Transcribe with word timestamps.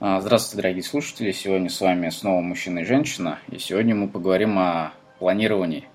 А, 0.00 0.20
здравствуйте, 0.20 0.62
дорогие 0.62 0.84
слушатели! 0.84 1.32
Сегодня 1.32 1.68
с 1.68 1.80
вами 1.80 2.08
снова 2.10 2.40
мужчина 2.40 2.78
и 2.78 2.84
женщина, 2.84 3.40
и 3.48 3.58
сегодня 3.58 3.96
мы 3.96 4.06
поговорим 4.06 4.56
о 4.56 4.92
планировании, 5.18 5.88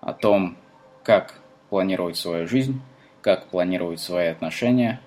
о 0.00 0.12
том, 0.12 0.56
как 1.04 1.36
планировать 1.68 2.16
свою 2.16 2.48
жизнь, 2.48 2.80
как 3.22 3.46
планировать 3.46 4.00
свои 4.00 4.26
отношения 4.26 5.00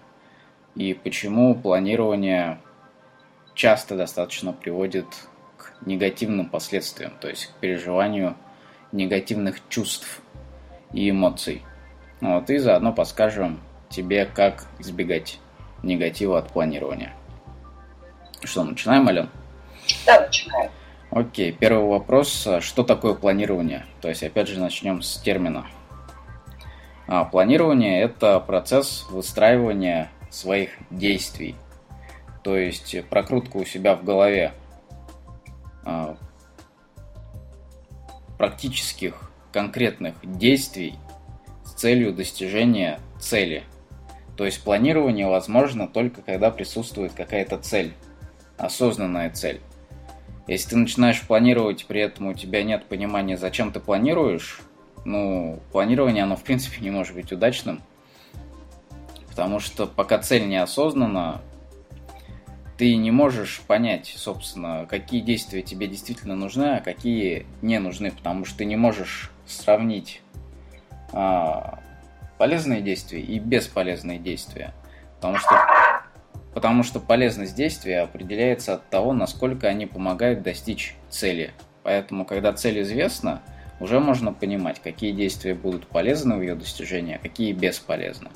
и 0.73 0.93
почему 0.93 1.53
планирование 1.53 2.59
часто 3.55 3.97
достаточно 3.97 4.53
приводит 4.53 5.07
к 5.57 5.73
негативным 5.85 6.47
последствиям, 6.47 7.11
то 7.19 7.27
есть 7.27 7.47
к 7.47 7.59
переживанию 7.59 8.37
негативных 8.93 9.57
чувств 9.67 10.21
и 10.93 11.09
эмоций. 11.09 11.61
Вот, 12.21 12.49
и 12.49 12.57
заодно 12.57 12.93
подскажем 12.93 13.59
тебе, 13.89 14.25
как 14.25 14.65
избегать 14.79 15.41
негатива 15.83 16.39
от 16.39 16.53
планирования. 16.53 17.11
Что, 18.43 18.63
начинаем, 18.63 19.07
Ален? 19.07 19.29
Да, 20.05 20.21
начинаем. 20.21 20.71
Окей, 21.11 21.51
первый 21.51 21.87
вопрос. 21.87 22.47
Что 22.59 22.83
такое 22.83 23.13
планирование? 23.13 23.85
То 24.01 24.09
есть, 24.09 24.23
опять 24.23 24.47
же, 24.47 24.59
начнем 24.59 25.01
с 25.01 25.17
термина. 25.17 25.65
А, 27.07 27.25
планирование– 27.25 28.01
это 28.03 28.39
процесс 28.39 29.05
выстраивания 29.09 30.09
своих 30.29 30.71
действий. 30.89 31.55
То 32.43 32.57
есть, 32.57 32.95
прокрутка 33.09 33.57
у 33.57 33.65
себя 33.65 33.95
в 33.95 34.03
голове 34.03 34.53
а, 35.85 36.17
практических 38.37 39.31
конкретных 39.51 40.15
действий 40.23 40.95
с 41.63 41.73
целью 41.73 42.11
достижения 42.13 42.99
цели. 43.19 43.63
То 44.35 44.45
есть 44.45 44.63
планирование 44.63 45.27
возможно 45.27 45.87
только 45.87 46.21
когда 46.21 46.49
присутствует 46.49 47.13
какая-то 47.13 47.57
цель, 47.59 47.93
осознанная 48.57 49.29
цель. 49.29 49.61
Если 50.47 50.71
ты 50.71 50.77
начинаешь 50.77 51.21
планировать, 51.21 51.85
при 51.85 52.01
этом 52.01 52.27
у 52.27 52.33
тебя 52.33 52.63
нет 52.63 52.85
понимания, 52.85 53.37
зачем 53.37 53.71
ты 53.71 53.79
планируешь, 53.79 54.61
ну, 55.05 55.59
планирование, 55.71 56.23
оно 56.23 56.35
в 56.35 56.43
принципе 56.43 56.81
не 56.81 56.91
может 56.91 57.15
быть 57.15 57.31
удачным, 57.31 57.81
потому 59.29 59.59
что 59.59 59.87
пока 59.87 60.19
цель 60.19 60.47
не 60.47 60.57
осознана, 60.57 61.41
ты 62.77 62.95
не 62.95 63.11
можешь 63.11 63.61
понять, 63.67 64.13
собственно, 64.17 64.85
какие 64.89 65.21
действия 65.21 65.61
тебе 65.61 65.87
действительно 65.87 66.35
нужны, 66.35 66.77
а 66.77 66.81
какие 66.81 67.45
не 67.61 67.79
нужны, 67.79 68.11
потому 68.11 68.45
что 68.45 68.59
ты 68.59 68.65
не 68.65 68.75
можешь 68.75 69.31
сравнить 69.45 70.21
а, 71.11 71.79
полезные 72.37 72.81
действия 72.81 73.21
и 73.21 73.39
бесполезные 73.39 74.17
действия. 74.17 74.73
Потому 75.15 75.37
что, 75.37 75.49
потому 76.53 76.83
что 76.83 76.99
полезность 76.99 77.55
действия 77.55 78.01
определяется 78.01 78.75
от 78.75 78.89
того, 78.89 79.13
насколько 79.13 79.67
они 79.67 79.85
помогают 79.85 80.43
достичь 80.43 80.95
цели. 81.09 81.51
Поэтому, 81.83 82.25
когда 82.25 82.53
цель 82.53 82.81
известна, 82.81 83.41
уже 83.79 83.99
можно 83.99 84.31
понимать, 84.31 84.79
какие 84.81 85.11
действия 85.11 85.55
будут 85.55 85.87
полезны 85.87 86.37
в 86.37 86.41
ее 86.41 86.55
достижении, 86.55 87.15
а 87.15 87.19
какие 87.19 87.51
бесполезны. 87.51 88.29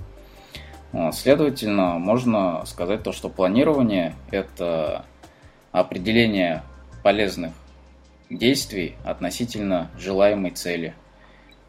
Следовательно, 1.11 1.99
можно 1.99 2.65
сказать 2.65 3.03
то, 3.03 3.11
что 3.11 3.29
планирование– 3.29 4.15
это 4.31 5.05
определение 5.71 6.63
полезных 7.03 7.53
действий 8.29 8.95
относительно 9.05 9.89
желаемой 9.97 10.51
цели 10.51 10.93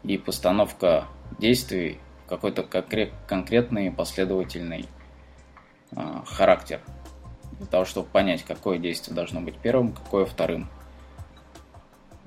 и 0.03 0.17
постановка 0.17 1.05
действий 1.37 1.99
в 2.25 2.29
какой-то 2.29 2.63
конкретный 2.63 3.91
последовательный 3.91 4.85
а, 4.85 4.98
характер 6.25 6.81
для 7.53 7.67
того, 7.67 7.85
чтобы 7.85 8.07
понять, 8.07 8.43
какое 8.43 8.77
действие 8.77 9.15
должно 9.15 9.41
быть 9.41 9.57
первым, 9.57 9.91
какое 9.91 10.25
вторым. 10.25 10.69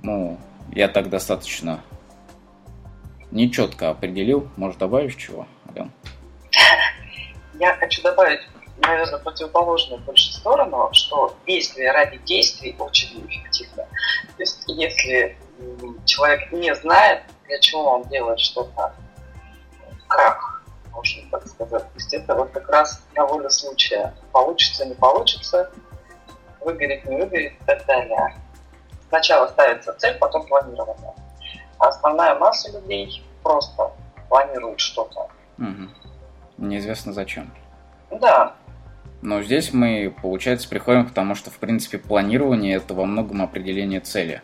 Ну, 0.02 0.38
я 0.72 0.88
так 0.88 1.08
достаточно 1.08 1.82
нечетко 3.30 3.90
определил. 3.90 4.48
Может, 4.56 4.78
добавишь 4.78 5.14
чего, 5.14 5.46
Ален? 5.70 5.90
Я 7.54 7.74
хочу 7.76 8.02
добавить, 8.02 8.40
наверное, 8.78 9.18
противоположную 9.20 10.02
больше 10.02 10.32
сторону, 10.32 10.88
что 10.92 11.36
действие 11.46 11.92
ради 11.92 12.18
действий 12.18 12.74
очень 12.78 13.24
неэффективно. 13.24 13.84
То 13.84 14.42
есть, 14.42 14.64
если 14.66 15.36
человек 16.04 16.52
не 16.52 16.74
знает, 16.74 17.22
для 17.46 17.58
чего 17.60 17.84
он 17.84 18.02
делает 18.08 18.40
что-то, 18.40 18.94
как, 20.08 20.51
можно 20.92 21.22
так 21.30 21.46
сказать, 21.46 21.82
то 21.82 21.94
есть 21.94 22.14
это 22.14 22.34
вот 22.34 22.50
как 22.50 22.68
раз 22.68 23.02
на 23.16 23.26
волю 23.26 23.50
случая. 23.50 24.14
Получится, 24.32 24.86
не 24.86 24.94
получится, 24.94 25.70
выгорит, 26.60 27.04
не 27.06 27.16
выгорит 27.16 27.52
и 27.52 27.64
так 27.64 27.84
далее. 27.86 28.36
Сначала 29.08 29.48
ставится 29.48 29.92
цель, 29.94 30.16
потом 30.18 30.46
планирование. 30.46 31.14
А 31.78 31.88
основная 31.88 32.34
масса 32.36 32.70
людей 32.72 33.22
просто 33.42 33.90
планирует 34.28 34.80
что-то. 34.80 35.28
Угу 35.58 35.88
неизвестно 36.62 37.12
зачем. 37.12 37.50
Да. 38.10 38.54
Но 39.20 39.42
здесь 39.42 39.72
мы, 39.72 40.14
получается, 40.22 40.68
приходим 40.68 41.06
к 41.06 41.12
тому, 41.12 41.34
что, 41.34 41.50
в 41.50 41.58
принципе, 41.58 41.98
планирование– 41.98 42.74
это 42.76 42.94
во 42.94 43.04
многом 43.04 43.42
определение 43.42 44.00
цели. 44.00 44.42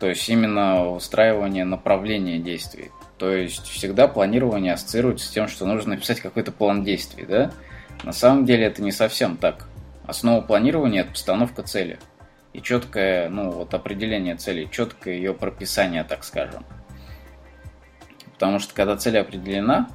То 0.00 0.08
есть 0.08 0.28
именно 0.28 0.90
устраивание 0.90 1.64
направления 1.64 2.38
действий. 2.38 2.90
То 3.18 3.30
есть 3.30 3.66
всегда 3.66 4.08
планирование 4.08 4.72
ассоциируется 4.72 5.26
с 5.26 5.30
тем, 5.30 5.48
что 5.48 5.66
нужно 5.66 5.94
написать 5.94 6.20
какой-то 6.20 6.52
план 6.52 6.82
действий, 6.84 7.24
да? 7.24 7.52
На 8.02 8.12
самом 8.12 8.44
деле 8.44 8.64
это 8.64 8.82
не 8.82 8.92
совсем 8.92 9.36
так. 9.36 9.68
Основа 10.06 10.40
планирования– 10.40 11.00
это 11.02 11.12
постановка 11.12 11.62
цели. 11.62 11.98
И 12.52 12.60
четкое, 12.60 13.28
ну, 13.28 13.50
вот 13.50 13.72
определение 13.72 14.36
цели, 14.36 14.68
четкое 14.70 15.14
ее 15.14 15.32
прописание, 15.32 16.04
так 16.04 16.24
скажем. 16.24 16.64
Потому 18.32 18.58
что 18.58 18.74
когда 18.74 18.96
цель 18.96 19.18
определена, 19.18 19.88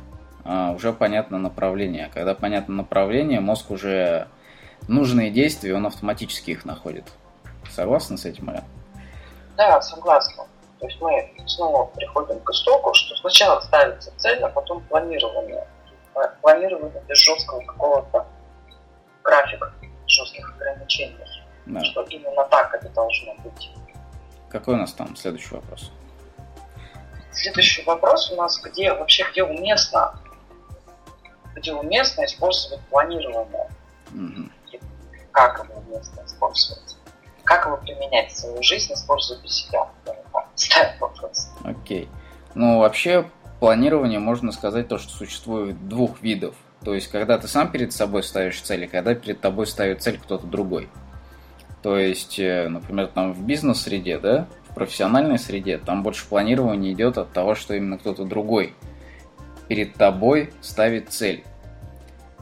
а, 0.43 0.71
уже 0.71 0.93
понятно 0.93 1.37
направление. 1.37 2.09
Когда 2.13 2.33
понятно 2.33 2.73
направление, 2.73 3.39
мозг 3.39 3.69
уже 3.69 4.27
нужные 4.87 5.29
действия, 5.29 5.75
он 5.75 5.85
автоматически 5.85 6.51
их 6.51 6.65
находит. 6.65 7.05
Согласна 7.69 8.17
с 8.17 8.25
этим, 8.25 8.49
Аля? 8.49 8.63
Да, 9.55 9.79
согласна. 9.81 10.45
То 10.79 10.87
есть 10.87 11.01
мы 11.01 11.33
снова 11.45 11.85
приходим 11.87 12.39
к 12.39 12.49
истоку, 12.51 12.93
что 12.93 13.15
сначала 13.17 13.59
ставится 13.59 14.11
цель, 14.17 14.39
а 14.39 14.49
потом 14.49 14.81
планирование. 14.83 15.67
Планирование 16.41 17.01
без 17.07 17.17
жесткого 17.17 17.61
какого-то 17.61 18.25
графика, 19.23 19.73
жестких 20.07 20.53
ограничений. 20.55 21.17
Да. 21.65 21.83
Что 21.83 22.01
именно 22.03 22.45
так 22.45 22.73
это 22.73 22.89
должно 22.89 23.35
быть. 23.43 23.71
Какой 24.49 24.75
у 24.75 24.77
нас 24.77 24.93
там 24.93 25.15
следующий 25.15 25.53
вопрос? 25.53 25.91
Следующий 27.31 27.83
вопрос 27.83 28.31
у 28.31 28.35
нас, 28.35 28.59
где 28.59 28.91
вообще, 28.93 29.25
где 29.31 29.43
уместно, 29.43 30.19
где 31.55 31.73
уместно 31.73 32.25
использовать 32.25 32.81
планирование. 32.87 33.69
Угу. 34.13 34.79
Как 35.31 35.63
его 35.63 35.79
уместно 35.79 36.23
использовать? 36.25 36.97
Как 37.43 37.65
его 37.65 37.77
применять 37.77 38.31
в 38.31 38.37
свою 38.37 38.63
жизнь, 38.63 38.93
используя 38.93 39.37
для 39.39 39.49
себя? 39.49 39.89
Ставь 40.59 40.99
вопрос. 40.99 41.51
Окей. 41.63 42.09
Ну, 42.53 42.79
вообще, 42.79 43.29
планирование 43.59 44.19
можно 44.19 44.51
сказать 44.51 44.87
то, 44.87 44.97
что 44.97 45.11
существует 45.13 45.87
двух 45.87 46.21
видов. 46.21 46.55
То 46.83 46.93
есть, 46.93 47.09
когда 47.09 47.37
ты 47.37 47.47
сам 47.47 47.71
перед 47.71 47.93
собой 47.93 48.23
ставишь 48.23 48.61
цели, 48.61 48.85
когда 48.85 49.15
перед 49.15 49.39
тобой 49.39 49.67
ставит 49.67 50.01
цель 50.01 50.17
кто-то 50.17 50.47
другой. 50.47 50.89
То 51.81 51.97
есть, 51.97 52.39
э, 52.39 52.67
например, 52.67 53.07
там 53.07 53.33
в 53.33 53.41
бизнес-среде, 53.45 54.19
да, 54.19 54.47
в 54.69 54.75
профессиональной 54.75 55.39
среде, 55.39 55.77
там 55.77 56.03
больше 56.03 56.27
планирование 56.27 56.93
идет 56.93 57.17
от 57.17 57.31
того, 57.31 57.55
что 57.55 57.73
именно 57.73 57.97
кто-то 57.97 58.25
другой 58.25 58.73
перед 59.69 59.93
тобой 59.93 60.51
ставит 60.61 61.09
цель. 61.09 61.43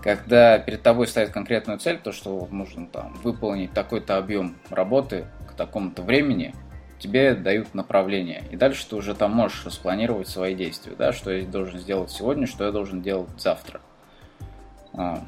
Когда 0.02 0.58
перед 0.58 0.82
тобой 0.82 1.08
ставят 1.08 1.32
конкретную 1.32 1.78
цель, 1.80 2.00
то, 2.00 2.12
что 2.12 2.48
нужно 2.50 2.88
там 2.88 3.14
выполнить 3.24 3.74
такой-то 3.74 4.18
объем 4.18 4.56
работы 4.70 5.26
к 5.50 5.54
такому-то 5.54 6.02
времени, 6.02 6.56
тебе 7.00 7.36
дают 7.36 7.74
направление. 7.74 8.44
И 8.52 8.56
дальше 8.56 8.88
ты 8.88 8.96
уже 8.96 9.16
там 9.16 9.32
можешь 9.32 9.66
распланировать 9.66 10.28
свои 10.28 10.56
действия, 10.56 10.96
да, 10.98 11.14
что 11.14 11.32
я 11.32 11.46
должен 11.46 11.80
сделать 11.80 12.12
сегодня, 12.12 12.48
что 12.48 12.66
я 12.66 12.72
должен 12.72 13.02
делать 13.02 13.30
завтра. 13.38 13.82
А. 14.94 15.24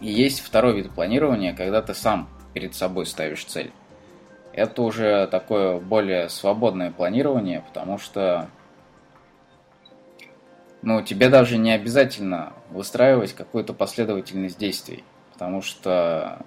И 0.00 0.08
есть 0.08 0.40
второй 0.40 0.74
вид 0.76 0.90
планирования, 0.90 1.54
когда 1.54 1.82
ты 1.82 1.94
сам 1.94 2.28
перед 2.54 2.74
собой 2.74 3.06
ставишь 3.06 3.44
цель 3.44 3.72
это 4.56 4.82
уже 4.82 5.26
такое 5.26 5.78
более 5.78 6.30
свободное 6.30 6.90
планирование, 6.90 7.62
потому 7.68 7.98
что 7.98 8.48
ну, 10.80 11.02
тебе 11.02 11.28
даже 11.28 11.58
не 11.58 11.72
обязательно 11.72 12.54
выстраивать 12.70 13.34
какую-то 13.34 13.74
последовательность 13.74 14.58
действий, 14.58 15.04
потому 15.34 15.60
что 15.60 16.38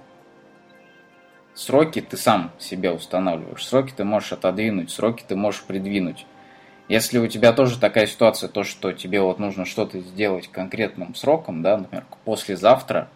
сроки 1.54 2.01
ты 2.01 2.18
сам 2.18 2.51
себе 2.60 2.92
устанавливаешь, 2.92 3.66
сроки 3.66 3.94
ты 3.96 4.04
можешь 4.04 4.34
отодвинуть, 4.34 4.92
сроки 4.92 5.24
ты 5.28 5.36
можешь 5.36 5.63
придвинуть. 5.63 6.25
Если 6.88 7.19
у 7.19 7.28
тебя 7.28 7.54
тоже 7.54 7.80
такая 7.80 8.07
ситуация, 8.07 8.50
то, 8.50 8.63
что 8.63 8.92
тебе 8.94 9.22
вот 9.22 9.38
нужно 9.38 9.66
что-то 9.66 10.00
сделать 10.00 10.48
конкретным 10.48 11.13
сроком, 11.13 11.62
да, 11.62 11.78
например, 11.78 12.06
послезавтра, 12.25 13.10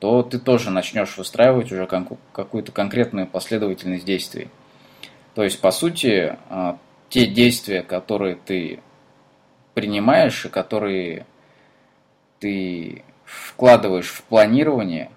то 0.00 0.22
ты 0.22 0.38
тоже 0.38 0.70
начнешь 0.70 1.16
выстраивать 1.18 1.70
уже 1.70 1.86
какую-то 1.86 2.72
конкретную 2.72 3.26
последовательность 3.26 4.04
действий. 4.04 4.48
То 5.34 5.44
есть, 5.44 5.60
по 5.60 5.70
сути, 5.70 6.36
а, 6.48 6.78
те 7.08 7.26
действия, 7.26 7.82
которые 7.82 8.36
ты 8.36 8.80
принимаешь 9.74 10.44
и 10.44 10.48
которые 10.48 11.26
ты 12.40 13.04
вкладываешь 13.24 14.08
в 14.08 14.22
планирование, 14.24 15.10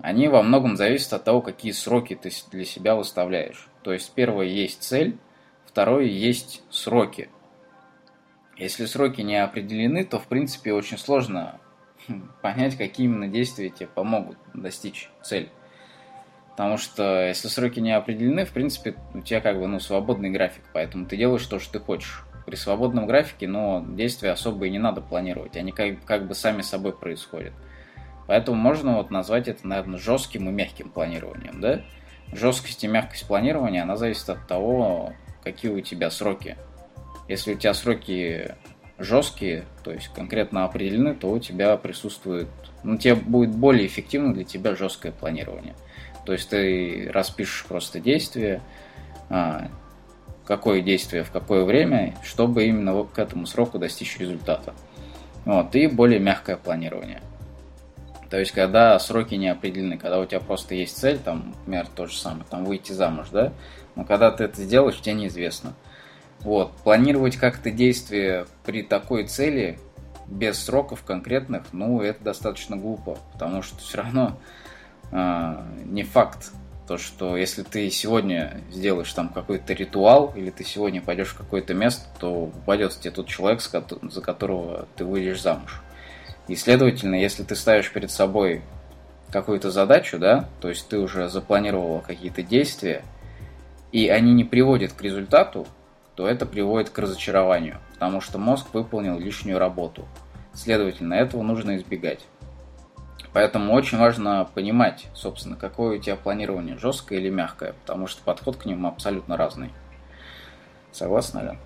они 0.00 0.28
во 0.28 0.42
многом 0.42 0.76
зависят 0.76 1.12
от 1.12 1.24
того, 1.24 1.40
какие 1.40 1.72
сроки 1.72 2.14
ты 2.14 2.30
для 2.50 2.64
себя 2.64 2.94
выставляешь. 2.94 3.68
То 3.82 3.92
есть 3.92 4.12
первое 4.14 4.46
есть 4.46 4.82
цель, 4.82 5.18
второе 5.66 6.04
есть 6.04 6.62
сроки. 6.70 7.28
Если 8.56 8.86
сроки 8.86 9.20
не 9.20 9.36
определены, 9.36 10.04
то 10.04 10.18
в 10.18 10.26
принципе 10.26 10.72
очень 10.72 10.98
сложно 10.98 11.60
хм, 12.08 12.30
понять, 12.42 12.76
какие 12.76 13.06
именно 13.06 13.28
действия 13.28 13.70
тебе 13.70 13.88
помогут 13.88 14.36
достичь 14.54 15.10
цель. 15.22 15.50
Потому 16.50 16.76
что 16.76 17.28
если 17.28 17.46
сроки 17.46 17.78
не 17.78 17.92
определены, 17.92 18.44
в 18.44 18.50
принципе, 18.50 18.96
у 19.14 19.20
тебя 19.20 19.40
как 19.40 19.60
бы 19.60 19.68
ну, 19.68 19.78
свободный 19.78 20.30
график, 20.30 20.64
поэтому 20.72 21.06
ты 21.06 21.16
делаешь 21.16 21.46
то, 21.46 21.60
что 21.60 21.74
ты 21.74 21.80
хочешь. 21.80 22.24
При 22.46 22.56
свободном 22.56 23.06
графике, 23.06 23.46
но 23.46 23.84
действия 23.86 24.30
особо 24.30 24.66
и 24.66 24.70
не 24.70 24.78
надо 24.78 25.02
планировать, 25.02 25.56
они 25.56 25.70
как, 25.70 26.02
как 26.06 26.26
бы 26.26 26.34
сами 26.34 26.62
собой 26.62 26.92
происходят. 26.96 27.52
Поэтому 28.28 28.58
можно 28.58 28.96
вот 28.96 29.10
назвать 29.10 29.48
это, 29.48 29.66
наверное, 29.66 29.98
жестким 29.98 30.50
и 30.50 30.52
мягким 30.52 30.90
планированием, 30.90 31.62
да? 31.62 31.80
Жесткость 32.30 32.84
и 32.84 32.86
мягкость 32.86 33.26
планирования, 33.26 33.82
она 33.82 33.96
зависит 33.96 34.28
от 34.28 34.46
того, 34.46 35.14
какие 35.42 35.72
у 35.72 35.80
тебя 35.80 36.10
сроки. 36.10 36.56
Если 37.26 37.54
у 37.54 37.56
тебя 37.56 37.72
сроки 37.72 38.54
жесткие, 38.98 39.64
то 39.82 39.92
есть 39.92 40.08
конкретно 40.08 40.64
определены, 40.64 41.14
то 41.14 41.30
у 41.30 41.38
тебя 41.38 41.74
присутствует, 41.78 42.48
ну, 42.82 42.98
тебе 42.98 43.14
будет 43.14 43.50
более 43.50 43.86
эффективно 43.86 44.34
для 44.34 44.44
тебя 44.44 44.76
жесткое 44.76 45.10
планирование. 45.10 45.74
То 46.26 46.34
есть 46.34 46.50
ты 46.50 47.10
распишешь 47.10 47.64
просто 47.64 47.98
действие, 47.98 48.60
а, 49.30 49.68
какое 50.44 50.82
действие 50.82 51.24
в 51.24 51.30
какое 51.30 51.64
время, 51.64 52.14
чтобы 52.22 52.66
именно 52.66 53.04
к 53.04 53.18
этому 53.18 53.46
сроку 53.46 53.78
достичь 53.78 54.18
результата. 54.18 54.74
Вот, 55.46 55.74
и 55.74 55.86
более 55.86 56.20
мягкое 56.20 56.58
планирование. 56.58 57.22
То 58.30 58.38
есть, 58.38 58.52
когда 58.52 58.98
сроки 58.98 59.34
не 59.34 59.48
определены, 59.48 59.96
когда 59.96 60.20
у 60.20 60.26
тебя 60.26 60.40
просто 60.40 60.74
есть 60.74 60.96
цель, 60.96 61.18
там, 61.18 61.54
например, 61.60 61.86
то 61.94 62.06
же 62.06 62.16
самое, 62.16 62.44
там, 62.48 62.64
выйти 62.64 62.92
замуж, 62.92 63.28
да, 63.32 63.52
но 63.94 64.04
когда 64.04 64.30
ты 64.30 64.44
это 64.44 64.62
сделаешь, 64.62 65.00
тебе 65.00 65.14
неизвестно. 65.14 65.74
Вот, 66.40 66.72
планировать 66.84 67.36
как-то 67.36 67.70
действие 67.70 68.46
при 68.64 68.82
такой 68.82 69.26
цели 69.26 69.78
без 70.26 70.62
сроков 70.62 71.02
конкретных, 71.04 71.64
ну, 71.72 72.02
это 72.02 72.22
достаточно 72.22 72.76
глупо, 72.76 73.18
потому 73.32 73.62
что 73.62 73.78
все 73.78 73.98
равно 73.98 74.38
э, 75.10 75.62
не 75.86 76.04
факт, 76.04 76.52
то, 76.86 76.96
что 76.96 77.36
если 77.36 77.62
ты 77.62 77.90
сегодня 77.90 78.62
сделаешь 78.70 79.12
там 79.12 79.28
какой-то 79.28 79.74
ритуал, 79.74 80.32
или 80.34 80.50
ты 80.50 80.64
сегодня 80.64 81.02
пойдешь 81.02 81.28
в 81.28 81.36
какое-то 81.36 81.74
место, 81.74 82.06
то 82.18 82.44
упадет 82.44 82.92
тебе 82.92 83.10
тот 83.10 83.26
человек, 83.26 83.60
за 83.60 84.20
которого 84.22 84.86
ты 84.96 85.04
выйдешь 85.04 85.42
замуж. 85.42 85.82
И, 86.48 86.56
следовательно, 86.56 87.14
если 87.14 87.44
ты 87.44 87.54
ставишь 87.54 87.92
перед 87.92 88.10
собой 88.10 88.62
какую-то 89.30 89.70
задачу, 89.70 90.18
да, 90.18 90.48
то 90.60 90.68
есть 90.68 90.88
ты 90.88 90.98
уже 90.98 91.28
запланировал 91.28 92.00
какие-то 92.00 92.42
действия, 92.42 93.04
и 93.92 94.08
они 94.08 94.32
не 94.32 94.44
приводят 94.44 94.92
к 94.92 95.02
результату, 95.02 95.66
то 96.14 96.26
это 96.26 96.46
приводит 96.46 96.90
к 96.90 96.98
разочарованию, 96.98 97.78
потому 97.92 98.20
что 98.20 98.38
мозг 98.38 98.68
выполнил 98.72 99.18
лишнюю 99.18 99.58
работу. 99.58 100.06
Следовательно, 100.54 101.14
этого 101.14 101.42
нужно 101.42 101.76
избегать. 101.76 102.20
Поэтому 103.32 103.74
очень 103.74 103.98
важно 103.98 104.48
понимать, 104.54 105.06
собственно, 105.14 105.54
какое 105.54 105.98
у 105.98 106.00
тебя 106.00 106.16
планирование, 106.16 106.78
жесткое 106.78 107.18
или 107.18 107.28
мягкое, 107.28 107.74
потому 107.74 108.06
что 108.06 108.22
подход 108.22 108.56
к 108.56 108.64
ним 108.64 108.86
абсолютно 108.86 109.36
разный. 109.36 109.70
Согласна, 110.92 111.40
Лен? 111.40 111.58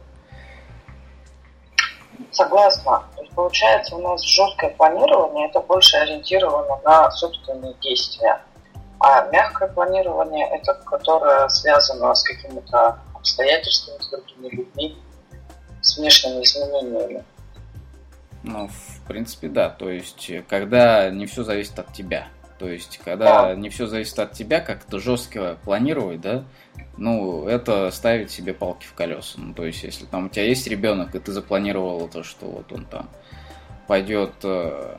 Согласна. 2.32 3.04
Получается, 3.34 3.96
у 3.96 4.00
нас 4.00 4.22
жесткое 4.22 4.70
планирование 4.70 5.48
это 5.48 5.60
больше 5.60 5.96
ориентировано 5.96 6.78
на 6.84 7.10
собственные 7.10 7.74
действия. 7.80 8.40
А 9.00 9.28
мягкое 9.30 9.68
планирование 9.68 10.48
это 10.48 10.74
которое 10.74 11.48
связано 11.48 12.14
с 12.14 12.22
какими-то 12.22 12.98
обстоятельствами, 13.14 14.00
с 14.00 14.10
другими 14.10 14.48
людьми, 14.48 14.98
с 15.80 15.98
внешними 15.98 16.42
изменениями. 16.44 17.24
Ну, 18.42 18.68
в 18.68 19.06
принципе, 19.06 19.48
да. 19.48 19.70
То 19.70 19.90
есть, 19.90 20.30
когда 20.48 21.10
не 21.10 21.26
все 21.26 21.42
зависит 21.42 21.78
от 21.78 21.92
тебя. 21.92 22.28
То 22.58 22.68
есть, 22.68 23.00
когда 23.04 23.48
да. 23.48 23.54
не 23.54 23.70
все 23.70 23.86
зависит 23.86 24.18
от 24.18 24.32
тебя, 24.32 24.60
как-то 24.60 25.00
жестко 25.00 25.58
планировать, 25.64 26.20
да, 26.20 26.44
ну, 26.96 27.48
это 27.48 27.90
ставить 27.90 28.30
себе 28.30 28.54
палки 28.54 28.86
в 28.86 28.94
колеса. 28.94 29.34
Ну, 29.36 29.52
то 29.52 29.64
есть, 29.64 29.82
если 29.82 30.04
там 30.04 30.26
у 30.26 30.28
тебя 30.28 30.44
есть 30.44 30.66
ребенок, 30.68 31.14
и 31.14 31.18
ты 31.18 31.32
запланировал 31.32 32.08
то, 32.08 32.22
что 32.22 32.46
вот 32.46 32.72
он 32.72 32.84
там 32.84 33.08
пойдет 33.92 34.32
э, 34.42 34.96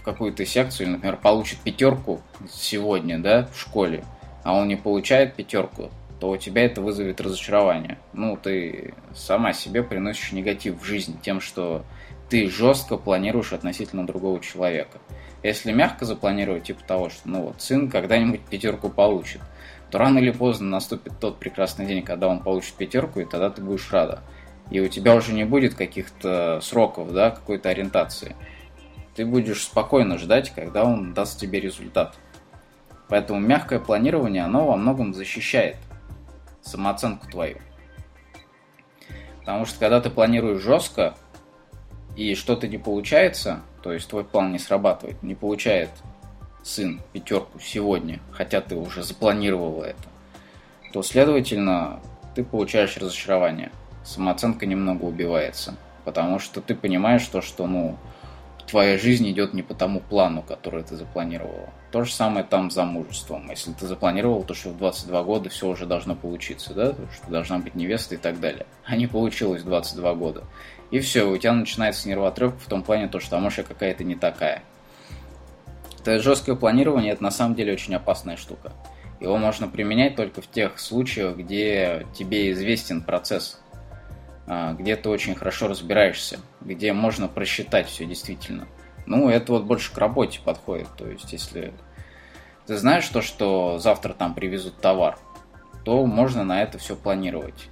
в 0.00 0.02
какую-то 0.02 0.44
секцию, 0.44 0.90
например, 0.90 1.16
получит 1.16 1.60
пятерку 1.60 2.22
сегодня, 2.52 3.20
да, 3.20 3.48
в 3.54 3.56
школе, 3.56 4.02
а 4.42 4.52
он 4.56 4.66
не 4.66 4.74
получает 4.74 5.34
пятерку, 5.36 5.92
то 6.18 6.30
у 6.30 6.36
тебя 6.36 6.64
это 6.64 6.80
вызовет 6.80 7.20
разочарование. 7.20 7.98
Ну, 8.12 8.36
ты 8.36 8.94
сама 9.14 9.52
себе 9.52 9.84
приносишь 9.84 10.32
негатив 10.32 10.82
в 10.82 10.84
жизнь 10.84 11.20
тем, 11.22 11.40
что 11.40 11.84
ты 12.28 12.50
жестко 12.50 12.96
планируешь 12.96 13.52
относительно 13.52 14.04
другого 14.04 14.40
человека. 14.40 14.98
Если 15.44 15.70
мягко 15.70 16.04
запланировать, 16.04 16.64
типа 16.64 16.82
того, 16.82 17.10
что 17.10 17.28
ну 17.28 17.42
вот 17.42 17.62
сын 17.62 17.88
когда-нибудь 17.88 18.40
пятерку 18.40 18.88
получит, 18.88 19.40
то 19.92 19.98
рано 19.98 20.18
или 20.18 20.32
поздно 20.32 20.68
наступит 20.68 21.12
тот 21.20 21.38
прекрасный 21.38 21.86
день, 21.86 22.02
когда 22.02 22.26
он 22.26 22.40
получит 22.40 22.74
пятерку, 22.74 23.20
и 23.20 23.24
тогда 23.24 23.50
ты 23.50 23.62
будешь 23.62 23.92
рада. 23.92 24.24
И 24.70 24.80
у 24.80 24.88
тебя 24.88 25.14
уже 25.14 25.32
не 25.32 25.44
будет 25.44 25.74
каких-то 25.74 26.60
сроков, 26.60 27.12
да, 27.12 27.30
какой-то 27.30 27.68
ориентации. 27.68 28.34
Ты 29.14 29.24
будешь 29.24 29.62
спокойно 29.62 30.18
ждать, 30.18 30.50
когда 30.54 30.84
он 30.84 31.14
даст 31.14 31.38
тебе 31.38 31.60
результат. 31.60 32.16
Поэтому 33.08 33.38
мягкое 33.38 33.78
планирование, 33.78 34.42
оно 34.42 34.66
во 34.66 34.76
многом 34.76 35.14
защищает 35.14 35.76
самооценку 36.60 37.30
твою. 37.30 37.58
Потому 39.40 39.64
что 39.64 39.78
когда 39.78 40.00
ты 40.00 40.10
планируешь 40.10 40.60
жестко, 40.60 41.14
и 42.16 42.34
что-то 42.34 42.66
не 42.66 42.78
получается, 42.78 43.60
то 43.82 43.92
есть 43.92 44.08
твой 44.08 44.24
план 44.24 44.50
не 44.50 44.58
срабатывает, 44.58 45.22
не 45.22 45.34
получает 45.34 45.90
сын 46.64 47.00
пятерку 47.12 47.60
сегодня, 47.60 48.20
хотя 48.32 48.60
ты 48.60 48.74
уже 48.74 49.04
запланировал 49.04 49.82
это, 49.82 50.02
то, 50.92 51.02
следовательно, 51.02 52.00
ты 52.34 52.42
получаешь 52.42 52.96
разочарование. 52.96 53.70
Самооценка 54.06 54.66
немного 54.66 55.04
убивается, 55.04 55.74
потому 56.04 56.38
что 56.38 56.60
ты 56.60 56.76
понимаешь 56.76 57.26
то, 57.26 57.42
что, 57.42 57.66
ну, 57.66 57.98
твоя 58.68 58.98
жизнь 58.98 59.28
идет 59.30 59.52
не 59.52 59.62
по 59.62 59.74
тому 59.74 59.98
плану, 59.98 60.42
который 60.42 60.84
ты 60.84 60.94
запланировал. 60.94 61.70
То 61.90 62.04
же 62.04 62.12
самое 62.12 62.44
там 62.44 62.70
с 62.70 62.74
замужеством. 62.74 63.50
Если 63.50 63.72
ты 63.72 63.86
запланировал 63.86 64.44
то, 64.44 64.54
что 64.54 64.70
в 64.70 64.78
22 64.78 65.22
года 65.24 65.48
все 65.48 65.68
уже 65.68 65.86
должно 65.86 66.14
получиться, 66.14 66.72
да, 66.72 66.94
что 67.14 67.30
должна 67.30 67.58
быть 67.58 67.74
невеста 67.74 68.14
и 68.14 68.18
так 68.18 68.38
далее. 68.38 68.66
А 68.84 68.96
не 68.96 69.08
получилось 69.08 69.62
в 69.62 69.66
22 69.66 70.14
года. 70.14 70.44
И 70.92 71.00
все, 71.00 71.24
у 71.28 71.36
тебя 71.36 71.52
начинается 71.52 72.08
нервотрепка 72.08 72.58
в 72.60 72.66
том 72.66 72.84
плане, 72.84 73.08
то, 73.08 73.18
что 73.18 73.36
а 73.36 73.40
может 73.40 73.66
какая-то 73.66 74.04
не 74.04 74.14
такая. 74.14 74.62
Это 76.00 76.20
жесткое 76.20 76.54
планирование, 76.54 77.12
это 77.12 77.24
на 77.24 77.32
самом 77.32 77.56
деле 77.56 77.72
очень 77.72 77.96
опасная 77.96 78.36
штука. 78.36 78.72
Его 79.18 79.38
можно 79.38 79.66
применять 79.66 80.14
только 80.14 80.42
в 80.42 80.46
тех 80.46 80.78
случаях, 80.78 81.36
где 81.36 82.06
тебе 82.14 82.52
известен 82.52 83.02
процесс, 83.02 83.60
где 84.46 84.96
ты 84.96 85.08
очень 85.08 85.34
хорошо 85.34 85.68
разбираешься, 85.68 86.40
где 86.60 86.92
можно 86.92 87.28
просчитать 87.28 87.88
все 87.88 88.04
действительно. 88.04 88.68
Ну, 89.06 89.28
это 89.28 89.52
вот 89.52 89.64
больше 89.64 89.92
к 89.92 89.98
работе 89.98 90.40
подходит. 90.44 90.88
То 90.96 91.08
есть, 91.08 91.32
если 91.32 91.72
ты 92.66 92.76
знаешь 92.76 93.08
то, 93.08 93.22
что 93.22 93.78
завтра 93.78 94.12
там 94.12 94.34
привезут 94.34 94.80
товар, 94.80 95.18
то 95.84 96.04
можно 96.04 96.44
на 96.44 96.62
это 96.62 96.78
все 96.78 96.96
планировать. 96.96 97.68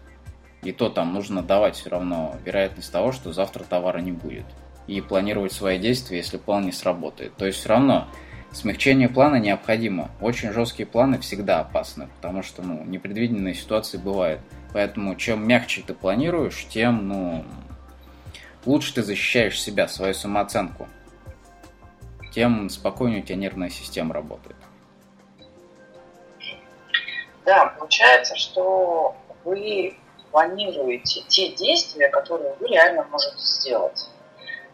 И 0.63 0.73
то 0.73 0.89
там 0.89 1.13
нужно 1.13 1.43
давать 1.43 1.77
все 1.77 1.91
равно 1.91 2.37
вероятность 2.45 2.91
того, 2.91 3.13
что 3.13 3.33
завтра 3.33 3.65
товара 3.65 3.99
не 3.99 4.13
будет. 4.13 4.47
И 4.87 5.01
планировать 5.01 5.53
свои 5.53 5.79
действия, 5.79 6.19
если 6.19 6.39
план 6.39 6.65
не 6.65 6.73
сработает. 6.73 7.35
То 7.37 7.47
есть 7.47 7.59
все 7.59 7.71
равно 7.71 8.09
смягчение 8.55 9.09
плана 9.09 9.37
необходимо. 9.37 10.11
Очень 10.21 10.53
жесткие 10.53 10.87
планы 10.87 11.19
всегда 11.19 11.61
опасны, 11.61 12.09
потому 12.17 12.43
что 12.43 12.63
ну, 12.63 12.85
непредвиденные 12.85 13.55
ситуации 13.55 13.99
бывают. 13.99 14.41
Поэтому 14.73 15.15
чем 15.17 15.47
мягче 15.47 15.83
ты 15.87 15.95
планируешь, 15.95 16.67
тем 16.69 17.09
ну, 17.09 17.45
лучше 18.65 18.95
ты 18.95 19.03
защищаешь 19.03 19.61
себя, 19.61 19.89
свою 19.89 20.15
самооценку. 20.15 20.89
Тем 22.33 22.69
спокойнее 22.69 23.23
у 23.23 23.25
тебя 23.25 23.37
нервная 23.37 23.71
система 23.71 24.15
работает. 24.15 24.57
Да, 27.45 27.67
получается, 27.79 28.35
что 28.37 29.17
вы 29.45 29.97
планируете 30.31 31.23
те 31.29 31.55
действия, 31.55 32.09
которые 32.09 32.55
вы 32.59 32.69
реально 32.69 33.05
можете 33.05 33.39
сделать. 33.39 34.09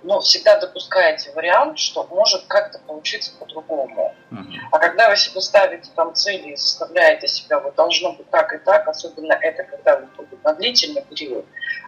Но 0.02 0.20
всегда 0.20 0.58
допускаете 0.58 1.32
вариант, 1.32 1.78
что 1.78 2.04
может 2.04 2.44
как-то 2.46 2.78
получиться 2.78 3.32
по-другому. 3.38 4.14
Uh-huh. 4.30 4.44
А 4.72 4.78
когда 4.78 5.10
вы 5.10 5.16
себе 5.16 5.40
ставите 5.40 5.90
там 5.94 6.14
цели 6.14 6.52
и 6.52 6.56
заставляете 6.56 7.28
себя, 7.28 7.60
вот 7.60 7.74
должно 7.74 8.12
быть 8.12 8.30
так 8.30 8.52
и 8.54 8.58
так, 8.58 8.88
особенно 8.88 9.32
это, 9.32 9.64
когда 9.64 9.96
вы 9.98 10.06
будет 10.16 10.42
на 10.44 10.54
длительный 10.54 11.02
период, 11.02 11.44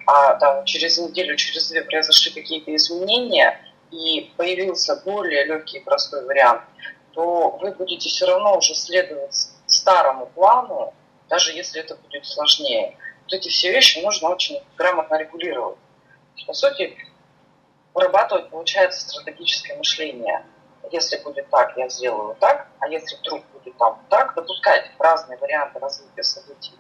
а 0.07 0.35
там 0.35 0.65
через 0.65 0.99
неделю, 0.99 1.37
через 1.37 1.69
две 1.69 1.83
произошли 1.83 2.33
какие-то 2.33 2.75
изменения, 2.75 3.61
и 3.91 4.33
появился 4.37 4.97
более 5.05 5.45
легкий 5.45 5.79
и 5.79 5.85
простой 5.85 6.25
вариант, 6.25 6.63
то 7.13 7.59
вы 7.61 7.73
будете 7.73 8.09
все 8.09 8.27
равно 8.27 8.57
уже 8.57 8.75
следовать 8.75 9.35
старому 9.67 10.27
плану, 10.27 10.95
даже 11.29 11.53
если 11.53 11.81
это 11.81 11.97
будет 11.97 12.27
сложнее. 12.27 12.97
Вот 13.25 13.35
эти 13.35 13.49
все 13.49 13.71
вещи 13.71 13.99
нужно 13.99 14.31
очень 14.31 14.61
грамотно 14.77 15.17
регулировать. 15.17 15.77
По 16.47 16.55
сути, 16.55 16.97
вырабатывать, 17.95 18.51
получается, 18.51 19.09
стратегическое 19.09 19.77
мышление. 19.77 20.45
Если 20.91 21.23
будет 21.23 21.49
так, 21.51 21.77
я 21.77 21.89
сделаю 21.89 22.37
так, 22.41 22.69
а 22.81 22.89
если 22.89 23.17
вдруг 23.17 23.43
будет 23.53 23.77
там 23.79 24.01
так, 24.09 24.35
допускать 24.35 24.91
разные 24.99 25.39
варианты 25.39 25.79
развития 25.79 26.23
событий. 26.23 26.73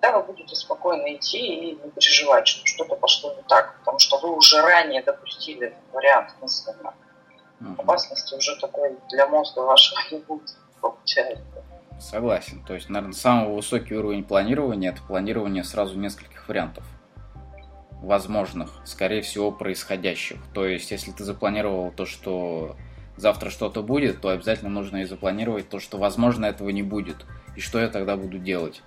Тогда 0.00 0.18
вы 0.18 0.26
будете 0.32 0.54
спокойно 0.54 1.14
идти 1.14 1.38
и 1.38 1.74
не 1.74 1.90
переживать, 1.90 2.46
что 2.46 2.64
что-то 2.66 2.96
пошло 2.96 3.34
не 3.34 3.42
так, 3.42 3.78
потому 3.80 3.98
что 3.98 4.18
вы 4.18 4.34
уже 4.34 4.60
ранее 4.60 5.02
допустили 5.02 5.68
этот 5.68 5.92
вариант 5.92 6.30
мысленно. 6.40 6.94
Угу. 7.60 7.82
Опасности 7.82 8.34
уже 8.34 8.56
такой 8.60 8.96
для 9.10 9.26
мозга 9.26 9.60
вашего 9.60 9.98
не 10.12 10.18
будет, 10.18 10.56
получается. 10.80 11.44
Согласен. 12.00 12.64
То 12.64 12.74
есть, 12.74 12.88
наверное, 12.88 13.12
самый 13.12 13.52
высокий 13.52 13.96
уровень 13.96 14.24
планирования– 14.24 14.90
это 14.92 15.02
планирование 15.02 15.64
сразу 15.64 15.98
нескольких 15.98 16.48
вариантов 16.48 16.84
возможных, 18.02 18.70
скорее 18.84 19.22
всего, 19.22 19.50
происходящих. 19.50 20.38
То 20.54 20.66
есть, 20.66 20.90
если 20.90 21.10
ты 21.10 21.24
запланировал 21.24 21.90
то, 21.90 22.06
что 22.06 22.76
завтра 23.16 23.50
что-то 23.50 23.82
будет, 23.82 24.20
то 24.20 24.28
обязательно 24.28 24.70
нужно 24.70 24.98
и 24.98 25.04
запланировать 25.04 25.68
то, 25.68 25.80
что, 25.80 25.98
возможно, 25.98 26.46
этого 26.46 26.70
не 26.70 26.82
будет. 26.82 27.26
И 27.56 27.60
что 27.60 27.80
я 27.80 27.88
тогда 27.88 28.16
буду 28.16 28.38
делать? 28.38 28.82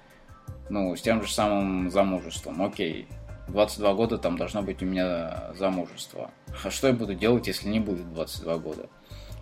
Ну, 0.70 0.96
с 0.96 1.02
тем 1.02 1.22
же 1.22 1.32
самым 1.32 1.92
замужеством. 1.92 2.62
Окей, 2.62 3.08
22 3.50 3.94
года 3.94 4.18
там 4.18 4.38
должно 4.38 4.62
быть 4.62 4.82
у 4.82 4.86
меня 4.86 5.52
замужество. 5.58 6.32
А 6.64 6.70
что 6.70 6.88
я 6.88 6.94
буду 6.94 7.14
делать, 7.14 7.48
если 7.48 7.68
не 7.68 7.80
будет 7.80 8.12
22 8.14 8.58
года? 8.58 8.90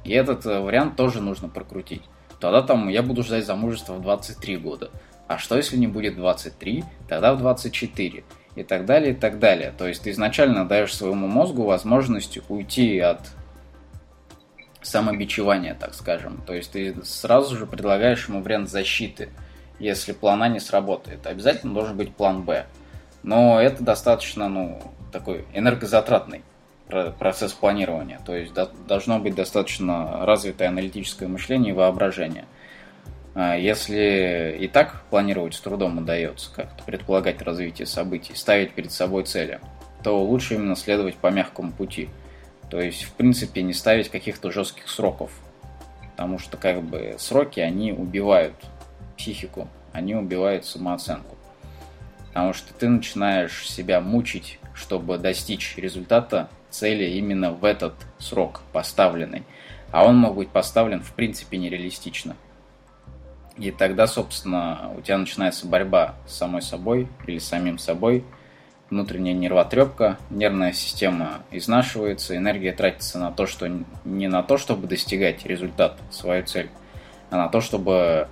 И 0.04 0.12
этот 0.12 0.46
э, 0.46 0.60
вариант 0.60 0.96
тоже 0.96 1.22
нужно 1.22 1.50
прокрутить. 1.50 2.04
Тогда 2.40 2.62
там 2.62 2.88
я 2.88 3.04
буду 3.04 3.24
ждать 3.24 3.46
замужества 3.46 3.94
в 3.94 4.02
23 4.02 4.58
года. 4.58 4.90
А 5.28 5.38
что 5.38 5.58
если 5.58 5.78
не 5.78 5.88
будет 5.88 6.16
23, 6.16 6.84
тогда 7.08 7.36
в 7.36 7.40
24 7.40 8.24
и 8.56 8.64
так 8.64 8.86
далее, 8.86 9.12
и 9.12 9.16
так 9.16 9.40
далее. 9.40 9.74
То 9.78 9.88
есть 9.88 10.04
ты 10.04 10.12
изначально 10.12 10.68
даешь 10.68 10.96
своему 10.96 11.28
мозгу 11.28 11.64
возможность 11.64 12.40
уйти 12.50 13.00
от 13.00 13.20
самобичевания, 14.82 15.76
так 15.76 15.94
скажем. 15.94 16.42
То 16.46 16.54
есть 16.54 16.72
ты 16.72 16.96
сразу 17.04 17.56
же 17.58 17.66
предлагаешь 17.66 18.28
ему 18.28 18.42
вариант 18.42 18.70
защиты, 18.70 19.30
если 19.80 20.12
план 20.12 20.44
А 20.44 20.48
не 20.48 20.60
сработает. 20.60 21.26
Обязательно 21.28 21.74
должен 21.74 21.98
быть 21.98 22.14
план 22.16 22.44
Б. 22.44 22.66
Но 23.24 23.60
это 23.62 23.84
достаточно, 23.84 24.48
ну, 24.50 24.82
такой 25.12 25.46
энергозатратный 25.54 26.44
процесс 27.20 27.54
планирования. 27.54 28.20
То 28.26 28.36
есть 28.36 28.54
должно 28.88 29.20
быть 29.20 29.36
достаточно 29.36 30.26
развитое 30.26 30.70
аналитическое 30.70 31.28
мышление 31.28 31.74
и 31.74 31.76
воображение– 31.76 32.46
если 33.36 34.58
и 34.60 34.68
так 34.68 35.04
планировать 35.10 35.54
с 35.54 35.60
трудом 35.60 36.00
удается, 36.00 36.52
как-то 36.54 36.84
предполагать 36.84 37.42
развитие 37.42 37.86
событий, 37.86 38.34
ставить 38.36 38.74
перед 38.74 38.92
собой 38.92 39.24
цели, 39.24 39.60
то 40.04 40.22
лучше 40.24 40.56
именно 40.56 40.76
следовать 40.76 41.16
по 41.16 41.28
мягкому 41.28 41.72
пути. 41.72 42.10
То 42.70 42.80
есть, 42.80 43.04
в 43.04 43.14
принципе, 43.14 43.62
не 43.62 43.74
ставить 43.74 44.10
каких-то 44.10 44.52
жестких 44.52 44.90
сроков. 44.90 45.32
Потому 46.12 46.38
что, 46.38 46.58
как 46.58 46.84
бы, 46.84 47.16
сроки, 47.18 47.60
они 47.60 47.94
убивают 47.94 48.56
психику, 49.18 49.68
они 49.94 50.16
убивают 50.16 50.66
самооценку. 50.66 51.36
Потому 52.28 52.54
что 52.54 52.74
ты 52.74 52.88
начинаешь 52.88 53.68
себя 53.70 54.02
мучить, 54.02 54.60
чтобы 54.74 55.18
достичь 55.18 55.76
результата 55.78 56.50
цели 56.70 57.06
именно 57.06 57.52
в 57.52 57.66
этот 57.66 57.94
срок 58.18 58.62
поставленный. 58.72 59.44
А 59.92 60.06
он 60.06 60.18
мог 60.18 60.36
быть 60.36 60.50
поставлен, 60.50 61.02
в 61.02 61.14
принципе, 61.14 61.58
нереалистично. 61.58 62.36
И 63.60 63.72
тогда, 63.72 64.08
собственно, 64.08 64.92
у 64.98 65.02
тебя 65.02 65.18
начинается 65.18 65.68
борьба 65.68 66.16
с 66.26 66.36
самой 66.36 66.62
собой 66.62 67.10
или 67.28 67.40
самим 67.40 67.78
собой, 67.78 68.24
внутренняя 68.90 69.36
нервотрепка, 69.36 70.18
нервная 70.30 70.72
система 70.72 71.44
изнашивается, 71.52 72.38
энергия 72.38 72.72
тратится 72.72 73.20
на 73.20 73.32
то, 73.32 73.46
что 73.46 73.70
не 74.06 74.28
на 74.30 74.44
то, 74.44 74.58
чтобы 74.58 74.88
достигать 74.88 75.46
результат, 75.46 75.98
свою 76.10 76.46
цель, 76.46 76.70
а 77.30 77.36
на 77.36 77.50
то, 77.50 77.60
чтобы 77.60 78.30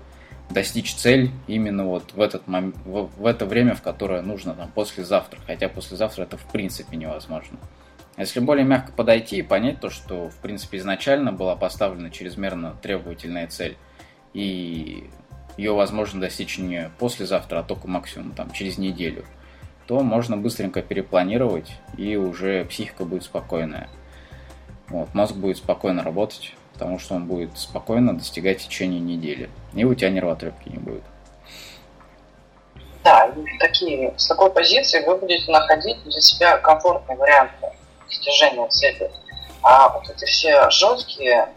достичь 0.49 0.95
цель 0.95 1.31
именно 1.47 1.85
вот 1.85 2.13
в, 2.13 2.21
этот 2.21 2.47
мом... 2.47 2.73
в, 2.85 3.09
в 3.17 3.25
это 3.25 3.45
время, 3.45 3.75
в 3.75 3.81
которое 3.81 4.21
нужно, 4.21 4.53
там, 4.53 4.71
послезавтра. 4.71 5.39
Хотя 5.45 5.67
послезавтра 5.67 6.23
это 6.23 6.37
в 6.37 6.45
принципе 6.51 6.95
невозможно. 6.95 7.57
Если 8.17 8.39
более 8.39 8.65
мягко 8.65 8.93
подойти 8.93 9.37
и 9.37 9.43
понять 9.43 9.81
то, 9.81 9.89
что 9.89 10.29
в 10.29 10.37
принципе 10.37 10.77
изначально 10.77 11.33
была 11.33 11.55
поставлена 11.57 12.09
чрезмерно 12.09 12.75
требовательная 12.81 13.47
цель, 13.47 13.77
и 14.33 15.09
ее 15.57 15.73
возможно 15.73 16.21
достичь 16.21 16.57
не 16.57 16.91
послезавтра, 16.99 17.59
а 17.59 17.63
только 17.63 17.87
максимум 17.87 18.33
там, 18.33 18.51
через 18.51 18.77
неделю, 18.77 19.25
то 19.87 20.01
можно 20.01 20.37
быстренько 20.37 20.81
перепланировать, 20.81 21.71
и 21.97 22.15
уже 22.15 22.65
психика 22.65 23.05
будет 23.05 23.23
спокойная. 23.23 23.89
Вот, 24.89 25.13
мозг 25.13 25.35
будет 25.35 25.57
спокойно 25.57 26.03
работать, 26.03 26.53
потому 26.73 26.99
что 26.99 27.15
он 27.15 27.25
будет 27.25 27.57
спокойно 27.57 28.17
достигать 28.17 28.59
течение 28.59 28.99
недели. 28.99 29.49
И 29.73 29.83
у 29.83 29.93
тебя 29.95 30.09
нервотрепки 30.09 30.69
не 30.69 30.77
будет. 30.77 31.03
Да, 33.03 33.33
такие, 33.59 34.13
с 34.17 34.27
такой 34.27 34.51
позиции 34.51 35.03
вы 35.05 35.17
будете 35.17 35.49
находить 35.51 36.03
для 36.03 36.21
себя 36.21 36.57
комфортные 36.57 37.17
варианты 37.17 37.67
достижения 38.05 38.67
цели. 38.67 39.09
А 39.63 39.89
вот 39.89 40.09
эти 40.09 40.25
все 40.25 40.69
жесткие 40.69 41.49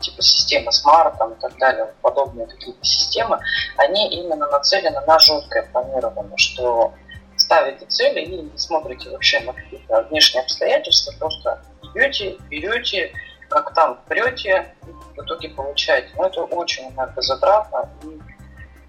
типа 0.00 0.22
системы 0.22 0.70
Smart 0.70 1.16
там, 1.18 1.32
и 1.32 1.40
так 1.40 1.56
далее, 1.58 1.92
подобные 2.02 2.46
какие-то 2.46 2.84
системы, 2.84 3.38
они 3.76 4.08
именно 4.10 4.46
нацелены 4.48 5.00
на 5.06 5.18
жесткое 5.18 5.64
планирование, 5.72 6.36
что 6.36 6.94
ставите 7.36 7.86
цели 7.86 8.20
и 8.20 8.42
не 8.42 8.58
смотрите 8.58 9.10
вообще 9.10 9.40
на 9.40 9.52
какие-то 9.52 10.02
внешние 10.10 10.42
обстоятельства, 10.42 11.12
просто 11.18 11.62
идете, 11.82 12.36
берете, 12.50 13.12
как 13.48 13.74
там 13.74 14.00
прете, 14.06 14.74
в 15.16 15.22
итоге 15.22 15.48
получаете. 15.50 16.08
Но 16.16 16.26
это 16.26 16.42
очень 16.42 16.88
энергозатратно, 16.90 17.88
и 18.02 18.20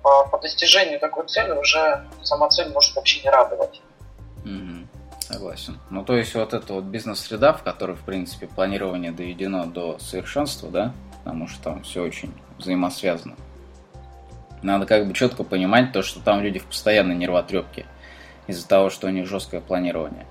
по, 0.02 0.28
по 0.28 0.38
достижению 0.40 1.00
такой 1.00 1.28
цели 1.28 1.52
уже 1.52 2.06
сама 2.24 2.50
цель 2.50 2.70
может 2.70 2.96
вообще 2.96 3.22
не 3.22 3.30
радовать. 3.30 3.82
Согласен. 5.30 5.78
Ну, 5.92 6.04
то 6.04 6.18
есть 6.18 6.34
вот 6.34 6.56
эта 6.56 6.74
вот 6.74 6.86
бизнес-среда, 6.86 7.54
в 7.54 7.62
которой, 7.62 7.96
в 7.96 8.02
принципе, 8.02 8.48
планирование 8.48 9.12
доведено 9.12 9.68
до 9.68 10.00
совершенства, 10.00 10.72
да, 10.72 10.92
потому 11.24 11.48
что 11.48 11.62
там 11.62 11.84
все 11.84 12.02
очень 12.02 12.34
взаимосвязано. 12.58 13.36
Надо 14.64 14.88
как 14.88 15.08
бы 15.08 15.14
четко 15.14 15.44
понимать 15.44 15.92
то, 15.92 16.02
что 16.02 16.20
там 16.20 16.42
люди 16.42 16.58
в 16.58 16.66
постоянной 16.66 17.14
нервотрепке 17.14 17.86
из-за 18.48 18.68
того, 18.68 18.90
что 18.90 19.06
у 19.06 19.12
них 19.12 19.28
жесткое 19.28 19.62
планирование. 19.62 20.26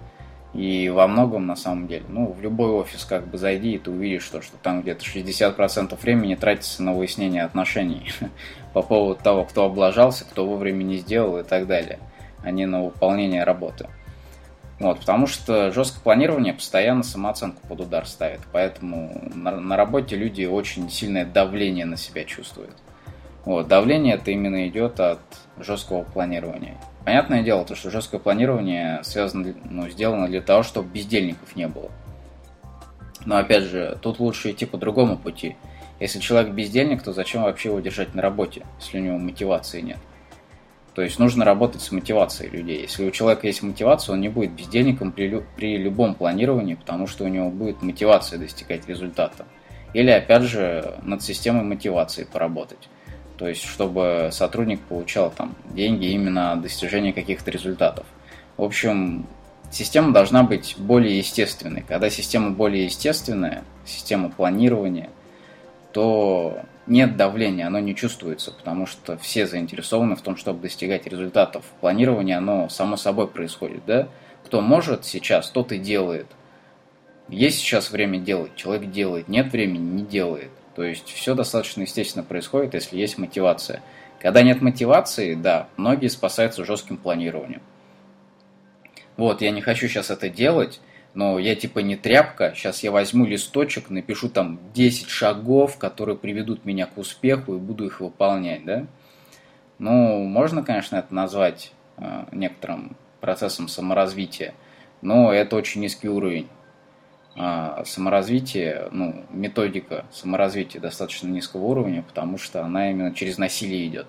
И 0.53 0.89
во 0.89 1.07
многом, 1.07 1.47
на 1.47 1.55
самом 1.55 1.87
деле, 1.87 2.05
ну, 2.09 2.33
в 2.33 2.41
любой 2.41 2.71
офис 2.73 3.05
как 3.05 3.29
бы 3.29 3.39
зайди, 3.39 3.75
и 3.75 3.79
ты 3.79 3.93
увидишь 3.93 4.29
то, 4.29 4.43
что 4.43 4.57
там 4.57 4.83
где-то 4.83 5.05
60% 5.05 5.97
времени 6.03 6.35
тратится 6.35 6.83
на 6.83 6.93
выяснение 6.93 7.45
отношений 7.45 8.11
по 8.73 8.83
поводу 8.83 9.23
того, 9.23 9.45
кто 9.45 9.67
облажался, 9.67 10.25
кто 10.25 10.45
вовремя 10.45 10.83
не 10.83 10.97
сделал 10.97 11.39
и 11.39 11.45
так 11.45 11.69
далее, 11.69 12.01
а 12.43 12.51
не 12.51 12.67
на 12.67 12.83
выполнение 12.83 13.45
работы. 13.45 13.89
Вот, 14.81 15.01
потому 15.01 15.27
что 15.27 15.73
жесткое 15.73 16.03
планирование 16.03 16.55
постоянно 16.55 17.03
самооценку 17.03 17.67
под 17.67 17.81
удар 17.81 18.07
ставит. 18.07 18.41
Поэтому 18.53 19.29
на, 19.35 19.53
на 19.61 19.77
работе 19.77 20.15
люди 20.15 20.45
очень 20.45 20.89
сильное 20.89 21.25
давление 21.25 21.85
на 21.85 21.97
себя 21.97 22.25
чувствуют. 22.25 22.77
Вот, 23.45 23.67
давление 23.67 24.15
это 24.15 24.31
именно 24.31 24.69
идет 24.69 25.01
от 25.01 25.21
жесткого 25.59 26.05
планирования. 26.05 26.77
Понятное 27.05 27.43
дело, 27.43 27.65
то, 27.65 27.75
что 27.75 27.91
жесткое 27.91 28.21
планирование 28.21 29.03
связано, 29.03 29.55
ну, 29.65 29.89
сделано 29.89 30.29
для 30.29 30.43
того, 30.43 30.63
чтобы 30.63 30.89
бездельников 30.91 31.57
не 31.57 31.67
было. 31.67 31.91
Но 33.25 33.37
опять 33.37 33.65
же, 33.65 33.99
тут 34.01 34.21
лучше 34.21 34.53
идти 34.53 34.65
по 34.65 34.77
другому 34.77 35.17
пути. 35.17 35.57
Если 35.99 36.21
человек 36.21 36.53
бездельник, 36.53 37.03
то 37.03 37.13
зачем 37.13 37.43
вообще 37.43 37.71
его 37.71 37.81
держать 37.81 38.15
на 38.15 38.23
работе, 38.23 38.65
если 38.79 39.01
у 39.01 39.03
него 39.03 39.19
мотивации 39.19 39.81
нет? 39.81 39.99
То 40.99 41.03
есть 41.03 41.21
нужно 41.21 41.45
работать 41.45 41.81
с 41.81 41.93
мотивацией 41.93 42.51
людей. 42.51 42.83
Если 42.83 43.07
у 43.07 43.13
человека 43.13 43.47
есть 43.47 43.63
мотивация, 43.63 44.15
он 44.15 44.21
не 44.21 44.29
будет 44.29 44.51
бездельником 44.51 45.13
при, 45.13 45.45
при 45.55 45.77
любом 45.77 46.17
планировании, 46.17 46.75
потому 46.75 47.07
что 47.07 47.23
у 47.23 47.29
него 47.29 47.51
будет 47.51 47.83
мотивация 47.83 48.37
достигать 48.37 48.89
результата. 48.89 49.47
Или, 49.95 50.11
опять 50.11 50.43
же, 50.43 50.99
над 51.05 51.23
системой 51.23 51.63
мотивации 51.63 52.25
поработать. 52.25 52.89
То 53.37 53.47
есть, 53.47 53.63
чтобы 53.63 54.31
сотрудник 54.33 54.81
получал 54.81 55.31
там 55.31 55.55
деньги 55.71 56.07
именно 56.07 56.57
на 56.57 56.57
достижение 56.57 57.13
каких-то 57.13 57.53
результатов. 57.53 58.05
В 58.57 58.65
общем, 58.65 59.25
система 59.71 60.13
должна 60.13 60.43
быть 60.43 60.75
более 60.79 61.17
естественной. 61.17 61.83
Когда 61.83 62.11
система 62.11 62.51
более 62.51 62.87
естественная, 62.87 63.63
система 63.87 64.31
планирования, 64.31 65.11
то 65.93 66.59
нет 66.89 67.17
давления, 67.17 67.67
оно 67.67 67.79
не 67.79 67.95
чувствуется, 67.95 68.53
потому 68.53 68.87
что 68.87 69.17
все 69.19 69.47
заинтересованы 69.47 70.17
в 70.17 70.23
том, 70.23 70.37
чтобы 70.37 70.61
достигать 70.61 71.07
результатов. 71.07 71.65
Планирование, 71.81 72.37
оно 72.37 72.69
само 72.69 72.97
собой 72.97 73.29
происходит, 73.29 73.85
да? 73.87 74.09
Кто 74.45 74.61
может 74.61 75.05
сейчас, 75.05 75.51
тот 75.51 75.73
и 75.73 75.79
делает. 75.79 76.27
Есть 77.29 77.59
сейчас 77.59 77.91
время 77.91 78.19
делать, 78.19 78.57
человек 78.57 78.91
делает, 78.91 79.29
нет 79.29 79.53
времени, 79.53 80.01
не 80.01 80.03
делает. 80.05 80.51
То 80.75 80.83
есть 80.83 81.09
все 81.09 81.35
достаточно 81.35 81.83
естественно 81.83 82.25
происходит, 82.25 82.75
если 82.75 82.97
есть 82.97 83.19
мотивация. 83.19 83.83
Когда 84.21 84.43
нет 84.43 84.63
мотивации, 84.63 85.35
да, 85.35 85.69
многие 85.77 86.09
спасаются 86.09 86.65
жестким 86.65 86.97
планированием. 86.97 87.63
Вот, 89.17 89.43
я 89.43 89.51
не 89.51 89.61
хочу 89.61 89.89
сейчас 89.89 90.11
это 90.11 90.29
делать, 90.29 90.81
но 91.15 91.39
я 91.39 91.55
типа 91.55 91.81
не 91.81 91.97
тряпка, 91.97 92.53
сейчас 92.55 92.83
я 92.83 92.91
возьму 92.91 93.27
листочек, 93.27 93.91
напишу 93.91 94.29
там 94.29 94.59
10 94.75 95.09
шагов, 95.09 95.79
которые 95.79 96.17
приведут 96.17 96.65
меня 96.65 96.87
к 96.87 96.99
успеху 96.99 97.55
и 97.55 97.59
буду 97.59 97.87
их 97.87 98.01
выполнять, 98.01 98.65
да? 98.65 98.87
Ну, 99.79 100.25
можно, 100.25 100.63
конечно, 100.63 100.97
это 100.97 101.15
назвать 101.15 101.73
э, 101.97 102.25
некоторым 102.33 102.97
процессом 103.21 103.69
саморазвития, 103.69 104.55
но 105.03 105.33
это 105.33 105.57
очень 105.57 105.81
низкий 105.81 106.09
уровень 106.09 106.49
э, 107.37 107.83
саморазвития, 107.85 108.89
ну, 108.91 109.25
методика 109.31 110.05
саморазвития 110.11 110.81
достаточно 110.81 111.29
низкого 111.29 111.65
уровня, 111.65 112.03
потому 112.03 112.39
что 112.39 112.65
она 112.65 112.91
именно 112.91 113.15
через 113.15 113.39
насилие 113.39 113.87
идет. 113.87 114.07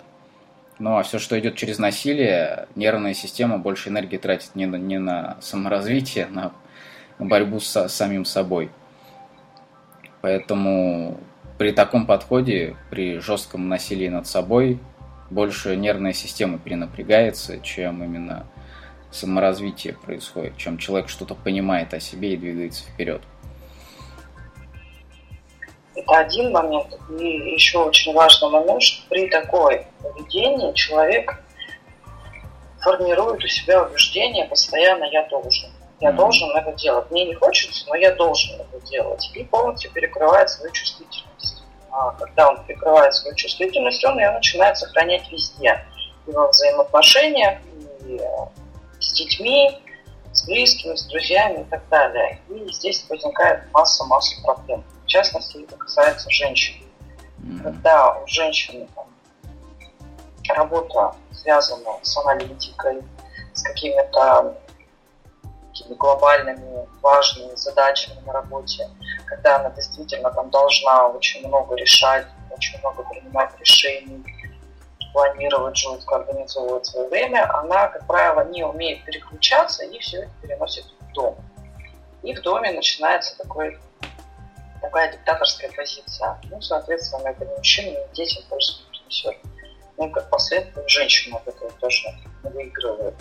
Ну 0.80 0.98
а 0.98 1.04
все, 1.04 1.20
что 1.20 1.38
идет 1.38 1.56
через 1.56 1.78
насилие, 1.78 2.68
нервная 2.76 3.14
система 3.14 3.58
больше 3.58 3.90
энергии 3.90 4.18
тратит 4.18 4.56
не 4.56 4.66
на, 4.66 4.78
не 4.78 4.98
на 4.98 5.38
саморазвитие, 5.42 6.26
а 6.26 6.30
на 6.30 6.54
борьбу 7.20 7.60
с 7.60 7.88
самим 7.90 8.26
собой. 8.26 8.72
Поэтому 10.22 11.18
при 11.58 11.72
таком 11.72 12.06
подходе, 12.06 12.76
при 12.90 13.20
жестком 13.20 13.68
насилии 13.70 14.08
над 14.08 14.28
собой, 14.28 14.80
больше 15.30 15.76
нервная 15.76 16.14
система 16.14 16.58
перенапрягается, 16.58 17.60
чем 17.60 18.04
именно 18.04 18.48
саморазвитие 19.12 19.94
происходит, 19.94 20.58
чем 20.58 20.78
человек 20.78 21.10
что-то 21.10 21.36
понимает 21.36 21.94
о 21.94 22.00
себе 22.00 22.34
и 22.34 22.38
двигается 22.38 22.84
вперед. 22.84 23.22
Это 25.96 26.18
один 26.18 26.52
момент. 26.52 26.98
И 27.20 27.26
еще 27.54 27.80
очень 27.80 28.14
важный 28.14 28.50
момент, 28.50 28.82
что 28.82 29.08
при 29.10 29.28
такой 29.30 29.86
поведении 30.02 30.74
человек 30.74 31.44
формирует 32.80 33.44
у 33.44 33.48
себя 33.48 33.84
убеждение 33.84 34.46
постоянно 34.46 35.04
«я 35.06 35.28
должен». 35.28 35.70
Я 36.00 36.14
должен 36.14 36.50
это 36.56 36.72
делать. 36.74 37.12
Мне 37.12 37.26
не 37.26 37.34
хочется, 37.34 37.86
но 37.90 37.96
я 37.96 38.16
должен 38.16 38.60
это 38.60 38.80
делать. 38.88 39.30
И 39.34 39.44
полностью 39.44 39.92
перекрывает 39.92 40.50
свою 40.50 40.72
чувствительность. 40.72 41.64
А 41.92 42.12
когда 42.12 42.50
он 42.50 42.64
перекрывает 42.66 43.14
свою 43.14 43.36
чувствительность, 43.36 44.04
он 44.06 44.18
ее 44.18 44.32
начинает 44.32 44.78
сохранять 44.78 45.30
везде. 45.32 45.86
И 46.26 46.32
во 46.32 46.48
взаимоотношениях, 46.50 47.60
и 48.06 48.16
э, 48.16 49.00
с 49.00 49.14
детьми, 49.14 49.78
с 50.32 50.46
близкими, 50.46 50.96
с 50.96 51.06
друзьями 51.08 51.62
и 51.62 51.64
так 51.66 51.82
далее. 51.90 52.40
И 52.50 52.72
здесь 52.72 53.06
возникает 53.10 53.64
масса-масса 53.74 54.42
проблем. 54.44 54.84
В 55.04 55.08
частности, 55.08 55.64
это 55.64 55.76
касается 55.76 56.30
женщин. 56.30 56.76
Когда 57.64 58.20
у 58.20 58.28
женщины 58.28 58.88
там, 58.96 59.08
работа 60.56 61.16
связана 61.32 61.92
с 62.02 62.18
аналитикой, 62.18 63.02
с 63.54 63.64
какими-то 63.64 64.56
такими 65.80 65.96
глобальными, 65.96 66.88
важными 67.02 67.56
задачами 67.56 68.20
на 68.26 68.34
работе, 68.34 68.90
когда 69.26 69.58
она 69.58 69.70
действительно 69.72 70.32
там 70.32 70.50
должна 70.50 71.08
очень 71.08 71.48
много 71.48 71.76
решать, 71.76 72.28
очень 72.52 72.80
много 72.80 73.04
принимать 73.04 73.52
решений, 73.60 74.24
планировать 75.14 75.76
жестко, 75.76 76.18
организовывать 76.18 76.86
свое 76.86 77.08
время, 77.10 77.50
она, 77.58 77.88
как 77.88 78.06
правило, 78.06 78.46
не 78.50 78.64
умеет 78.64 79.04
переключаться 79.06 79.84
и 79.86 79.98
все 80.00 80.24
это 80.24 80.32
переносит 80.42 80.86
в 81.00 81.14
дом. 81.14 81.36
И 82.22 82.36
в 82.36 82.42
доме 82.42 82.72
начинается 82.72 83.38
такой, 83.38 83.80
такая 84.82 85.12
диктаторская 85.14 85.72
позиция. 85.72 86.40
Ну, 86.52 86.62
соответственно, 86.62 87.30
это 87.30 87.46
ни 87.46 87.56
мужчинам, 87.56 87.94
ни 87.94 88.16
детям 88.16 88.44
пользу 88.50 88.74
не 88.84 89.00
принесет. 89.00 89.38
Ну 89.98 90.10
как 90.12 90.30
последствие 90.30 90.88
женщина 90.88 91.38
от 91.38 91.48
этого 91.48 91.72
тоже 91.80 92.08
выигрывает. 92.44 93.16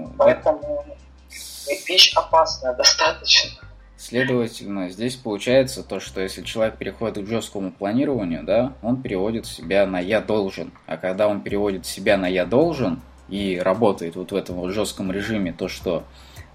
Ну, 0.00 0.12
Поэтому 0.18 0.84
это... 0.86 1.88
вещь 1.88 2.12
опасная 2.16 2.74
достаточно. 2.74 3.50
Следовательно, 3.96 4.90
здесь 4.90 5.16
получается 5.16 5.82
то, 5.82 5.98
что 5.98 6.20
если 6.20 6.42
человек 6.42 6.76
переходит 6.76 7.24
к 7.24 7.28
жесткому 7.28 7.72
планированию, 7.72 8.44
да, 8.44 8.74
он 8.82 9.00
переводит 9.00 9.46
себя 9.46 9.86
на 9.86 9.98
«я 9.98 10.20
должен». 10.20 10.72
А 10.86 10.96
когда 10.98 11.26
он 11.26 11.40
переводит 11.40 11.86
себя 11.86 12.18
на 12.18 12.26
«я 12.26 12.44
должен» 12.44 13.00
и 13.28 13.58
работает 13.58 14.16
вот 14.16 14.32
в 14.32 14.36
этом 14.36 14.56
вот 14.56 14.72
жестком 14.72 15.10
режиме, 15.10 15.54
то, 15.54 15.68
что 15.68 16.04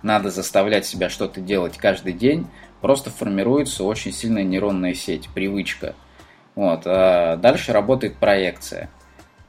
надо 0.04 0.30
заставлять 0.30 0.86
себя 0.86 1.10
что-то 1.10 1.42
делать 1.42 1.78
каждый 1.78 2.14
день, 2.14 2.46
просто 2.82 3.10
формируется 3.10 3.84
очень 3.84 4.14
сильная 4.14 4.44
нейронная 4.44 4.94
сеть, 4.94 5.30
привычка– 5.34 5.96
вот. 6.60 6.82
А 6.86 7.38
дальше 7.38 7.72
работает 7.72 8.18
проекция. 8.18 8.90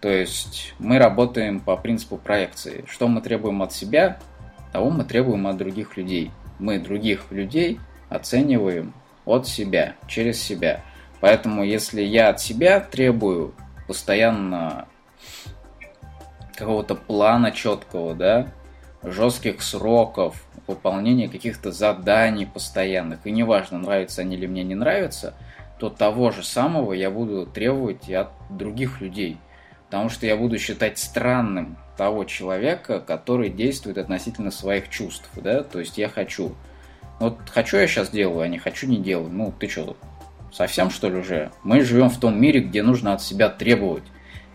То 0.01 0.09
есть 0.09 0.75
мы 0.79 0.99
работаем 0.99 1.61
по 1.61 1.77
принципу 1.77 2.17
проекции. 2.17 2.85
Что 2.87 3.09
мы 3.09 3.21
требуем 3.21 3.63
от 3.63 3.73
себя, 3.73 4.19
того 4.73 4.91
мы 4.91 5.05
требуем 5.05 5.47
от 5.47 5.57
других 5.57 5.97
людей. 5.97 6.31
Мы 6.59 6.79
других 6.79 7.31
людей 7.31 7.79
оцениваем 8.09 8.95
от 9.25 9.47
себя, 9.47 9.95
через 10.07 10.41
себя. 10.43 10.83
Поэтому 11.21 11.65
если 11.65 12.03
я 12.03 12.31
от 12.31 12.41
себя 12.41 12.81
требую 12.81 13.55
постоянно 13.87 14.89
какого-то 16.55 16.95
плана 16.95 17.53
четкого, 17.53 18.15
да, 18.15 18.49
жестких 19.03 19.63
сроков, 19.63 20.43
выполнения 20.67 21.29
каких-то 21.29 21.73
заданий 21.73 22.47
постоянных, 22.47 23.27
и 23.27 23.31
неважно, 23.31 23.79
нравятся 23.79 24.23
они 24.23 24.37
или 24.37 24.47
мне 24.47 24.65
не 24.65 24.75
нравятся– 24.75 25.35
то 25.81 25.89
того 25.89 26.31
же 26.31 26.43
самого 26.45 26.93
я 26.93 27.11
буду 27.11 27.47
требовать 27.47 28.09
и 28.09 28.15
от 28.15 28.29
других 28.51 29.01
людей. 29.01 29.39
Потому 29.91 30.09
что 30.09 30.25
я 30.25 30.37
буду 30.37 30.57
считать 30.57 30.99
странным 30.99 31.77
того 31.97 32.23
человека, 32.23 33.01
который 33.01 33.51
действует 33.51 33.99
относительно 33.99 34.53
своих 34.53 34.89
чувств, 34.89 35.29
да, 35.35 35.65
то 35.65 35.81
есть 35.81 35.99
я 35.99 36.09
хочу. 36.09 36.55
Вот 37.19 37.39
хочу 37.51 37.77
я 37.77 37.89
сейчас 37.89 38.09
делаю, 38.11 38.43
а 38.43 38.49
не 38.49 38.59
хочу 38.59 38.87
не 38.87 38.99
делаю. 38.99 39.31
Ну, 39.31 39.53
ты 39.59 39.69
что, 39.69 39.97
совсем 40.53 40.91
что 40.91 41.09
ли 41.09 41.17
уже? 41.17 41.51
Мы 41.65 41.83
живем 41.83 42.09
в 42.09 42.21
том 42.21 42.41
мире, 42.41 42.61
где 42.61 42.85
нужно 42.85 43.15
от 43.15 43.21
себя 43.21 43.49
требовать. 43.49 44.05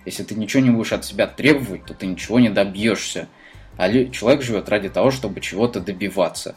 Если 0.05 0.23
ты 0.23 0.35
ничего 0.35 0.63
не 0.63 0.69
будешь 0.69 0.93
от 0.93 1.03
себя 1.03 1.27
требовать, 1.27 1.83
то 1.83 1.93
ты 1.93 2.07
ничего 2.07 2.39
не 2.39 2.49
добьешься. 2.49 3.27
А 3.75 3.91
человек 3.91 4.41
живет 4.41 4.69
ради 4.69 4.87
того, 4.87 5.11
чтобы 5.11 5.41
чего-то 5.41 5.81
добиваться. 5.81 6.55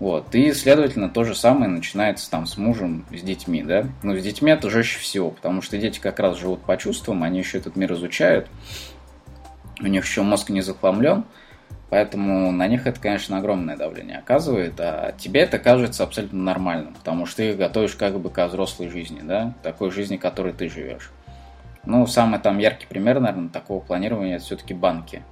Вот. 0.00 0.34
И, 0.34 0.52
следовательно, 0.52 1.08
то 1.08 1.24
же 1.24 1.34
самое 1.34 1.68
начинается 1.70 2.30
там 2.30 2.46
с 2.46 2.56
мужем, 2.56 3.06
с 3.12 3.22
детьми, 3.22 3.62
да. 3.62 3.86
Но 4.02 4.16
с 4.16 4.22
детьми 4.22 4.50
это 4.50 4.68
жестче 4.68 4.98
всего, 4.98 5.30
потому 5.30 5.62
что 5.62 5.78
дети 5.78 6.00
как 6.00 6.18
раз 6.18 6.38
живут 6.38 6.62
по 6.62 6.76
чувствам, 6.76 7.22
они 7.22 7.38
еще 7.38 7.58
этот 7.58 7.76
мир 7.76 7.92
изучают, 7.92 8.48
у 9.80 9.86
них 9.86 10.04
еще 10.04 10.22
мозг 10.22 10.50
не 10.50 10.62
захламлен, 10.62 11.24
поэтому 11.90 12.50
на 12.50 12.66
них 12.66 12.86
это, 12.86 13.00
конечно, 13.00 13.38
огромное 13.38 13.76
давление 13.76 14.18
оказывает, 14.18 14.74
а 14.78 15.12
тебе 15.16 15.40
это 15.40 15.58
кажется 15.58 16.02
абсолютно 16.02 16.42
нормальным, 16.42 16.94
потому 16.94 17.26
что 17.26 17.38
ты 17.38 17.50
их 17.50 17.56
готовишь 17.56 17.94
как 17.94 18.18
бы 18.18 18.30
к 18.30 18.46
взрослой 18.46 18.88
жизни, 18.88 19.20
да, 19.22 19.54
такой 19.62 19.90
жизни, 19.90 20.16
которой 20.16 20.52
ты 20.52 20.68
живешь. 20.68 21.12
Ну, 21.84 22.06
самый 22.06 22.40
там 22.40 22.58
яркий 22.58 22.86
пример, 22.86 23.20
наверное, 23.20 23.50
такого 23.50 23.80
планирования 23.80 24.36
это 24.36 24.44
все-таки 24.44 24.74
банки. 24.74 25.22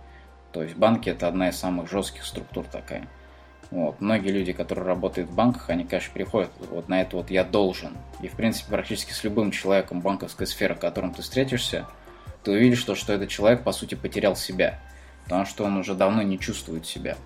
То 0.53 0.63
есть 0.63 0.77
банки 0.77 1.09
это 1.09 1.27
одна 1.27 1.49
из 1.49 1.57
самых 1.57 1.91
жестких 1.91 2.25
структур 2.27 2.67
такая. 2.67 3.09
Вот. 3.73 4.03
Многие 4.03 4.29
люди, 4.29 4.53
которые 4.53 4.85
работают 4.85 5.31
в 5.31 5.35
банках, 5.35 5.71
они, 5.71 5.85
конечно, 5.85 6.13
приходят 6.13 6.51
вот 6.71 6.91
на 6.91 7.01
это 7.01 7.17
вот 7.17 7.31
«я 7.31 7.43
должен». 7.43 7.97
И, 8.21 8.29
в 8.29 8.33
принципе, 8.33 8.71
практически 8.71 9.13
с 9.13 9.25
любым 9.25 9.51
человеком 9.51 10.03
банковской 10.03 10.47
сферы, 10.47 10.75
которым 10.75 11.15
ты 11.15 11.23
встретишься, 11.23 11.87
ты 12.45 12.51
увидишь 12.51 12.85
то, 12.85 12.95
что 12.95 13.15
этот 13.15 13.31
человек, 13.31 13.63
по 13.63 13.73
сути, 13.73 13.95
потерял 13.95 14.37
себя. 14.37 14.79
Потому 15.25 15.47
что 15.47 15.65
он 15.65 15.79
уже 15.79 15.95
давно 15.95 16.21
не 16.21 16.39
чувствует 16.39 16.85
себя. 16.85 17.17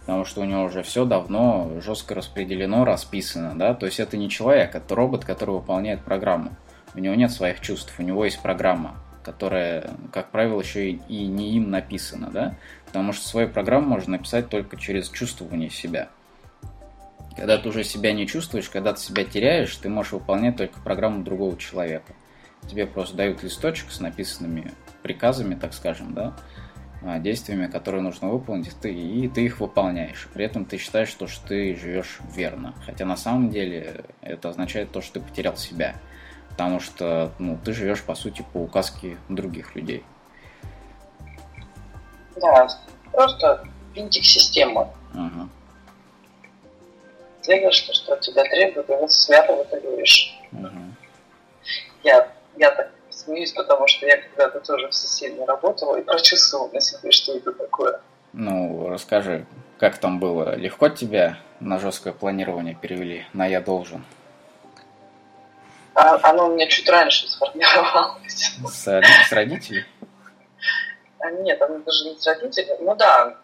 Потому 0.00 0.26
что 0.26 0.42
у 0.42 0.44
него 0.44 0.64
уже 0.64 0.82
все 0.82 1.06
давно 1.06 1.80
жестко 1.80 2.14
распределено, 2.14 2.84
расписано, 2.84 3.54
да. 3.58 3.72
То 3.72 3.86
есть 3.86 3.98
это 3.98 4.18
не 4.18 4.28
человек, 4.28 4.74
это 4.74 4.94
робот, 4.94 5.24
который 5.24 5.54
выполняет 5.54 6.02
программу. 6.02 6.50
У 6.94 6.98
него 6.98 7.14
нет 7.14 7.30
своих 7.32 7.62
чувств, 7.62 7.94
у 7.98 8.02
него 8.02 8.22
есть 8.26 8.42
программа, 8.42 8.96
которая, 9.26 9.90
как 10.12 10.30
правило, 10.30 10.60
еще 10.60 10.90
и 10.90 11.26
не 11.26 11.56
им 11.56 11.70
написана, 11.70 12.30
да 12.30 12.56
потому 12.96 13.12
что 13.12 13.28
свою 13.28 13.50
программу 13.50 13.88
можно 13.88 14.12
написать 14.12 14.48
только 14.48 14.78
через 14.78 15.10
чувствование 15.10 15.68
себя. 15.68 16.08
Когда 17.36 17.58
ты 17.58 17.68
уже 17.68 17.84
себя 17.84 18.14
не 18.14 18.26
чувствуешь, 18.26 18.70
когда 18.70 18.94
ты 18.94 19.00
себя 19.00 19.24
теряешь, 19.24 19.76
ты 19.76 19.90
можешь 19.90 20.12
выполнять 20.12 20.56
только 20.56 20.80
программу 20.80 21.22
другого 21.22 21.58
человека. 21.58 22.14
Тебе 22.70 22.86
просто 22.86 23.14
дают 23.14 23.42
листочек 23.42 23.90
с 23.90 24.00
написанными 24.00 24.72
приказами, 25.02 25.56
так 25.56 25.74
скажем, 25.74 26.14
да, 26.14 26.34
а, 27.02 27.18
действиями, 27.18 27.66
которые 27.66 28.00
нужно 28.00 28.30
выполнить, 28.30 28.74
ты, 28.80 28.94
и 28.94 29.28
ты 29.28 29.44
их 29.44 29.60
выполняешь. 29.60 30.26
При 30.32 30.46
этом 30.46 30.64
ты 30.64 30.78
считаешь, 30.78 31.10
что, 31.10 31.26
что 31.26 31.48
ты 31.48 31.76
живешь 31.76 32.20
верно. 32.34 32.74
Хотя 32.86 33.04
на 33.04 33.18
самом 33.18 33.50
деле 33.50 34.06
это 34.22 34.48
означает 34.48 34.90
то, 34.90 35.02
что 35.02 35.20
ты 35.20 35.26
потерял 35.26 35.58
себя. 35.58 35.96
Потому 36.56 36.80
что 36.80 37.32
ну, 37.38 37.58
ты 37.62 37.74
живешь, 37.74 38.02
по 38.02 38.14
сути, 38.14 38.42
по 38.54 38.58
указке 38.58 39.18
других 39.28 39.76
людей. 39.76 40.02
Да, 42.36 42.66
просто 43.12 43.62
винтик 43.94 44.24
системы. 44.24 44.88
Ага. 45.12 45.48
Делаешь 47.42 47.80
то, 47.82 47.92
что 47.92 48.14
от 48.14 48.20
тебя 48.22 48.44
требует, 48.44 48.88
и 48.88 48.92
вот 48.94 49.12
свято 49.12 49.52
это 49.52 49.78
говоришь. 49.80 50.34
Ага. 50.52 50.82
Я, 52.02 52.32
я 52.56 52.70
так 52.70 52.90
смеюсь, 53.10 53.52
потому 53.52 53.86
что 53.86 54.06
я 54.06 54.16
когда-то 54.16 54.60
тоже 54.60 54.88
в 54.88 54.94
системе 54.94 55.44
работала 55.44 55.96
и 55.96 56.02
прочувствовала 56.02 56.70
на 56.72 56.80
себе, 56.80 57.10
что 57.10 57.36
это 57.36 57.52
такое. 57.52 58.00
Ну, 58.32 58.88
расскажи, 58.88 59.44
как 59.78 59.98
там 59.98 60.18
было? 60.18 60.56
Легко 60.56 60.88
тебя 60.88 61.38
на 61.60 61.78
жесткое 61.78 62.14
планирование 62.14 62.74
перевели? 62.74 63.26
На 63.34 63.46
я 63.46 63.60
должен? 63.60 64.04
А, 65.96 66.18
оно 66.28 66.46
у 66.46 66.52
меня 66.52 66.66
чуть 66.66 66.88
раньше 66.90 67.26
сформировалось. 67.26 68.52
С, 68.66 68.86
с 68.86 69.32
родителей? 69.32 69.86
А, 71.18 71.30
нет, 71.30 71.60
оно 71.62 71.78
даже 71.78 72.10
не 72.10 72.16
с 72.16 72.26
родителей. 72.26 72.76
Ну 72.80 72.94
да, 72.94 73.38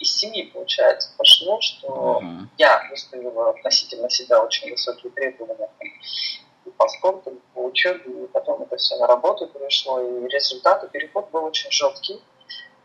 из 0.00 0.16
семьи, 0.16 0.50
получается, 0.52 1.10
пошло, 1.16 1.60
что 1.60 2.20
uh-huh. 2.22 2.46
я 2.58 2.88
выставила 2.90 3.50
относительно 3.50 4.10
себя 4.10 4.42
очень 4.42 4.68
высокие 4.70 5.12
требования 5.12 5.70
и 6.66 6.70
по 6.70 6.88
спорту, 6.88 7.30
и 7.30 7.54
по 7.54 7.60
учебе, 7.66 8.24
и 8.24 8.26
потом 8.26 8.62
это 8.62 8.76
все 8.76 8.96
на 8.96 9.06
работу 9.06 9.46
перешло, 9.46 10.00
и 10.00 10.28
результаты, 10.28 10.88
переход 10.88 11.30
был 11.30 11.44
очень 11.44 11.70
жесткий 11.70 12.20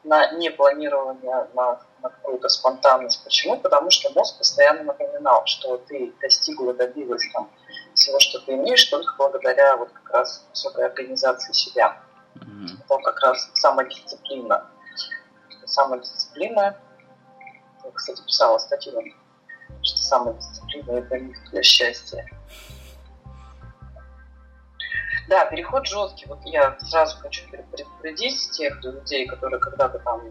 на 0.04 0.32
непланирование, 0.34 1.48
на, 1.56 1.82
на 2.02 2.10
какую-то 2.10 2.50
спонтанность. 2.50 3.24
Почему? 3.24 3.58
Потому 3.58 3.90
что 3.90 4.12
мозг 4.12 4.38
постоянно 4.38 4.84
напоминал, 4.84 5.44
что 5.48 5.78
ты 5.78 6.14
достигла, 6.22 6.74
добилась 6.74 7.24
там, 7.34 7.50
всего, 7.96 8.20
что 8.20 8.40
ты 8.40 8.54
имеешь, 8.54 8.86
только 8.86 9.14
благодаря 9.18 9.78
вот 9.78 9.92
как 9.92 10.10
раз 10.12 10.46
высокой 10.50 10.86
организации 10.86 11.54
себя. 11.54 12.02
Mm-hmm. 12.36 12.84
Это 12.86 12.98
как 13.04 13.20
раз 13.22 13.50
самодисциплина. 13.54 14.70
Самодисциплина. 15.66 16.78
Я, 17.84 17.92
кстати, 17.92 18.22
писала 18.24 18.58
статью, 18.58 18.94
что 19.82 19.98
самодисциплина– 19.98 20.92
это 20.92 21.20
миф 21.20 21.38
для 21.52 21.64
счастья. 21.64 22.26
Да, 25.30 25.46
переход 25.46 25.88
жесткий. 25.88 26.26
Вот 26.28 26.40
я 26.46 26.78
сразу 26.80 27.18
хочу 27.20 27.50
предупредить 27.50 28.52
тех 28.52 28.84
людей, 28.84 29.26
которые 29.28 29.60
когда-то 29.60 30.00
там 30.00 30.22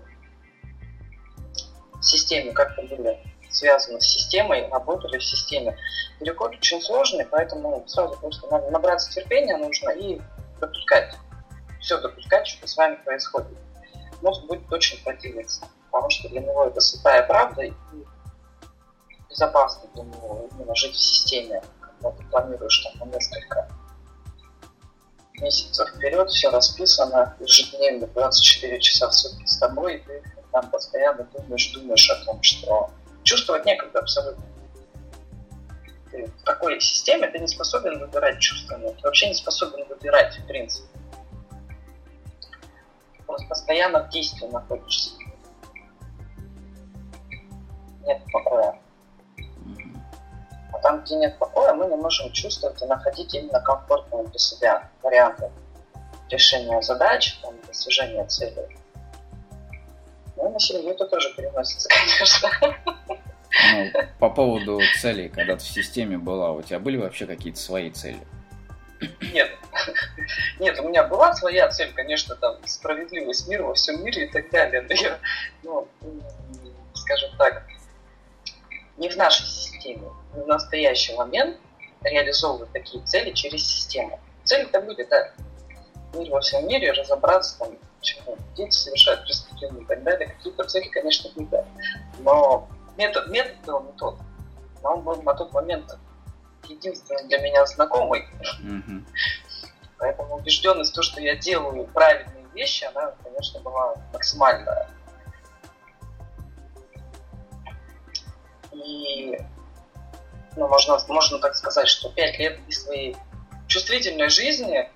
в 1.95 2.03
системе 2.03 2.53
как-то 2.53 2.83
были 2.83 3.32
связаны 3.55 4.01
с 4.01 4.07
системой, 4.07 4.69
работали 4.69 5.19
в 5.19 5.25
системе. 5.25 5.77
Переход 6.19 6.53
очень 6.53 6.81
сложный, 6.83 7.27
поэтому 7.27 7.85
сразу 7.87 8.17
просто 8.19 8.47
надо 8.49 8.71
набраться 8.71 9.11
терпения 9.13 9.57
нужно 9.57 9.91
и 9.91 10.21
допускать. 10.61 11.15
Все 11.81 12.01
допускать, 12.01 12.47
что 12.47 12.67
с 12.67 12.77
вами 12.77 12.97
происходит. 13.05 13.59
Мозг 14.21 14.45
будет 14.47 14.73
очень 14.73 15.03
противиться, 15.03 15.67
потому 15.91 16.09
что 16.11 16.29
для 16.29 16.41
него 16.41 16.67
это 16.67 16.81
святая 16.81 17.25
правда 17.25 17.63
и 17.63 17.73
безопасно 19.29 19.89
для 19.95 20.05
него 20.05 20.49
именно 20.53 20.75
жить 20.77 20.95
в 20.95 21.01
системе, 21.01 21.63
когда 21.81 22.11
ты 22.11 22.25
планируешь 22.25 22.79
там 22.79 23.09
на 23.09 23.13
несколько 23.13 23.69
месяцев 25.41 25.89
вперед, 25.91 26.31
все 26.31 26.51
расписано, 26.51 27.37
ежедневно 27.41 28.07
24 28.07 28.81
часа 28.81 29.09
в 29.09 29.15
сутки 29.15 29.45
с 29.45 29.59
тобой, 29.59 29.97
и 29.97 29.99
ты 29.99 30.23
там 30.53 30.71
постоянно 30.71 31.27
думаешь, 31.37 31.73
думаешь 31.73 32.11
о 32.11 32.25
том, 32.25 32.43
что 32.43 32.91
чувствовать 33.23 33.65
некогда 33.65 34.01
абсолютно. 34.01 34.45
Ты 36.11 36.27
в 36.27 36.43
такой 36.45 36.81
системе 36.81 37.29
ты 37.29 37.39
не 37.39 37.49
способен 37.49 37.99
выбирать 37.99 38.39
чувства, 38.39 38.79
ты 38.79 39.03
вообще 39.03 39.29
не 39.29 39.35
способен 39.35 39.87
выбирать 39.89 40.39
в 40.39 40.47
принципе. 40.47 40.89
Просто 43.27 43.47
постоянно 43.49 44.05
в 44.05 44.11
действии 44.11 44.47
находишься. 44.49 45.11
Нет 48.05 48.23
покоя. 48.33 48.79
А 50.73 50.79
там, 50.79 51.03
где 51.03 51.17
нет 51.17 51.39
покоя, 51.39 51.73
мы 51.73 51.87
не 51.87 51.97
можем 51.97 52.31
чувствовать 52.33 52.83
и 52.83 52.87
находить 52.87 53.33
именно 53.35 53.61
комфортные 53.61 54.27
для 54.27 54.39
себя 54.39 54.91
варианты 55.03 55.51
решения 56.29 56.83
задач, 56.83 57.39
там, 57.41 57.55
достижения 57.67 58.27
целей. 58.27 58.77
Ну, 60.43 60.51
на 60.51 60.59
семью 60.59 60.91
это 60.91 61.07
тоже 61.07 61.33
переносится, 61.37 61.89
конечно. 62.21 62.51
Ну, 63.73 63.93
по 64.19 64.29
поводу 64.29 64.81
целей, 65.01 65.29
когда 65.29 65.55
ты 65.55 65.63
в 65.63 65.69
системе 65.69 66.19
была, 66.19 66.51
у 66.51 66.63
тебя 66.63 66.81
были 66.81 66.97
вообще 66.97 67.27
какие-то 67.27 67.61
свои 67.61 67.91
цели? 67.91 68.19
Нет. 69.33 69.51
Нет, 70.59 70.81
у 70.81 70.89
меня 70.89 71.05
была 71.05 71.33
своя 71.35 71.69
цель, 71.69 71.93
конечно, 71.95 72.35
там, 72.35 72.57
справедливость 72.67 73.47
мира 73.47 73.63
во 73.63 73.75
всем 73.75 74.05
мире 74.05 74.27
и 74.27 74.33
так 74.33 74.51
далее. 74.51 74.83
Но 74.83 74.95
я, 74.95 75.19
ну, 75.63 75.89
скажем 76.95 77.31
так, 77.39 77.63
не 78.97 79.09
в 79.09 79.17
нашей 79.17 79.47
системе 79.47 80.09
в 80.33 80.45
настоящий 80.47 81.15
момент 81.15 81.57
реализовывать 82.03 82.73
такие 82.73 83.05
цели 83.05 83.31
через 83.31 83.65
систему. 83.65 84.19
Цель 84.43 84.63
это 84.63 84.81
будет 84.81 85.09
да, 85.09 85.31
мир 86.15 86.31
во 86.31 86.41
всем 86.41 86.67
мире, 86.67 86.91
разобраться 86.91 87.59
там, 87.61 87.79
почему 88.03 88.37
дети 88.57 88.75
совершают 88.75 89.23
преступления 89.23 89.83
и 89.83 89.85
так 89.85 90.03
далее. 90.03 90.29
Какие-то 90.29 90.65
цели, 90.65 90.89
конечно, 90.89 91.31
были. 91.37 91.65
Но 92.19 92.69
метод, 92.97 93.29
метод 93.29 93.57
был 93.65 93.83
не 93.85 93.93
тот. 93.93 94.19
Но 94.83 94.95
он 94.95 95.03
был 95.03 95.23
на 95.23 95.35
тот 95.35 95.53
момент 95.53 95.97
единственный 96.69 97.29
для 97.29 97.39
меня 97.39 97.65
знакомый. 97.67 98.27
Mm-hmm. 98.61 99.05
Поэтому 99.99 100.37
убежденность 100.37 100.91
в 100.91 100.95
том, 100.95 101.05
что 101.05 101.21
я 101.21 101.37
делаю 101.37 101.85
правильные 101.87 102.45
вещи, 102.55 102.85
она, 102.93 103.15
конечно, 103.23 103.61
была 103.61 103.95
максимальная. 104.13 104.89
И 108.73 109.39
ну, 110.57 110.67
можно, 110.67 110.99
можно 111.07 111.39
так 111.39 111.55
сказать, 111.55 111.87
что 111.87 112.11
пять 112.11 112.37
лет 112.39 112.59
из 112.67 112.83
своей 112.83 113.17
чувствительной 113.69 114.29
жизни, 114.29 114.91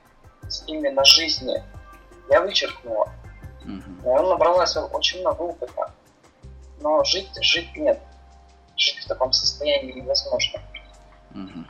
именно 0.67 1.05
жизни, 1.05 1.63
я 2.31 2.41
вычеркнула. 2.41 3.09
Mm-hmm. 3.65 4.05
И 4.05 4.07
он 4.07 4.29
набралась 4.29 4.77
очень 4.77 5.21
много 5.21 5.43
опыта. 5.43 5.93
Но 6.81 7.03
жить, 7.05 7.31
жить 7.41 7.77
нет. 7.77 8.01
Жить 8.77 8.99
в 8.99 9.09
таком 9.09 9.33
состоянии 9.33 9.93
невозможно. 9.93 10.61
Mm-hmm. 11.35 11.65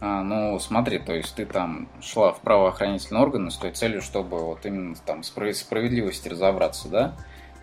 А, 0.00 0.22
ну, 0.22 0.58
смотри, 0.58 0.98
то 0.98 1.12
есть 1.12 1.34
ты 1.34 1.44
там 1.44 1.88
шла 2.00 2.32
в 2.32 2.40
правоохранительные 2.40 3.22
органы 3.22 3.50
с 3.50 3.56
той 3.56 3.72
целью, 3.72 4.00
чтобы 4.00 4.38
вот 4.44 4.64
именно 4.64 4.96
там 5.04 5.22
справедливости 5.22 6.28
разобраться, 6.28 6.88
да? 6.88 7.14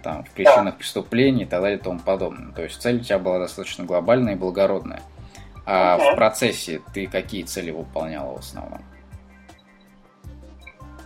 Там, 0.04 0.24
в 0.24 0.30
причинах 0.30 0.66
да. 0.66 0.72
преступлений 0.74 1.44
и 1.44 1.46
так 1.46 1.62
далее 1.62 1.80
и 1.80 1.82
тому 1.82 2.00
подобное. 2.00 2.54
То 2.54 2.62
есть 2.62 2.80
цель 2.80 2.98
у 2.98 3.00
тебя 3.00 3.18
была 3.18 3.40
достаточно 3.40 3.84
глобальная 3.86 4.34
и 4.34 4.38
благородная. 4.38 5.02
А 5.66 5.98
угу. 5.98 6.12
в 6.12 6.16
процессе 6.16 6.82
ты 6.94 7.08
какие 7.08 7.44
цели 7.44 7.72
выполняла 7.72 8.36
в 8.36 8.40
основном? 8.40 8.82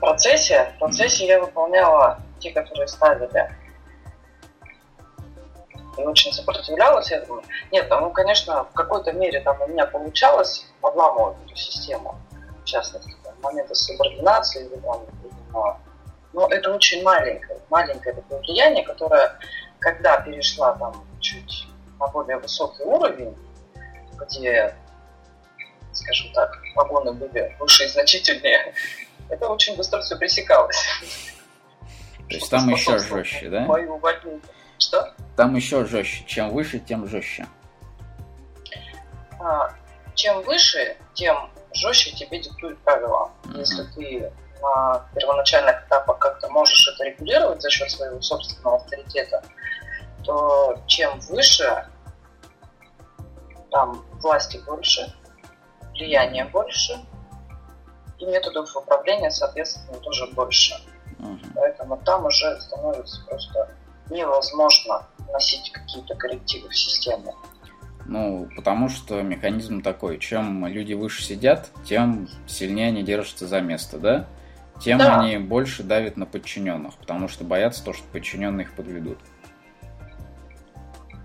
Процессе? 0.01 0.73
В 0.75 0.79
процессе 0.79 1.27
я 1.27 1.39
выполняла 1.39 2.19
те, 2.39 2.51
которые 2.51 2.87
ставили. 2.87 3.55
И 5.97 6.01
очень 6.01 6.33
сопротивлялась 6.33 7.11
этому. 7.11 7.43
Нет, 7.71 7.87
ну, 7.89 8.09
конечно, 8.11 8.63
в 8.63 8.73
какой-то 8.73 9.11
мере 9.13 9.41
там 9.41 9.61
у 9.61 9.67
меня 9.67 9.85
получалось 9.85 10.65
обламывать 10.81 11.37
эту 11.45 11.55
систему. 11.55 12.19
В 12.61 12.65
частности, 12.65 13.15
там, 13.23 13.33
моменты 13.41 13.75
субординации 13.75 14.65
или 14.65 14.75
там, 14.79 15.05
но 16.33 16.47
это 16.47 16.73
очень 16.73 17.03
маленькое, 17.03 17.59
маленькое 17.69 18.15
такое 18.15 18.39
влияние, 18.39 18.83
которое, 18.83 19.37
когда 19.79 20.19
перешла 20.21 20.73
там 20.73 21.05
чуть 21.19 21.67
на 21.99 22.07
более 22.07 22.37
высокий 22.37 22.83
уровень, 22.83 23.35
где, 24.17 24.73
скажем 25.91 26.31
так, 26.33 26.57
вагоны 26.75 27.11
были 27.11 27.55
выше 27.59 27.83
и 27.83 27.87
значительнее, 27.89 28.73
это 29.31 29.47
очень 29.49 29.75
быстро 29.75 30.01
все 30.01 30.15
пресекалось. 30.17 30.77
То 32.29 32.35
есть 32.35 32.49
там 32.49 32.69
еще 32.69 32.99
жестче, 32.99 33.49
да? 33.49 33.67
Что? 34.77 35.13
Там 35.35 35.55
еще 35.55 35.85
жестче. 35.85 36.23
Чем 36.25 36.51
выше, 36.51 36.79
тем 36.79 37.07
жестче. 37.07 37.47
А, 39.39 39.73
чем 40.15 40.41
выше, 40.41 40.97
тем 41.13 41.49
жестче 41.73 42.11
тебе 42.11 42.39
диктуют 42.39 42.79
правила. 42.79 43.31
Если 43.55 43.83
ты 43.95 44.31
на 44.61 45.05
первоначальных 45.15 45.87
этапах 45.87 46.19
как-то 46.19 46.49
можешь 46.49 46.87
это 46.87 47.05
регулировать 47.05 47.61
за 47.61 47.69
счет 47.69 47.89
своего 47.89 48.21
собственного 48.21 48.77
авторитета, 48.77 49.43
то 50.23 50.77
чем 50.87 51.19
выше, 51.21 51.87
там 53.71 54.05
власти 54.21 54.57
больше, 54.65 55.13
влияния 55.93 56.45
больше, 56.45 56.99
и 58.21 58.25
методов 58.25 58.75
управления, 58.75 59.31
соответственно, 59.31 59.97
тоже 59.99 60.27
больше. 60.27 60.75
Угу. 61.19 61.39
Поэтому 61.55 61.97
там 61.97 62.25
уже 62.25 62.59
становится 62.61 63.21
просто 63.27 63.69
невозможно 64.09 65.07
вносить 65.19 65.71
какие-то 65.71 66.15
коррективы 66.15 66.69
в 66.69 66.77
систему. 66.77 67.35
Ну, 68.05 68.49
потому 68.55 68.89
что 68.89 69.21
механизм 69.21 69.81
такой, 69.81 70.17
чем 70.17 70.65
люди 70.67 70.93
выше 70.93 71.23
сидят, 71.23 71.69
тем 71.85 72.27
сильнее 72.47 72.89
они 72.89 73.03
держатся 73.03 73.47
за 73.47 73.61
место, 73.61 73.97
да? 73.97 74.27
Тем 74.81 74.97
да. 74.97 75.19
они 75.19 75.37
больше 75.37 75.83
давят 75.83 76.17
на 76.17 76.25
подчиненных, 76.25 76.95
потому 76.95 77.27
что 77.27 77.43
боятся 77.43 77.83
то, 77.83 77.93
что 77.93 78.03
подчиненные 78.11 78.65
их 78.65 78.75
подведут. 78.75 79.19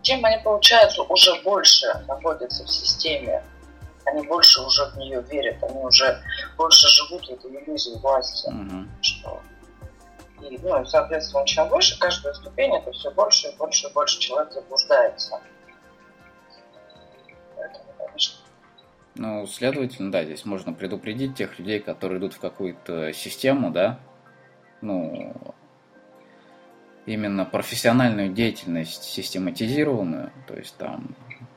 Тем 0.03 0.25
они, 0.25 0.41
получается, 0.45 1.03
уже 1.03 1.35
больше 1.43 1.87
находятся 2.07 2.65
в 2.65 2.71
системе, 2.71 3.43
они 4.07 4.27
больше 4.27 4.63
уже 4.63 4.85
в 4.87 4.97
нее 4.97 5.23
верят, 5.31 5.63
они 5.63 5.83
уже 5.83 6.23
больше 6.57 6.87
живут 6.89 7.27
в 7.27 7.31
этой 7.31 7.51
иллюзии 7.51 7.99
власти, 7.99 8.49
угу. 8.49 8.87
что 9.03 9.43
и, 10.41 10.59
ну, 10.63 10.83
и, 10.83 10.87
соответственно, 10.87 11.47
чем 11.47 11.69
выше 11.69 11.99
каждая 11.99 12.35
ступень, 12.35 12.75
это 12.75 12.93
все 12.93 13.11
больше 13.11 13.49
и 13.49 13.57
больше 13.57 13.89
и 13.89 13.93
больше 13.93 14.19
человек 14.21 14.53
заблуждается. 14.53 15.41
Ну, 19.15 19.47
следовательно, 19.47 20.13
да, 20.13 20.25
здесь 20.25 20.45
можно 20.45 20.75
предупредить 20.75 21.37
тех 21.37 21.59
людей, 21.59 21.81
которые 21.81 22.19
идут 22.19 22.35
в 22.35 22.39
какую-то 22.39 23.15
систему, 23.15 23.71
да, 23.71 23.99
ну, 24.83 25.35
именно 27.07 27.47
профессиональную 27.47 28.29
деятельность 28.29 29.05
систематизированную, 29.05 30.33
то 30.47 30.55
есть 30.55 30.77
там 30.77 31.17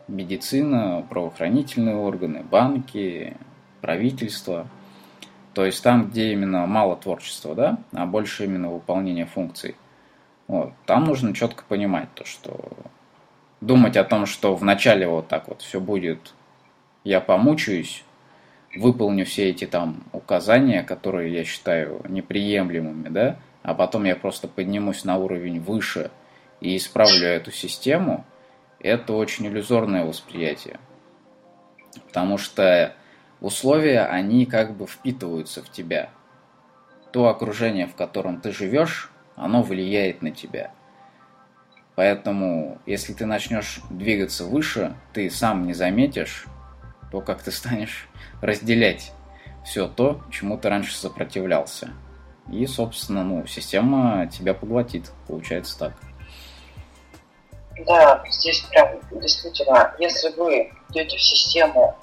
медицина, 0.10 1.06
правоохранительные 1.10 1.96
органы, 1.96 2.44
банки, 2.44 3.38
правительство, 3.82 4.68
то 5.54 5.66
есть 5.66 5.84
там, 5.84 6.10
где 6.10 6.32
именно 6.32 6.66
мало 6.66 6.96
творчества, 6.96 7.56
да, 7.56 7.80
а 7.92 8.06
больше 8.06 8.46
именно 8.46 8.70
выполнения 8.70 9.26
функций. 9.26 9.76
Вот. 10.48 10.74
Там 10.86 11.06
нужно 11.06 11.34
четко 11.34 11.64
понимать 11.68 12.10
то, 12.16 12.26
что 12.26 12.70
думать 13.62 13.98
о 13.98 14.04
том, 14.04 14.26
что 14.26 14.56
вначале 14.56 15.08
вот 15.08 15.28
так 15.28 15.48
вот 15.48 15.62
все 15.62 15.80
будет 15.80 16.34
я 17.04 17.22
помучаюсь, 17.22 18.04
выполню 18.76 19.26
все 19.26 19.50
эти 19.50 19.66
там 19.66 20.04
указания, 20.12 20.84
которые 20.84 21.34
я 21.34 21.44
считаю 21.44 22.02
неприемлемыми, 22.08 23.10
да, 23.10 23.38
а 23.64 23.74
потом 23.74 24.04
я 24.06 24.16
просто 24.16 24.48
поднимусь 24.48 25.06
на 25.06 25.18
уровень 25.18 25.60
выше 25.60 26.12
и 26.62 26.76
исправлю 26.78 27.28
эту 27.28 27.52
систему, 27.52 28.26
это 28.80 29.14
очень 29.14 29.48
иллюзорное 29.48 30.06
восприятие. 30.06 30.80
Потому 32.08 32.38
что 32.38 32.94
условия, 33.42 34.06
они 34.06 34.46
как 34.46 34.76
бы 34.76 34.88
впитываются 34.88 35.64
в 35.64 35.70
тебя. 35.70 36.10
То 37.12 37.28
окружение, 37.28 37.88
в 37.88 37.96
котором 37.96 38.40
ты 38.42 38.52
живешь, 38.52 39.12
оно 39.36 39.64
влияет 39.64 40.22
на 40.22 40.32
тебя. 40.32 40.72
Поэтому, 41.96 42.80
если 42.86 43.14
ты 43.14 43.26
начнешь 43.26 43.82
двигаться 43.90 44.46
выше, 44.46 44.96
ты 45.14 45.30
сам 45.30 45.66
не 45.66 45.74
заметишь, 45.74 46.46
то, 47.12 47.22
как 47.22 47.42
ты 47.42 47.52
станешь 47.52 48.08
разделять 48.42 49.12
все 49.66 49.88
то, 49.88 50.22
чему 50.32 50.58
ты 50.58 50.70
раньше 50.70 50.96
сопротивлялся. 50.96 51.90
И, 52.52 52.66
собственно, 52.66 53.24
ну, 53.24 53.46
система 53.46 54.28
тебя 54.28 54.54
поглотит, 54.54 55.12
получается 55.28 55.78
так. 55.78 55.94
Да, 57.86 58.24
здесь 58.30 58.62
прям 58.62 59.00
действительно, 59.12 59.96
если 60.00 60.30
вы 60.30 60.72
идете 60.90 61.18
в 61.18 61.22
систему, 61.22 61.96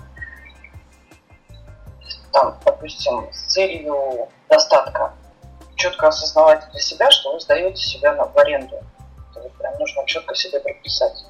там, 2.33 2.59
допустим, 2.65 3.31
с 3.33 3.53
целью 3.53 4.29
достатка, 4.49 5.15
четко 5.75 6.09
осознавать 6.09 6.71
для 6.71 6.81
себя, 6.81 7.11
что 7.11 7.35
вы 7.35 7.41
сдаете 7.41 7.83
себя 7.83 8.15
на, 8.15 8.25
в 8.25 8.39
аренду. 8.39 8.77
Это 9.35 9.49
прям 9.51 9.79
нужно 9.79 10.07
четко 10.07 10.35
себе 10.35 10.61
прописать. 10.61 11.27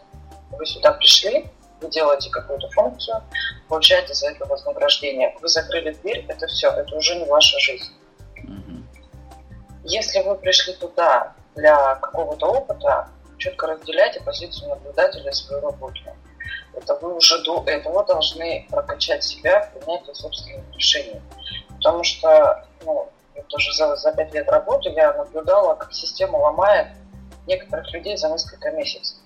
Вы 0.52 0.64
сюда 0.64 0.92
пришли, 0.92 1.50
вы 1.80 1.90
делаете 1.90 2.30
какую-то 2.30 2.68
функцию, 2.70 3.22
получаете 3.68 4.14
за 4.14 4.30
это 4.30 4.46
вознаграждение. 4.46 5.36
Вы 5.40 5.48
закрыли 5.48 5.92
дверь, 5.92 6.24
это 6.28 6.46
все, 6.46 6.70
это 6.70 6.94
уже 6.94 7.16
не 7.16 7.24
ваша 7.24 7.58
жизнь. 7.58 7.92
Если 9.82 10.22
вы 10.22 10.36
пришли 10.36 10.72
туда 10.74 11.34
для 11.56 11.96
какого-то 11.96 12.46
опыта, 12.46 13.08
четко 13.38 13.66
разделяйте 13.66 14.20
позицию 14.20 14.70
наблюдателя 14.70 15.30
и 15.30 15.34
свою 15.34 15.62
работу. 15.62 16.00
Это 16.74 16.94
вы 16.96 17.14
уже 17.14 17.42
до 17.44 17.64
этого 17.66 18.04
должны 18.04 18.66
прокачать 18.70 19.24
себя 19.24 19.62
в 19.62 19.72
принятии 19.78 20.12
собственных 20.12 20.64
решений. 20.74 21.20
Потому 21.68 22.04
что 22.04 22.66
ну, 22.84 23.08
тоже 23.48 23.72
за, 23.72 23.96
за 23.96 24.12
пять 24.12 24.32
лет 24.34 24.48
работы 24.50 24.90
я 24.90 25.12
наблюдала, 25.14 25.74
как 25.74 25.92
система 25.92 26.36
ломает 26.36 26.88
некоторых 27.46 27.90
людей 27.92 28.16
за 28.16 28.28
несколько 28.28 28.70
месяцев. 28.72 29.18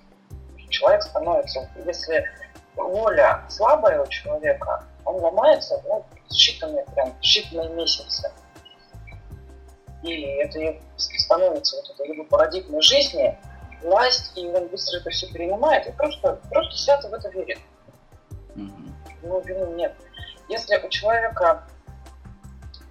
Человек 0.68 1.03
становится, 1.03 1.68
если 1.85 2.25
воля 2.77 3.44
слабая 3.49 4.03
у 4.03 4.07
человека, 4.07 4.85
он 5.05 5.16
ломается 5.16 5.83
ну, 5.87 6.05
считанные, 6.31 6.85
прям, 6.94 7.12
считанные 7.20 7.75
месяцы. 7.75 8.31
И 10.03 10.23
это 10.23 10.81
становится 10.96 11.77
вот 11.77 11.90
этой 11.90 12.09
его 12.14 12.25
парадигмой 12.25 12.81
жизни, 12.81 13.37
власть, 13.83 14.37
и 14.37 14.47
он 14.49 14.69
быстро 14.69 14.99
это 14.99 15.11
все 15.11 15.33
перенимает 15.33 15.87
и 15.87 15.93
просто, 15.93 16.40
просто 16.51 16.77
свято 16.77 17.09
в 17.09 17.14
это 17.14 17.29
верит. 17.31 17.59
Mm-hmm. 18.55 19.25
Его 19.25 19.40
вины 19.40 19.75
нет. 19.75 19.95
Если 20.49 20.77
у 20.79 20.88
человека 20.88 21.66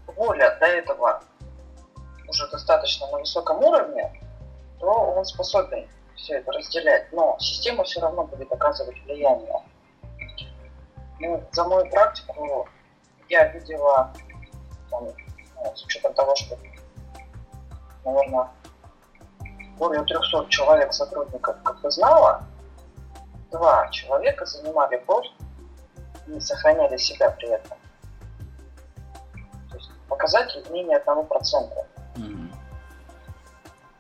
воля 0.07 0.57
до 0.59 0.65
этого 0.65 1.21
уже 2.27 2.47
достаточно 2.49 3.07
на 3.07 3.19
высоком 3.19 3.63
уровне, 3.63 4.21
то 4.79 4.87
он 4.87 5.25
способен 5.25 5.87
все 6.15 6.35
это 6.35 6.51
разделять. 6.51 7.11
Но 7.11 7.37
система 7.39 7.83
все 7.83 8.01
равно 8.01 8.25
будет 8.25 8.51
оказывать 8.51 8.97
влияние. 9.05 9.61
Ну, 11.19 11.43
за 11.51 11.63
мою 11.65 11.89
практику 11.89 12.67
я 13.27 13.47
видела, 13.47 14.13
там, 14.89 15.07
ну, 15.55 15.75
с 15.75 15.83
учетом 15.83 16.13
того, 16.13 16.35
что, 16.35 16.57
наверное, 18.05 18.49
более 19.79 20.03
300 20.03 20.47
человек 20.49 20.93
сотрудников 20.93 21.55
знала, 21.85 22.43
два 23.49 23.87
человека 23.89 24.45
занимали 24.45 24.97
пост 24.97 25.31
и 26.27 26.39
сохраняли 26.39 26.97
себя 26.97 27.31
при 27.31 27.49
этом. 27.49 27.77
То 29.71 29.77
есть 29.77 29.89
показатель 30.07 30.63
менее 30.69 30.97
одного 30.97 31.23
процента. 31.23 31.87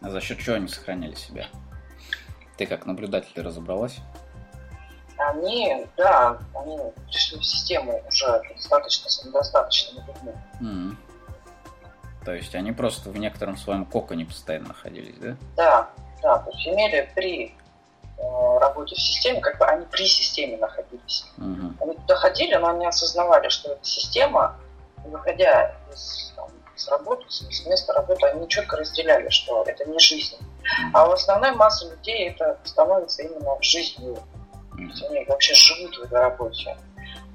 А 0.01 0.09
за 0.09 0.21
счет 0.21 0.37
чего 0.37 0.55
они 0.55 0.67
сохраняли 0.67 1.15
себя? 1.15 1.47
Ты 2.57 2.65
как 2.65 2.85
наблюдатель 2.85 3.41
разобралась? 3.41 3.99
они, 5.19 5.85
да, 5.97 6.39
они 6.55 6.77
пришли 7.07 7.39
в 7.39 7.45
систему 7.45 8.01
уже 8.07 8.41
достаточно 8.55 9.09
самодостаточными 9.09 10.05
людьми. 10.07 10.33
Mm-hmm. 10.61 10.95
То 12.29 12.35
есть 12.35 12.53
они 12.53 12.71
просто 12.71 13.09
в 13.09 13.17
некотором 13.17 13.57
своем 13.57 13.85
коконе 13.85 14.23
постоянно 14.23 14.67
находились, 14.67 15.15
да? 15.17 15.35
Да, 15.57 15.89
да, 16.21 16.37
то 16.37 16.51
есть 16.51 16.67
имели 16.67 17.09
при 17.15 17.55
э, 18.19 18.57
работе 18.59 18.93
в 18.93 19.01
системе, 19.01 19.41
как 19.41 19.57
бы 19.57 19.65
они 19.65 19.83
при 19.87 20.05
системе 20.05 20.57
находились. 20.57 21.25
Mm-hmm. 21.39 21.73
Они 21.81 21.95
туда 21.95 22.15
ходили, 22.17 22.53
но 22.53 22.67
они 22.67 22.85
осознавали, 22.85 23.49
что 23.49 23.71
это 23.71 23.83
система, 23.83 24.59
выходя 25.05 25.75
из, 25.91 26.31
там, 26.35 26.49
с 26.75 26.87
работы, 26.89 27.25
с 27.27 27.65
места 27.65 27.93
работы, 27.93 28.27
они 28.27 28.47
четко 28.47 28.77
разделяли, 28.77 29.29
что 29.29 29.63
это 29.63 29.85
не 29.85 29.97
жизнь. 29.97 30.37
А 30.93 31.09
у 31.09 31.13
основной 31.13 31.53
массы 31.53 31.89
людей 31.89 32.29
это 32.29 32.59
становится 32.63 33.23
именно 33.23 33.57
жизнью 33.61 34.19
есть 34.79 35.03
они 35.03 35.25
вообще 35.25 35.53
живут 35.53 35.97
в 35.97 36.03
этой 36.03 36.19
работе. 36.19 36.77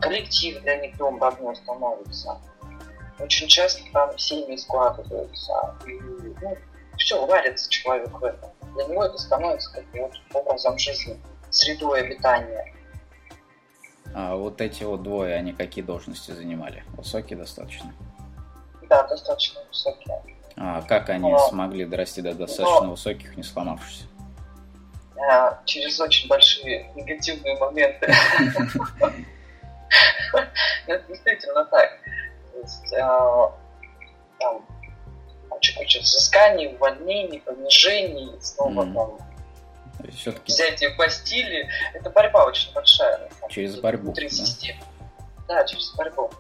Коллектив 0.01 0.61
для 0.63 0.77
них 0.77 0.97
дом 0.97 1.21
родной 1.23 1.57
становится. 1.57 2.39
Очень 3.19 3.49
часто 3.49 3.83
там 3.93 4.17
семьи 4.19 4.57
складываются. 4.57 5.77
И, 5.87 5.93
ну, 6.43 6.57
все, 6.97 7.25
варится 7.27 7.71
человек 7.71 8.11
в 8.11 8.25
этом. 8.25 8.51
Для 8.75 8.85
него 8.87 9.05
это 9.05 9.19
становится 9.19 9.73
как 9.73 9.85
бы 9.91 10.01
вот 10.01 10.13
образом 10.33 10.79
жизни, 10.79 11.21
средой 11.51 12.01
обитания. 12.01 12.75
А 14.15 14.37
вот 14.37 14.61
эти 14.61 14.85
вот 14.85 15.03
двое, 15.03 15.35
они 15.35 15.53
какие 15.53 15.85
должности 15.85 16.31
занимали? 16.33 16.85
Высокие 16.97 17.39
достаточно? 17.39 17.93
Да, 18.89 19.03
достаточно 19.07 19.61
высокие. 19.69 20.23
А 20.57 20.83
как 20.83 21.11
они 21.11 21.33
но, 21.33 21.39
смогли 21.49 21.85
дорасти 21.85 22.21
до 22.21 22.33
достаточно 22.35 22.87
но, 22.87 22.91
высоких, 22.93 23.37
не 23.37 23.43
сломавшись? 23.43 24.07
Э, 25.17 25.57
через 25.65 25.99
очень 26.01 26.29
большие 26.29 26.91
негативные 26.95 27.59
моменты. 27.59 28.07
Это 30.87 31.09
действительно 31.09 31.65
так. 31.65 31.99
Есть 32.65 32.93
э, 32.93 32.99
там 34.39 34.65
куча-куча 35.49 36.01
взысканий, 36.01 36.75
увольнений, 36.75 37.41
понижений, 37.41 38.33
снова 38.41 38.85
там 38.93 39.19
все-таки... 40.13 40.53
взятие 40.53 40.91
постели. 40.91 41.69
Это 41.95 42.11
борьба 42.11 42.47
очень 42.47 42.73
большая. 42.73 43.31
Через 43.49 43.77
борьбу. 43.77 44.07
Внутри 44.07 44.29
да? 44.29 44.35
системы. 44.35 44.81
Да, 45.47 45.65
через 45.65 45.93
борьбу. 45.95 46.31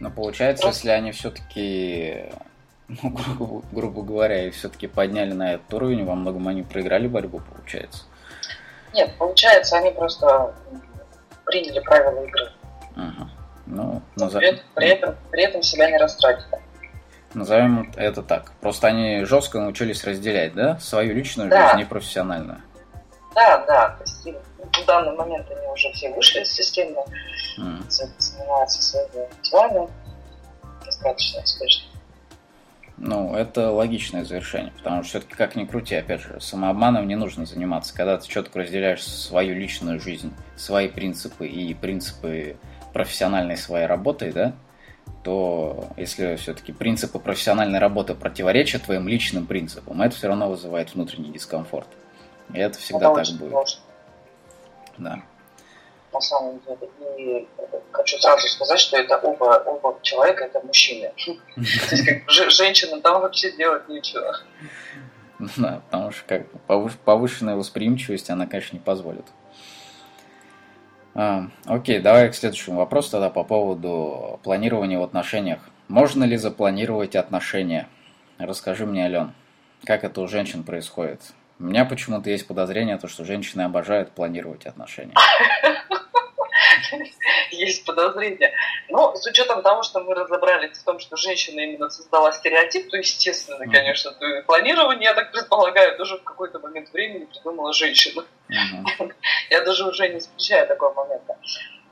Но 0.00 0.10
получается, 0.10 0.64
Просто... 0.64 0.88
если 0.88 0.90
они 0.90 1.12
все-таки 1.12 2.30
Ну, 2.88 3.10
грубо, 3.10 3.62
грубо 3.72 4.02
говоря, 4.02 4.46
и 4.46 4.50
все-таки 4.50 4.86
подняли 4.86 5.32
на 5.32 5.54
этот 5.54 5.72
уровень, 5.72 6.04
во 6.04 6.14
многом 6.14 6.46
они 6.48 6.62
проиграли 6.62 7.08
борьбу, 7.08 7.40
получается. 7.40 8.04
Нет, 8.92 9.16
получается, 9.18 9.78
они 9.78 9.90
просто 9.90 10.54
приняли 11.46 11.80
правила 11.80 12.22
игры. 12.24 12.52
Угу. 12.96 13.43
Ну, 13.74 14.02
назов... 14.14 14.40
при, 14.40 14.62
при, 14.74 14.88
этом, 14.88 15.16
при 15.32 15.42
этом 15.42 15.62
себя 15.62 15.90
не 15.90 15.98
растратили. 15.98 16.60
Назовем 17.34 17.92
это 17.96 18.22
так. 18.22 18.52
Просто 18.60 18.86
они 18.86 19.24
жестко 19.24 19.58
научились 19.58 20.04
разделять, 20.04 20.54
да, 20.54 20.78
свою 20.78 21.12
личную 21.14 21.50
да. 21.50 21.70
жизнь 21.70 21.80
и 21.80 21.84
профессиональную. 21.84 22.60
Да, 23.34 23.64
да. 23.66 23.88
То 23.98 24.04
есть 24.04 24.38
в 24.58 24.86
данный 24.86 25.16
момент 25.16 25.50
они 25.50 25.66
уже 25.66 25.90
все 25.92 26.14
вышли 26.14 26.42
из 26.42 26.52
системы, 26.52 27.02
mm. 27.58 27.82
занимаются 27.88 28.80
своими 28.80 29.28
делами 29.42 29.88
достаточно 30.84 31.42
успешно. 31.42 31.88
Ну, 32.96 33.34
это 33.34 33.72
логичное 33.72 34.24
завершение, 34.24 34.72
потому 34.76 35.02
что 35.02 35.18
все-таки 35.18 35.34
как 35.34 35.56
ни 35.56 35.64
крути, 35.64 35.96
опять 35.96 36.20
же, 36.20 36.40
самообманом 36.40 37.08
не 37.08 37.16
нужно 37.16 37.44
заниматься. 37.44 37.92
Когда 37.92 38.18
ты 38.18 38.28
четко 38.28 38.60
разделяешь 38.60 39.04
свою 39.04 39.56
личную 39.56 39.98
жизнь, 39.98 40.32
свои 40.56 40.86
принципы 40.86 41.48
и 41.48 41.74
принципы 41.74 42.56
профессиональной 42.94 43.58
своей 43.58 43.86
работы, 43.86 44.32
да, 44.32 44.54
то 45.22 45.88
если 45.96 46.36
все-таки 46.36 46.72
принципы 46.72 47.18
профессиональной 47.18 47.78
работы 47.78 48.14
противоречат 48.14 48.84
твоим 48.84 49.08
личным 49.08 49.46
принципам, 49.46 50.00
это 50.00 50.14
все 50.16 50.28
равно 50.28 50.48
вызывает 50.48 50.94
внутренний 50.94 51.32
дискомфорт. 51.32 51.88
И 52.52 52.58
это 52.58 52.78
всегда 52.78 53.10
это 53.12 53.24
так 53.24 53.34
будет. 53.36 53.50
Сложно. 53.50 53.80
Да. 54.98 55.22
На 56.12 56.20
самом 56.20 56.60
деле. 56.60 56.90
И 57.18 57.48
хочу 57.90 58.18
сразу 58.18 58.46
сказать, 58.48 58.78
что 58.78 58.96
это 58.96 59.16
оба, 59.18 59.62
оба 59.66 59.98
человека, 60.02 60.44
это 60.44 60.60
мужчины. 60.60 61.12
То 61.56 61.60
есть 61.60 62.06
как 62.06 62.30
женщина 62.30 63.00
там 63.00 63.20
вообще 63.20 63.50
делать 63.52 63.88
нечего. 63.88 64.36
Да, 65.56 65.82
потому 65.90 66.12
что 66.12 66.22
как 66.28 66.46
повышенная 67.04 67.56
восприимчивость, 67.56 68.30
она, 68.30 68.46
конечно, 68.46 68.76
не 68.76 68.80
позволит. 68.80 69.26
А, 71.14 71.46
окей, 71.66 72.00
давай 72.00 72.28
к 72.28 72.34
следующему 72.34 72.78
вопросу 72.78 73.12
тогда 73.12 73.30
по 73.30 73.44
поводу 73.44 74.40
планирования 74.42 74.98
в 74.98 75.02
отношениях. 75.02 75.60
Можно 75.86 76.24
ли 76.24 76.36
запланировать 76.36 77.14
отношения? 77.14 77.88
Расскажи 78.38 78.84
мне, 78.84 79.04
Ален, 79.04 79.32
как 79.84 80.02
это 80.02 80.20
у 80.20 80.26
женщин 80.26 80.64
происходит? 80.64 81.20
У 81.60 81.64
меня 81.64 81.84
почему-то 81.84 82.30
есть 82.30 82.48
подозрение, 82.48 82.98
то, 82.98 83.06
что 83.06 83.24
женщины 83.24 83.62
обожают 83.62 84.10
планировать 84.10 84.66
отношения. 84.66 85.14
Есть 87.52 87.84
подозрение. 87.84 88.52
Но 88.88 89.14
с 89.14 89.24
учетом 89.26 89.62
того, 89.62 89.84
что 89.84 90.00
мы 90.00 90.14
разобрались 90.14 90.78
в 90.78 90.82
том, 90.82 90.98
что 90.98 91.16
женщина 91.16 91.60
именно 91.60 91.90
создала 91.90 92.32
стереотип, 92.32 92.90
то, 92.90 92.96
естественно, 92.96 93.64
конечно, 93.70 94.12
планирование, 94.46 95.04
я 95.04 95.14
так 95.14 95.30
предполагаю, 95.30 95.96
тоже 95.96 96.18
в 96.18 96.24
какой-то 96.24 96.58
момент 96.58 96.92
времени 96.92 97.26
придумала 97.26 97.72
женщина. 97.72 98.24
Я 99.50 99.64
даже 99.64 99.86
уже 99.88 100.08
не 100.08 100.18
исключаю 100.18 100.66
такого 100.66 100.94
момента. 100.94 101.36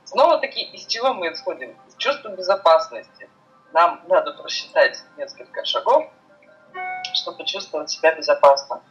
Снова-таки, 0.04 0.62
из 0.62 0.86
чего 0.86 1.14
мы 1.14 1.32
исходим? 1.32 1.76
Из 1.88 1.96
чувства 1.96 2.28
безопасности. 2.30 3.28
Нам 3.72 4.02
надо 4.08 4.32
просчитать 4.34 5.02
несколько 5.16 5.64
шагов, 5.64 6.04
чтобы 7.14 7.44
чувствовать 7.46 7.90
себя 7.90 8.14
безопасно. 8.14 8.82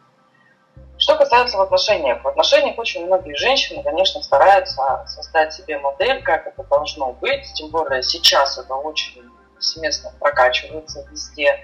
Что 0.97 1.15
касается 1.15 1.57
в 1.57 1.62
отношениях. 1.62 2.23
В 2.23 2.27
отношениях 2.27 2.77
очень 2.77 3.05
многие 3.05 3.36
женщины, 3.36 3.84
конечно, 3.84 4.21
стараются 4.21 5.03
создать 5.07 5.53
себе 5.53 5.79
модель, 5.79 6.21
как 6.21 6.47
это 6.47 6.63
должно 6.63 7.13
быть. 7.13 7.51
Тем 7.55 7.69
более 7.69 8.03
сейчас 8.03 8.57
это 8.57 8.75
очень 8.75 9.23
сместно 9.60 10.12
прокачивается 10.19 11.05
везде 11.10 11.60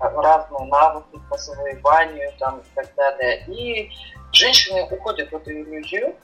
разные 0.00 0.66
навыки 0.66 1.20
по 1.30 1.38
завоеванию 1.38 2.32
там, 2.38 2.60
и 2.60 2.74
так 2.74 2.94
далее. 2.94 3.44
И 3.46 3.90
женщины 4.34 4.82
уходят 4.84 5.30
в 5.30 5.36
эту 5.36 5.50
иллюзию, 5.50 6.16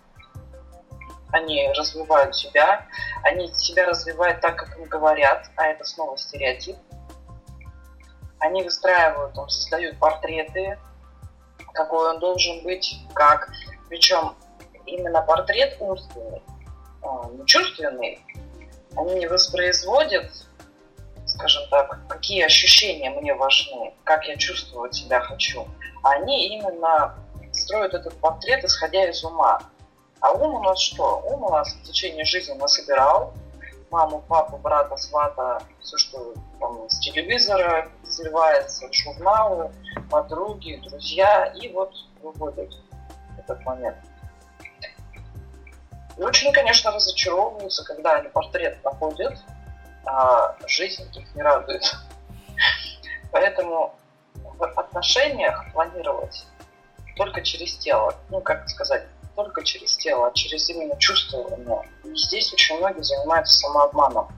они 1.33 1.70
развивают 1.77 2.35
себя, 2.35 2.87
они 3.23 3.53
себя 3.55 3.87
развивают 3.87 4.40
так, 4.40 4.57
как 4.57 4.77
им 4.79 4.85
говорят, 4.85 5.49
а 5.57 5.66
это 5.68 5.85
снова 5.85 6.18
стереотип. 6.18 6.77
Они 8.40 8.62
выстраивают, 8.62 9.35
там, 9.35 9.49
создают 9.49 9.99
портреты 9.99 10.79
какой 11.73 12.11
он 12.11 12.18
должен 12.20 12.62
быть, 12.62 12.99
как. 13.14 13.51
Причем 13.88 14.35
именно 14.87 15.23
портрет 15.23 15.77
умственный, 15.81 16.42
а, 17.03 17.29
не 17.33 17.46
чувственный, 17.46 18.20
они 18.96 19.14
не 19.14 19.27
воспроизводят, 19.27 20.31
скажем 21.27 21.62
так, 21.70 21.99
какие 22.09 22.44
ощущения 22.44 23.11
мне 23.11 23.35
важны, 23.35 23.94
как 24.05 24.27
я 24.27 24.37
чувствовать 24.37 24.94
себя 24.94 25.20
хочу. 25.20 25.66
Они 26.03 26.49
именно 26.57 27.16
строят 27.71 27.95
этот 27.95 28.19
портрет, 28.19 28.65
исходя 28.65 29.09
из 29.09 29.23
ума. 29.23 29.61
А 30.21 30.33
ум 30.33 30.57
у 30.57 30.63
нас 30.63 30.81
что? 30.81 31.23
Ум 31.31 31.45
у 31.45 31.51
нас 31.51 31.73
в 31.73 31.83
течение 31.85 32.25
жизни 32.25 32.53
насобирал, 32.55 33.33
маму, 33.91 34.25
папу, 34.27 34.57
брата, 34.57 34.97
свата, 34.97 35.63
все, 35.81 35.97
что 35.97 36.35
там 36.59 36.91
с 36.91 36.99
телевизора 36.99 37.89
сливается, 38.05 38.93
журналы, 38.93 39.71
подруги, 40.11 40.83
друзья, 40.89 41.47
и 41.47 41.73
вот 41.73 41.93
выводят 42.21 42.75
этот 43.39 43.65
момент. 43.65 43.97
И 46.19 46.23
очень, 46.23 46.53
конечно, 46.53 46.91
разочаровываются, 46.91 47.85
когда 47.85 48.17
они 48.17 48.29
портрет 48.31 48.83
находят, 48.85 49.39
а 50.05 50.57
жизнь 50.67 51.09
их 51.15 51.35
не 51.37 51.43
радует. 51.43 51.85
Поэтому 53.31 53.95
в 54.35 54.65
отношениях 54.65 55.65
планировать 55.73 56.47
только 57.21 57.43
через 57.43 57.77
тело, 57.77 58.15
ну, 58.31 58.41
как 58.41 58.67
сказать, 58.71 59.05
только 59.37 59.63
через 59.63 59.95
тело, 59.99 60.29
а 60.29 60.33
через 60.33 60.71
именно 60.71 60.99
чувствование. 60.99 61.87
И 62.03 62.17
здесь 62.17 62.51
очень 62.55 62.79
многие 62.79 63.03
занимаются 63.03 63.59
самообманом. 63.59 64.29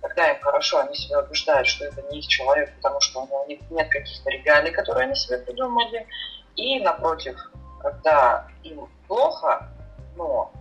Когда 0.00 0.30
им 0.30 0.40
хорошо, 0.40 0.78
они 0.78 0.94
себя 0.94 1.18
убеждают, 1.18 1.66
что 1.66 1.86
это 1.86 2.00
не 2.02 2.20
их 2.20 2.28
человек, 2.28 2.72
потому 2.76 3.00
что 3.00 3.22
у 3.22 3.46
них 3.48 3.58
нет 3.68 3.88
каких-то 3.88 4.30
регалий, 4.30 4.70
которые 4.70 5.06
они 5.06 5.16
себе 5.16 5.38
придумали. 5.38 6.06
И 6.54 6.78
напротив, 6.78 7.36
когда 7.80 8.46
им 8.62 8.88
плохо, 9.08 9.68
но 10.14 10.52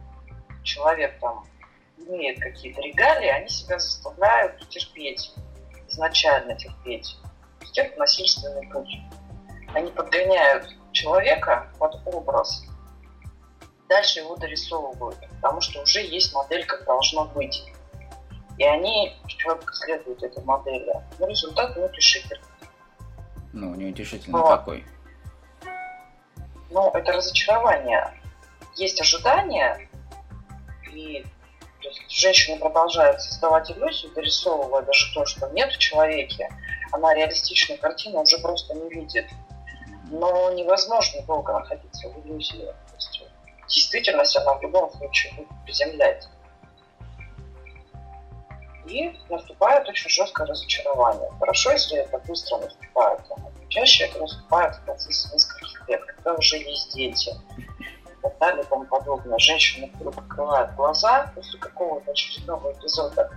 человек 0.63 1.19
там 1.19 1.45
имеет 1.97 2.39
какие-то 2.39 2.81
регалии, 2.81 3.27
они 3.27 3.47
себя 3.47 3.77
заставляют 3.77 4.67
терпеть, 4.69 5.31
изначально 5.87 6.55
терпеть. 6.55 7.15
Это 7.75 7.99
насильственный 7.99 8.67
путь. 8.71 8.89
Они 9.75 9.91
подгоняют 9.91 10.80
человека 10.91 11.71
под 11.79 11.95
образ, 12.05 12.63
дальше 13.89 14.19
его 14.19 14.35
дорисовывают, 14.35 15.19
потому 15.35 15.61
что 15.61 15.81
уже 15.81 16.01
есть 16.01 16.33
модель, 16.33 16.65
как 16.65 16.85
должно 16.85 17.25
быть. 17.25 17.63
И 18.57 18.63
они 18.63 19.15
четко 19.27 19.73
следуют 19.73 20.21
этой 20.23 20.43
модели. 20.43 20.93
Но 21.19 21.27
результат 21.27 21.75
неутешительный. 21.75 22.41
Ну, 23.53 23.75
неутешительный 23.75 24.39
Но, 24.39 24.47
какой? 24.47 24.85
Ну, 26.69 26.89
это 26.91 27.11
разочарование. 27.11 28.13
Есть 28.75 29.01
ожидания, 29.01 29.89
и 30.93 31.25
то 31.81 31.89
есть, 31.89 32.01
женщина 32.09 32.57
продолжает 32.57 33.21
создавать 33.21 33.71
иллюзию, 33.71 34.11
дорисовывая 34.13 34.83
даже 34.83 35.13
то, 35.13 35.25
что 35.25 35.49
нет 35.49 35.71
в 35.71 35.77
человеке, 35.77 36.49
она 36.91 37.13
реалистичную 37.13 37.79
картину 37.79 38.21
уже 38.21 38.37
просто 38.39 38.73
не 38.75 38.89
видит. 38.89 39.25
Но 40.11 40.51
невозможно 40.51 41.21
долго 41.23 41.53
находиться 41.53 42.09
в 42.09 42.25
иллюзии. 42.25 42.65
То 42.65 42.95
есть, 42.95 43.23
действительность 43.67 44.35
она 44.35 44.55
в 44.55 44.61
любом 44.61 44.91
случае 44.91 45.33
будет 45.33 45.47
приземлять. 45.65 46.27
И 48.87 49.17
наступает 49.29 49.87
очень 49.87 50.09
жесткое 50.09 50.47
разочарование. 50.47 51.31
Хорошо, 51.39 51.71
если 51.71 51.99
это 51.99 52.17
быстро 52.19 52.57
наступает. 52.57 53.21
Чаще 53.69 54.05
это 54.05 54.19
наступает 54.19 54.75
в 54.75 54.81
процессе 54.81 55.29
нескольких 55.33 55.87
лет, 55.87 56.03
когда 56.03 56.33
уже 56.33 56.57
есть 56.57 56.93
дети 56.93 57.29
и 57.59 58.21
так 58.21 58.37
далее 58.37 58.63
и 58.63 58.67
тому 58.67 58.85
подобное. 58.85 59.39
Женщина 59.39 59.87
вдруг 59.93 60.17
открывает 60.17 60.75
глаза 60.75 61.31
после 61.33 61.57
какого-то 61.57 62.11
очередного 62.11 62.73
эпизода 62.73 63.31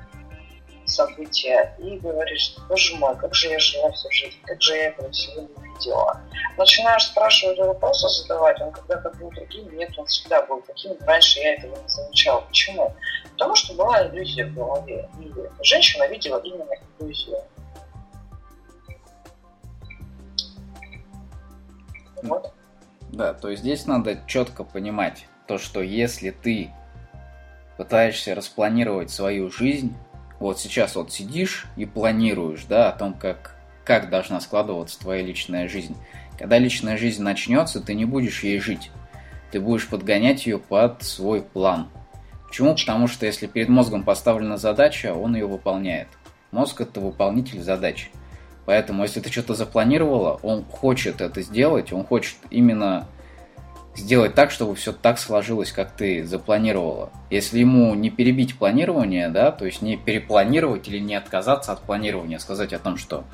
события 0.86 1.74
и 1.78 1.98
говорит, 1.98 2.38
что, 2.38 2.62
боже 2.68 2.96
мой, 2.96 3.16
как 3.16 3.34
же 3.34 3.48
я 3.48 3.58
жила 3.58 3.90
всю 3.92 4.10
жизнь, 4.10 4.38
как 4.44 4.60
же 4.60 4.76
я 4.76 4.88
этого 4.88 5.10
всего 5.10 5.42
не 5.42 5.72
видела. 5.74 6.20
Начинаешь 6.56 7.04
спрашивать 7.04 7.58
вопросы 7.58 8.08
задавать, 8.08 8.60
он 8.60 8.72
когда-то 8.72 9.10
был 9.18 9.30
другим, 9.30 9.76
нет, 9.76 9.90
он 9.98 10.06
всегда 10.06 10.42
был 10.46 10.62
таким, 10.62 10.96
раньше 11.00 11.40
я 11.40 11.54
этого 11.54 11.76
не 11.76 11.88
замечала. 11.88 12.40
Почему? 12.42 12.94
Потому 13.32 13.54
что 13.54 13.74
была 13.74 14.06
иллюзия 14.06 14.46
в 14.46 14.54
голове. 14.54 15.08
И 15.20 15.32
женщина 15.64 16.06
видела 16.08 16.38
именно 16.38 16.74
иллюзию. 16.98 17.38
Вот. 22.22 22.52
Да, 23.12 23.34
то 23.34 23.50
есть 23.50 23.62
здесь 23.62 23.86
надо 23.86 24.18
четко 24.26 24.64
понимать 24.64 25.26
то, 25.46 25.58
что 25.58 25.82
если 25.82 26.30
ты 26.30 26.70
пытаешься 27.76 28.34
распланировать 28.34 29.10
свою 29.10 29.50
жизнь, 29.50 29.94
вот 30.44 30.60
сейчас 30.60 30.94
вот 30.94 31.10
сидишь 31.10 31.66
и 31.76 31.86
планируешь, 31.86 32.64
да, 32.68 32.90
о 32.90 32.92
том, 32.92 33.14
как 33.14 33.56
как 33.82 34.10
должна 34.10 34.40
складываться 34.40 34.98
твоя 34.98 35.22
личная 35.22 35.68
жизнь. 35.68 35.96
Когда 36.38 36.58
личная 36.58 36.98
жизнь 36.98 37.22
начнется, 37.22 37.80
ты 37.80 37.94
не 37.94 38.04
будешь 38.04 38.42
ей 38.42 38.58
жить. 38.58 38.90
Ты 39.50 39.60
будешь 39.60 39.88
подгонять 39.88 40.46
ее 40.46 40.58
под 40.58 41.02
свой 41.02 41.40
план. 41.40 41.88
Почему? 42.46 42.74
Потому 42.74 43.08
что 43.08 43.24
если 43.24 43.46
перед 43.46 43.68
мозгом 43.68 44.04
поставлена 44.04 44.58
задача, 44.58 45.14
он 45.14 45.34
ее 45.34 45.46
выполняет. 45.46 46.08
Мозг 46.50 46.82
это 46.82 47.00
выполнитель 47.00 47.62
задач. 47.62 48.10
Поэтому, 48.66 49.02
если 49.02 49.20
ты 49.20 49.30
что-то 49.30 49.54
запланировала, 49.54 50.38
он 50.42 50.64
хочет 50.64 51.20
это 51.20 51.40
сделать, 51.40 51.92
он 51.92 52.04
хочет 52.04 52.36
именно 52.50 53.06
сделать 53.96 54.34
так, 54.34 54.50
чтобы 54.50 54.74
все 54.74 54.92
так 54.92 55.18
сложилось, 55.18 55.72
как 55.72 55.92
ты 55.92 56.24
запланировала. 56.24 57.10
Если 57.30 57.58
ему 57.58 57.94
не 57.94 58.10
перебить 58.10 58.58
планирование, 58.58 59.28
да, 59.28 59.52
то 59.52 59.66
есть 59.66 59.82
не 59.82 59.96
перепланировать 59.96 60.88
или 60.88 60.98
не 60.98 61.14
отказаться 61.14 61.72
от 61.72 61.80
планирования, 61.82 62.38
сказать 62.38 62.72
о 62.72 62.78
том, 62.78 62.96
что 62.96 63.24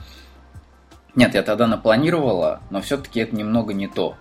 нет, 1.14 1.34
я 1.34 1.42
тогда 1.42 1.66
напланировала, 1.66 2.61
но 2.70 2.80
все-таки 2.80 3.20
это 3.20 3.34
немного 3.34 3.74
не 3.74 3.88
то. 3.88 4.16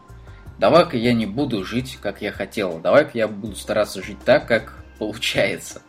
Давай-ка 0.57 0.97
я 0.97 1.13
не 1.13 1.25
буду 1.25 1.63
жить, 1.63 1.97
как 2.01 2.21
я 2.21 2.31
хотела. 2.31 2.79
Давай-ка 2.79 3.11
я 3.13 3.27
буду 3.27 3.55
стараться 3.55 4.03
жить 4.03 4.17
так, 4.25 4.47
как 4.47 4.83
получается. 4.97 5.81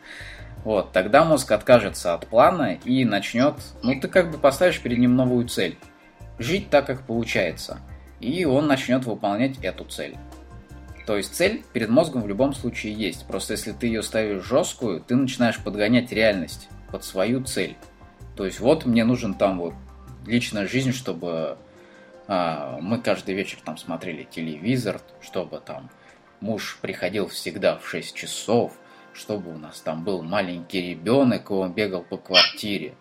Вот, 0.64 0.92
тогда 0.92 1.24
мозг 1.24 1.50
откажется 1.52 2.12
от 2.12 2.26
плана 2.26 2.74
и 2.84 3.04
начнет, 3.04 3.54
ну 3.82 3.98
ты 3.98 4.08
как 4.08 4.30
бы 4.30 4.38
поставишь 4.38 4.80
перед 4.80 4.98
ним 4.98 5.16
новую 5.16 5.48
цель. 5.48 5.78
Жить 6.38 6.70
так, 6.70 6.86
как 6.86 7.06
получается. 7.06 7.78
И 8.20 8.44
он 8.44 8.66
начнет 8.66 9.06
выполнять 9.06 9.58
эту 9.64 9.84
цель. 9.84 10.16
То 11.06 11.16
есть 11.16 11.34
цель 11.34 11.64
перед 11.72 11.88
мозгом 11.88 12.22
в 12.22 12.28
любом 12.28 12.52
случае 12.52 12.92
есть. 12.92 13.26
Просто 13.26 13.54
если 13.54 13.72
ты 13.72 13.86
ее 13.86 14.02
ставишь 14.02 14.44
жесткую, 14.44 15.00
ты 15.00 15.16
начинаешь 15.16 15.58
подгонять 15.58 16.12
реальность 16.12 16.68
под 16.90 17.04
свою 17.04 17.42
цель. 17.42 17.76
То 18.36 18.44
есть 18.44 18.60
вот 18.60 18.86
мне 18.86 19.04
нужен 19.04 19.34
там 19.34 19.58
вот 19.58 19.74
личная 20.26 20.66
жизнь, 20.66 20.92
чтобы 20.92 21.58
а, 22.28 22.78
мы 22.80 22.98
каждый 22.98 23.34
вечер 23.34 23.58
там 23.64 23.76
смотрели 23.76 24.22
телевизор, 24.22 25.00
чтобы 25.20 25.60
там 25.60 25.90
муж 26.40 26.78
приходил 26.80 27.28
всегда 27.28 27.76
в 27.76 27.88
6 27.88 28.14
часов, 28.14 28.72
чтобы 29.12 29.52
у 29.52 29.58
нас 29.58 29.80
там 29.80 30.04
был 30.04 30.22
маленький 30.22 30.80
ребенок, 30.90 31.50
и 31.50 31.54
он 31.54 31.72
бегал 31.72 32.02
по 32.02 32.16
квартире. 32.16 32.94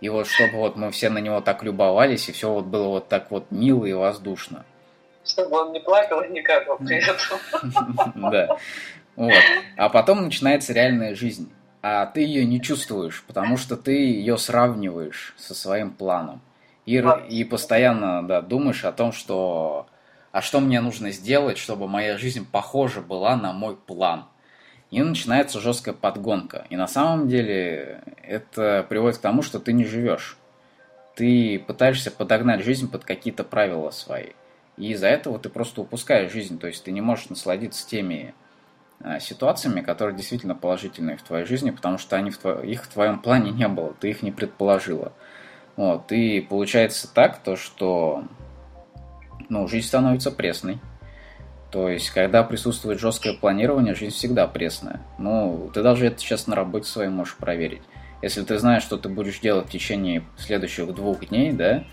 И 0.00 0.08
вот 0.08 0.26
чтобы 0.26 0.58
вот 0.58 0.76
мы 0.76 0.90
все 0.90 1.08
на 1.08 1.18
него 1.18 1.40
так 1.40 1.62
любовались, 1.62 2.28
и 2.28 2.32
все 2.32 2.52
вот 2.52 2.66
было 2.66 2.88
вот 2.88 3.08
так 3.08 3.30
вот 3.30 3.50
мило 3.50 3.86
и 3.86 3.92
воздушно. 3.92 4.66
Чтобы 5.26 5.56
он 5.56 5.72
не 5.72 5.80
плакал 5.80 6.20
и 6.22 6.28
не 6.28 6.42
какал 6.42 6.78
при 6.78 6.98
этом. 6.98 7.38
Да. 8.30 8.56
Вот. 9.16 9.32
А 9.76 9.88
потом 9.88 10.24
начинается 10.24 10.72
реальная 10.72 11.14
жизнь. 11.14 11.50
А 11.82 12.06
ты 12.06 12.20
ее 12.20 12.44
не 12.44 12.60
чувствуешь, 12.60 13.24
потому 13.26 13.56
что 13.56 13.76
ты 13.76 13.92
ее 13.92 14.38
сравниваешь 14.38 15.34
со 15.38 15.54
своим 15.54 15.90
планом. 15.90 16.40
И, 16.84 17.02
и 17.28 17.44
постоянно 17.44 18.26
да, 18.26 18.42
думаешь 18.42 18.84
о 18.84 18.92
том, 18.92 19.12
что 19.12 19.86
а 20.36 20.42
что 20.42 20.60
мне 20.60 20.82
нужно 20.82 21.12
сделать, 21.12 21.56
чтобы 21.56 21.88
моя 21.88 22.18
жизнь 22.18 22.46
похожа 22.50 23.00
была 23.00 23.36
на 23.36 23.54
мой 23.54 23.74
план. 23.74 24.26
И 24.90 25.02
начинается 25.02 25.60
жесткая 25.60 25.94
подгонка. 25.94 26.66
И 26.68 26.76
на 26.76 26.86
самом 26.86 27.26
деле 27.26 28.02
это 28.22 28.84
приводит 28.86 29.18
к 29.18 29.22
тому, 29.22 29.40
что 29.40 29.58
ты 29.58 29.72
не 29.72 29.84
живешь. 29.84 30.36
Ты 31.14 31.58
пытаешься 31.58 32.10
подогнать 32.10 32.62
жизнь 32.62 32.90
под 32.90 33.04
какие-то 33.04 33.44
правила 33.44 33.90
свои. 33.90 34.32
И 34.76 34.92
из-за 34.92 35.08
этого 35.08 35.38
ты 35.38 35.48
просто 35.48 35.82
упускаешь 35.82 36.32
жизнь. 36.32 36.58
То 36.58 36.66
есть 36.66 36.84
ты 36.84 36.92
не 36.92 37.00
можешь 37.00 37.28
насладиться 37.28 37.86
теми 37.88 38.34
а, 39.00 39.20
ситуациями, 39.20 39.80
которые 39.80 40.16
действительно 40.16 40.54
положительные 40.54 41.16
в 41.16 41.22
твоей 41.22 41.44
жизни, 41.44 41.70
потому 41.70 41.98
что 41.98 42.16
они 42.16 42.30
в 42.30 42.38
тво... 42.38 42.62
их 42.62 42.84
в 42.84 42.88
твоем 42.88 43.20
плане 43.20 43.50
не 43.50 43.68
было, 43.68 43.94
ты 43.94 44.10
их 44.10 44.22
не 44.22 44.32
предположила. 44.32 45.12
Вот, 45.76 46.10
и 46.10 46.40
получается 46.40 47.12
так, 47.12 47.42
то 47.42 47.56
что 47.56 48.24
ну, 49.48 49.68
жизнь 49.68 49.86
становится 49.86 50.30
пресной. 50.30 50.78
То 51.70 51.88
есть, 51.88 52.10
когда 52.10 52.42
присутствует 52.42 52.98
жесткое 52.98 53.34
планирование, 53.34 53.94
жизнь 53.94 54.14
всегда 54.14 54.46
пресная. 54.46 55.02
Ну, 55.18 55.70
ты 55.74 55.82
даже 55.82 56.06
это 56.06 56.18
сейчас 56.18 56.46
на 56.46 56.56
работе 56.56 56.86
своей 56.86 57.10
можешь 57.10 57.36
проверить. 57.36 57.82
Если 58.22 58.42
ты 58.42 58.58
знаешь, 58.58 58.82
что 58.82 58.96
ты 58.96 59.10
будешь 59.10 59.40
делать 59.40 59.66
в 59.66 59.70
течение 59.70 60.24
следующих 60.38 60.94
двух 60.94 61.28
дней, 61.28 61.52
да, 61.52 61.84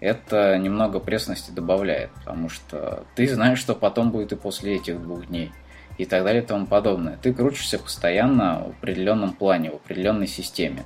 это 0.00 0.56
немного 0.58 0.98
пресности 0.98 1.50
добавляет, 1.50 2.10
потому 2.12 2.48
что 2.48 3.04
ты 3.14 3.32
знаешь, 3.32 3.58
что 3.58 3.74
потом 3.74 4.10
будет 4.10 4.32
и 4.32 4.36
после 4.36 4.76
этих 4.76 5.00
двух 5.00 5.26
дней 5.26 5.52
и 5.98 6.06
так 6.06 6.24
далее 6.24 6.42
и 6.42 6.46
тому 6.46 6.66
подобное. 6.66 7.18
Ты 7.20 7.34
крутишься 7.34 7.78
постоянно 7.78 8.64
в 8.64 8.70
определенном 8.70 9.32
плане, 9.32 9.70
в 9.70 9.74
определенной 9.74 10.26
системе. 10.26 10.84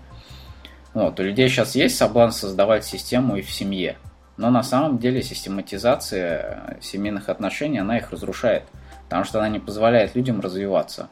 Вот, 0.93 1.19
у 1.19 1.23
людей 1.23 1.49
сейчас 1.49 1.77
есть 1.77 1.97
соблазн 1.97 2.37
создавать 2.37 2.85
систему 2.85 3.37
и 3.37 3.43
в 3.43 3.51
семье. 3.51 3.97
Но 4.37 4.51
на 4.51 4.65
самом 4.65 4.99
деле 4.99 5.23
систематизация 5.23 6.79
семейных 6.81 7.29
отношений, 7.29 7.79
она 7.79 7.99
их 7.99 8.11
разрушает. 8.11 8.65
Потому 9.05 9.25
что 9.25 9.39
она 9.39 9.49
не 9.49 9.61
позволяет 9.61 10.17
людям 10.17 10.41
развиваться, 10.41 11.09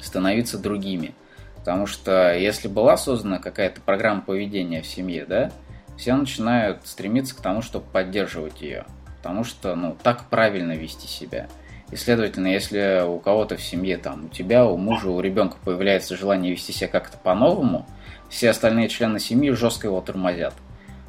становиться 0.00 0.58
другими. 0.58 1.14
Потому 1.56 1.86
что 1.86 2.34
если 2.34 2.68
была 2.68 2.96
создана 2.96 3.38
какая-то 3.38 3.80
программа 3.82 4.22
поведения 4.22 4.80
в 4.80 4.86
семье, 4.86 5.26
да, 5.26 5.52
все 5.96 6.14
начинают 6.14 6.86
стремиться 6.86 7.34
к 7.34 7.40
тому, 7.40 7.62
чтобы 7.62 7.86
поддерживать 7.86 8.60
ее. 8.60 8.84
Потому 9.18 9.44
что, 9.44 9.74
ну, 9.76 9.96
так 10.02 10.28
правильно 10.30 10.72
вести 10.72 11.06
себя. 11.06 11.48
И, 11.90 11.96
следовательно, 11.96 12.48
если 12.48 13.04
у 13.06 13.18
кого-то 13.18 13.56
в 13.56 13.62
семье, 13.62 13.98
там, 13.98 14.26
у 14.26 14.28
тебя, 14.28 14.66
у 14.66 14.76
мужа, 14.76 15.08
у 15.10 15.20
ребенка 15.20 15.56
появляется 15.64 16.16
желание 16.16 16.52
вести 16.52 16.72
себя 16.72 16.88
как-то 16.88 17.18
по-новому– 17.18 17.86
все 18.32 18.48
остальные 18.48 18.88
члены 18.88 19.20
семьи 19.20 19.50
жестко 19.50 19.88
его 19.88 20.00
тормозят. 20.00 20.54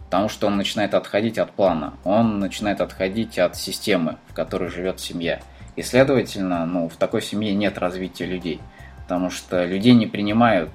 Потому 0.06 0.28
что 0.28 0.48
он 0.48 0.58
начинает 0.58 0.94
отходить 0.94 1.40
от 1.40 1.52
плана, 1.52 1.94
он 2.04 2.40
начинает 2.40 2.82
отходить 2.82 3.40
от 3.40 3.56
системы, 3.56 4.18
в 4.28 4.34
которой 4.34 4.70
живет 4.70 5.00
семья. 5.00 5.40
И, 5.78 5.82
следовательно, 5.82 6.66
ну, 6.66 6.90
в 6.90 6.98
такой 6.98 7.22
семье 7.22 7.56
нет 7.56 7.78
развития 7.78 8.26
людей. 8.26 8.60
Потому 9.04 9.30
что 9.30 9.64
людей 9.64 9.94
не 9.94 10.06
принимают 10.06 10.70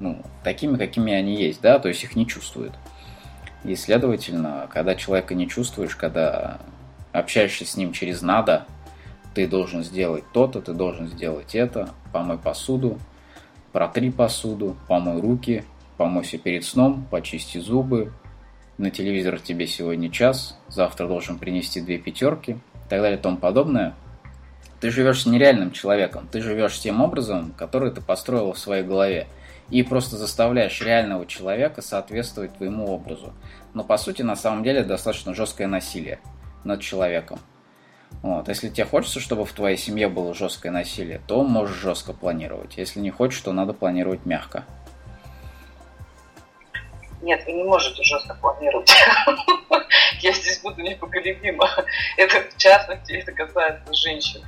ну, 0.00 0.22
такими, 0.42 0.78
какими 0.78 1.12
они 1.12 1.36
есть, 1.36 1.60
да, 1.60 1.78
то 1.78 1.88
есть 1.88 2.02
их 2.02 2.16
не 2.16 2.26
чувствуют. 2.26 2.72
И, 3.68 3.76
следовательно, 3.76 4.66
когда 4.72 4.94
человека 4.94 5.34
не 5.34 5.46
чувствуешь, 5.46 5.94
когда 5.94 6.58
общаешься 7.12 7.66
с 7.66 7.76
ним 7.76 7.92
через 7.92 8.22
надо, 8.22 8.66
ты 9.34 9.46
должен 9.46 9.84
сделать 9.84 10.24
то-то, 10.32 10.62
ты 10.62 10.72
должен 10.72 11.06
сделать 11.08 11.54
это, 11.54 11.90
помой 12.10 12.38
посуду, 12.38 12.98
Протри 13.72 14.10
посуду, 14.10 14.74
помой 14.88 15.20
руки, 15.20 15.64
помойся 15.98 16.38
перед 16.38 16.64
сном, 16.64 17.06
почисти 17.10 17.58
зубы. 17.58 18.10
На 18.78 18.90
телевизор 18.90 19.38
тебе 19.38 19.66
сегодня 19.66 20.10
час, 20.10 20.58
завтра 20.68 21.06
должен 21.06 21.38
принести 21.38 21.82
две 21.82 21.98
пятерки 21.98 22.52
и 22.52 22.88
так 22.88 23.02
далее 23.02 23.18
и 23.18 23.20
тому 23.20 23.36
подобное. 23.36 23.94
Ты 24.80 24.90
живешь 24.90 25.24
с 25.24 25.26
нереальным 25.26 25.72
человеком, 25.72 26.26
ты 26.32 26.40
живешь 26.40 26.78
тем 26.78 27.02
образом, 27.02 27.52
который 27.58 27.90
ты 27.90 28.00
построил 28.00 28.54
в 28.54 28.58
своей 28.58 28.82
голове. 28.82 29.26
И 29.70 29.82
просто 29.82 30.16
заставляешь 30.16 30.80
реального 30.80 31.26
человека 31.26 31.82
соответствовать 31.82 32.56
твоему 32.56 32.90
образу. 32.92 33.34
Но 33.74 33.84
по 33.84 33.98
сути, 33.98 34.22
на 34.22 34.36
самом 34.36 34.62
деле, 34.62 34.82
достаточно 34.82 35.34
жесткое 35.34 35.66
насилие 35.66 36.20
над 36.64 36.80
человеком. 36.80 37.38
Вот. 38.22 38.48
Если 38.48 38.68
тебе 38.68 38.86
хочется, 38.86 39.20
чтобы 39.20 39.44
в 39.44 39.52
твоей 39.52 39.76
семье 39.76 40.08
было 40.08 40.34
жесткое 40.34 40.72
насилие, 40.72 41.20
то 41.26 41.42
можешь 41.42 41.76
жестко 41.76 42.12
планировать. 42.12 42.76
Если 42.76 43.00
не 43.00 43.10
хочешь, 43.10 43.40
то 43.40 43.52
надо 43.52 43.74
планировать 43.74 44.24
мягко. 44.24 44.64
Нет, 47.20 47.44
вы 47.46 47.52
не 47.52 47.64
можете 47.64 48.02
жестко 48.02 48.34
планировать. 48.40 48.90
Я 50.20 50.32
здесь 50.32 50.60
буду 50.62 50.80
непоколебима. 50.82 51.68
Это 52.16 52.42
в 52.50 52.56
частности, 52.56 53.12
это 53.12 53.32
касается 53.32 53.92
женщин. 53.92 54.42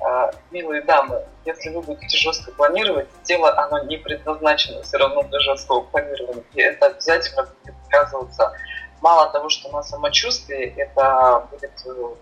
А, 0.00 0.30
милые 0.50 0.82
дамы, 0.82 1.24
если 1.44 1.70
вы 1.70 1.82
будете 1.82 2.16
жестко 2.16 2.50
планировать, 2.52 3.08
тело, 3.22 3.56
оно 3.58 3.84
не 3.84 3.96
предназначено 3.96 4.82
все 4.82 4.98
равно 4.98 5.22
для 5.24 5.40
жесткого 5.40 5.82
планирования. 5.82 6.44
И 6.54 6.60
это 6.60 6.86
обязательно 6.86 7.42
будет 7.44 7.74
сказываться. 7.86 8.52
Мало 9.00 9.30
того, 9.30 9.48
что 9.48 9.70
на 9.70 9.82
самочувствие, 9.82 10.74
это 10.76 11.46
будет 11.50 11.72
э, 11.86 12.14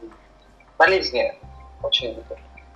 болезни 0.79 1.35
очень 1.83 2.23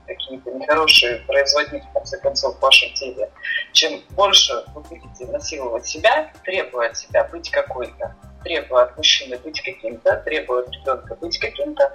какие-то 0.07 0.51
нехорошие 0.53 1.16
производить, 1.26 1.84
в 1.84 1.92
конце 1.92 2.18
концов, 2.18 2.57
в 2.57 2.61
вашем 2.61 2.92
теле. 2.94 3.30
Чем 3.72 4.01
больше 4.11 4.64
вы 4.74 4.82
будете 4.82 5.26
насиловать 5.26 5.86
себя, 5.86 6.32
требуя 6.44 6.90
от 6.90 6.97
себя 6.97 7.24
быть 7.24 7.51
какой-то, 7.51 8.14
требуя 8.44 8.84
от 8.84 8.97
мужчины 8.97 9.36
быть 9.38 9.61
каким-то, 9.61 10.16
требуя 10.24 10.62
от 10.62 10.70
ребенка 10.70 11.14
быть 11.16 11.38
каким-то, 11.38 11.92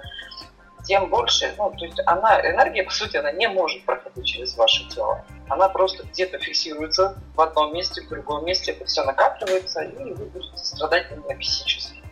тем 0.84 1.08
больше, 1.08 1.54
ну, 1.58 1.70
то 1.70 1.84
есть 1.84 2.00
она, 2.06 2.40
энергия, 2.40 2.82
по 2.82 2.90
сути, 2.90 3.16
она 3.16 3.32
не 3.32 3.48
может 3.48 3.84
проходить 3.84 4.26
через 4.26 4.56
ваше 4.56 4.88
тело. 4.88 5.24
Она 5.48 5.68
просто 5.68 6.04
где-то 6.04 6.38
фиксируется 6.38 7.16
в 7.34 7.40
одном 7.40 7.72
месте, 7.74 8.02
в 8.02 8.08
другом 8.08 8.44
месте, 8.44 8.72
это 8.72 8.84
все 8.84 9.04
накапливается, 9.04 9.82
и 9.82 10.12
вы 10.12 10.24
будете 10.26 10.56
страдать 10.56 11.06
именно 11.10 11.34
физически. 11.34 12.02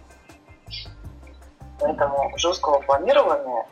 Поэтому 1.81 2.33
жесткого 2.37 2.81
планирования 2.81 3.67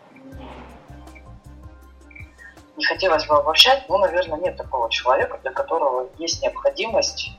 не 2.77 2.85
хотелось 2.85 3.27
бы 3.27 3.37
обобщать, 3.37 3.89
но, 3.89 3.99
наверное, 3.99 4.39
нет 4.39 4.57
такого 4.57 4.91
человека, 4.91 5.39
для 5.43 5.53
которого 5.53 6.09
есть 6.17 6.43
необходимость 6.43 7.33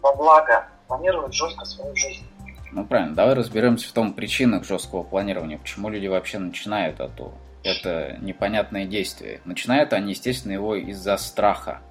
во 0.00 0.14
благо 0.14 0.66
планировать 0.88 1.34
жестко 1.34 1.64
свою 1.64 1.94
жизнь. 1.94 2.26
Ну 2.72 2.86
правильно, 2.86 3.14
давай 3.14 3.34
разберемся 3.34 3.88
в 3.88 3.92
том 3.92 4.14
причинах 4.14 4.64
жесткого 4.64 5.02
планирования, 5.02 5.58
почему 5.58 5.90
люди 5.90 6.06
вообще 6.06 6.38
начинают 6.38 7.00
это, 7.00 7.32
это 7.62 8.16
непонятное 8.22 8.86
действие. 8.86 9.40
Начинают 9.44 9.92
они, 9.92 10.10
естественно, 10.10 10.52
его 10.52 10.74
из-за 10.74 11.18
страха. 11.18 11.82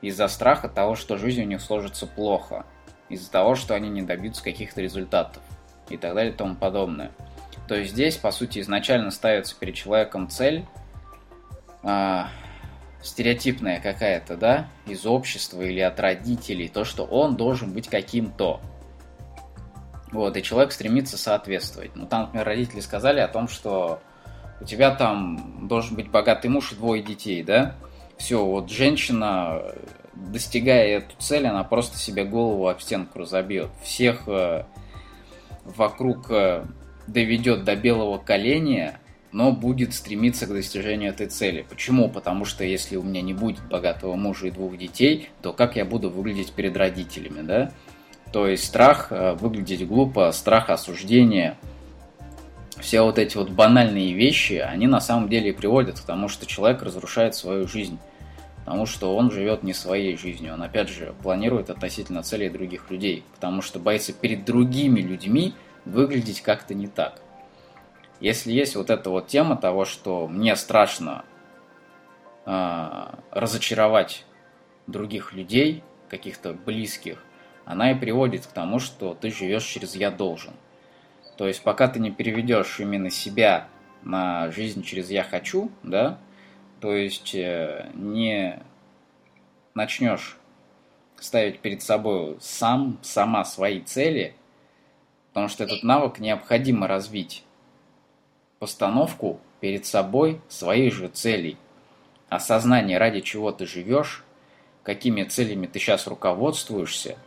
Из-за 0.00 0.28
страха 0.28 0.68
того, 0.68 0.94
что 0.94 1.18
жизнь 1.18 1.42
у 1.42 1.46
них 1.46 1.60
сложится 1.60 2.06
плохо. 2.06 2.64
Из-за 3.10 3.30
того, 3.30 3.54
что 3.54 3.74
они 3.74 3.90
не 3.90 4.02
добьются 4.02 4.42
каких-то 4.42 4.80
результатов. 4.80 5.42
И 5.90 5.96
так 5.96 6.14
далее 6.14 6.32
и 6.32 6.36
тому 6.36 6.54
подобное. 6.54 7.10
То 7.66 7.74
есть 7.74 7.92
здесь, 7.92 8.16
по 8.16 8.30
сути, 8.30 8.60
изначально 8.60 9.10
ставится 9.10 9.54
перед 9.58 9.74
человеком 9.74 10.30
цель 10.30 10.64
а, 11.82 12.28
стереотипная 13.02 13.80
какая-то, 13.80 14.36
да, 14.36 14.68
из 14.86 15.04
общества 15.04 15.60
или 15.62 15.80
от 15.80 16.00
родителей, 16.00 16.68
то, 16.68 16.84
что 16.84 17.04
он 17.04 17.36
должен 17.36 17.72
быть 17.72 17.88
каким-то. 17.88 18.60
Вот, 20.12 20.36
и 20.36 20.42
человек 20.42 20.72
стремится 20.72 21.18
соответствовать. 21.18 21.94
Ну, 21.94 22.06
там, 22.06 22.22
например, 22.22 22.46
родители 22.46 22.80
сказали 22.80 23.20
о 23.20 23.28
том, 23.28 23.48
что 23.48 24.00
у 24.60 24.64
тебя 24.64 24.90
там 24.90 25.68
должен 25.68 25.96
быть 25.96 26.10
богатый 26.10 26.48
муж 26.48 26.72
и 26.72 26.76
двое 26.76 27.02
детей, 27.02 27.42
да? 27.42 27.74
Все, 28.16 28.44
вот 28.44 28.70
женщина, 28.70 29.62
достигая 30.14 30.98
эту 30.98 31.14
цель, 31.18 31.46
она 31.46 31.62
просто 31.62 31.98
себе 31.98 32.24
голову 32.24 32.68
об 32.68 32.80
стенку 32.80 33.20
разобьет. 33.20 33.68
Всех 33.82 34.22
э, 34.26 34.64
вокруг 35.64 36.30
э, 36.30 36.64
доведет 37.06 37.64
до 37.64 37.76
белого 37.76 38.18
коленя, 38.18 38.98
но 39.30 39.52
будет 39.52 39.94
стремиться 39.94 40.46
к 40.46 40.50
достижению 40.50 41.10
этой 41.10 41.26
цели. 41.26 41.64
Почему? 41.68 42.08
Потому 42.08 42.44
что 42.44 42.64
если 42.64 42.96
у 42.96 43.02
меня 43.02 43.22
не 43.22 43.34
будет 43.34 43.62
богатого 43.68 44.16
мужа 44.16 44.48
и 44.48 44.50
двух 44.50 44.76
детей, 44.78 45.28
то 45.42 45.52
как 45.52 45.76
я 45.76 45.84
буду 45.84 46.10
выглядеть 46.10 46.52
перед 46.52 46.76
родителями, 46.76 47.42
да? 47.42 47.72
То 48.32 48.46
есть 48.46 48.64
страх 48.64 49.08
э, 49.10 49.34
выглядеть 49.34 49.86
глупо, 49.86 50.30
страх 50.32 50.70
осуждения, 50.70 51.56
все 52.80 53.02
вот 53.02 53.18
эти 53.18 53.36
вот 53.36 53.50
банальные 53.50 54.12
вещи, 54.12 54.54
они 54.54 54.86
на 54.86 55.00
самом 55.00 55.28
деле 55.28 55.52
приводят 55.52 55.98
к 55.98 56.04
тому, 56.04 56.28
что 56.28 56.46
человек 56.46 56.82
разрушает 56.82 57.34
свою 57.34 57.66
жизнь. 57.66 57.98
Потому 58.64 58.84
что 58.84 59.16
он 59.16 59.30
живет 59.30 59.62
не 59.62 59.72
своей 59.72 60.16
жизнью. 60.18 60.52
Он, 60.52 60.62
опять 60.62 60.90
же, 60.90 61.14
планирует 61.22 61.70
относительно 61.70 62.22
целей 62.22 62.50
других 62.50 62.90
людей. 62.90 63.24
Потому 63.34 63.62
что 63.62 63.78
боится 63.78 64.12
перед 64.12 64.44
другими 64.44 65.00
людьми 65.00 65.54
выглядеть 65.86 66.42
как-то 66.42 66.74
не 66.74 66.86
так. 66.86 67.20
Если 68.20 68.52
есть 68.52 68.76
вот 68.76 68.90
эта 68.90 69.08
вот 69.08 69.28
тема 69.28 69.56
того, 69.56 69.86
что 69.86 70.28
мне 70.28 70.54
страшно 70.54 71.24
э, 72.44 73.06
разочаровать 73.30 74.26
других 74.86 75.32
людей, 75.32 75.82
каких-то 76.10 76.52
близких, 76.52 77.24
она 77.68 77.90
и 77.90 77.94
приводит 77.94 78.46
к 78.46 78.52
тому, 78.52 78.78
что 78.78 79.12
ты 79.12 79.30
живешь 79.30 79.64
через 79.64 79.94
«я 79.94 80.10
должен». 80.10 80.54
То 81.36 81.46
есть 81.46 81.62
пока 81.62 81.86
ты 81.86 82.00
не 82.00 82.10
переведешь 82.10 82.80
именно 82.80 83.10
себя 83.10 83.68
на 84.02 84.50
жизнь 84.50 84.82
через 84.82 85.10
«я 85.10 85.22
хочу», 85.22 85.70
да, 85.82 86.18
то 86.80 86.94
есть 86.94 87.34
э, 87.34 87.90
не 87.92 88.58
начнешь 89.74 90.38
ставить 91.16 91.58
перед 91.60 91.82
собой 91.82 92.38
сам, 92.40 92.98
сама 93.02 93.44
свои 93.44 93.82
цели, 93.82 94.34
потому 95.28 95.48
что 95.48 95.64
этот 95.64 95.82
навык 95.82 96.20
необходимо 96.20 96.88
развить 96.88 97.44
постановку 98.60 99.40
перед 99.60 99.84
собой 99.84 100.40
своих 100.48 100.94
же 100.94 101.08
целей, 101.08 101.58
осознание, 102.30 102.96
ради 102.96 103.20
чего 103.20 103.52
ты 103.52 103.66
живешь, 103.66 104.24
какими 104.82 105.24
целями 105.24 105.66
ты 105.66 105.78
сейчас 105.78 106.06
руководствуешься, 106.06 107.18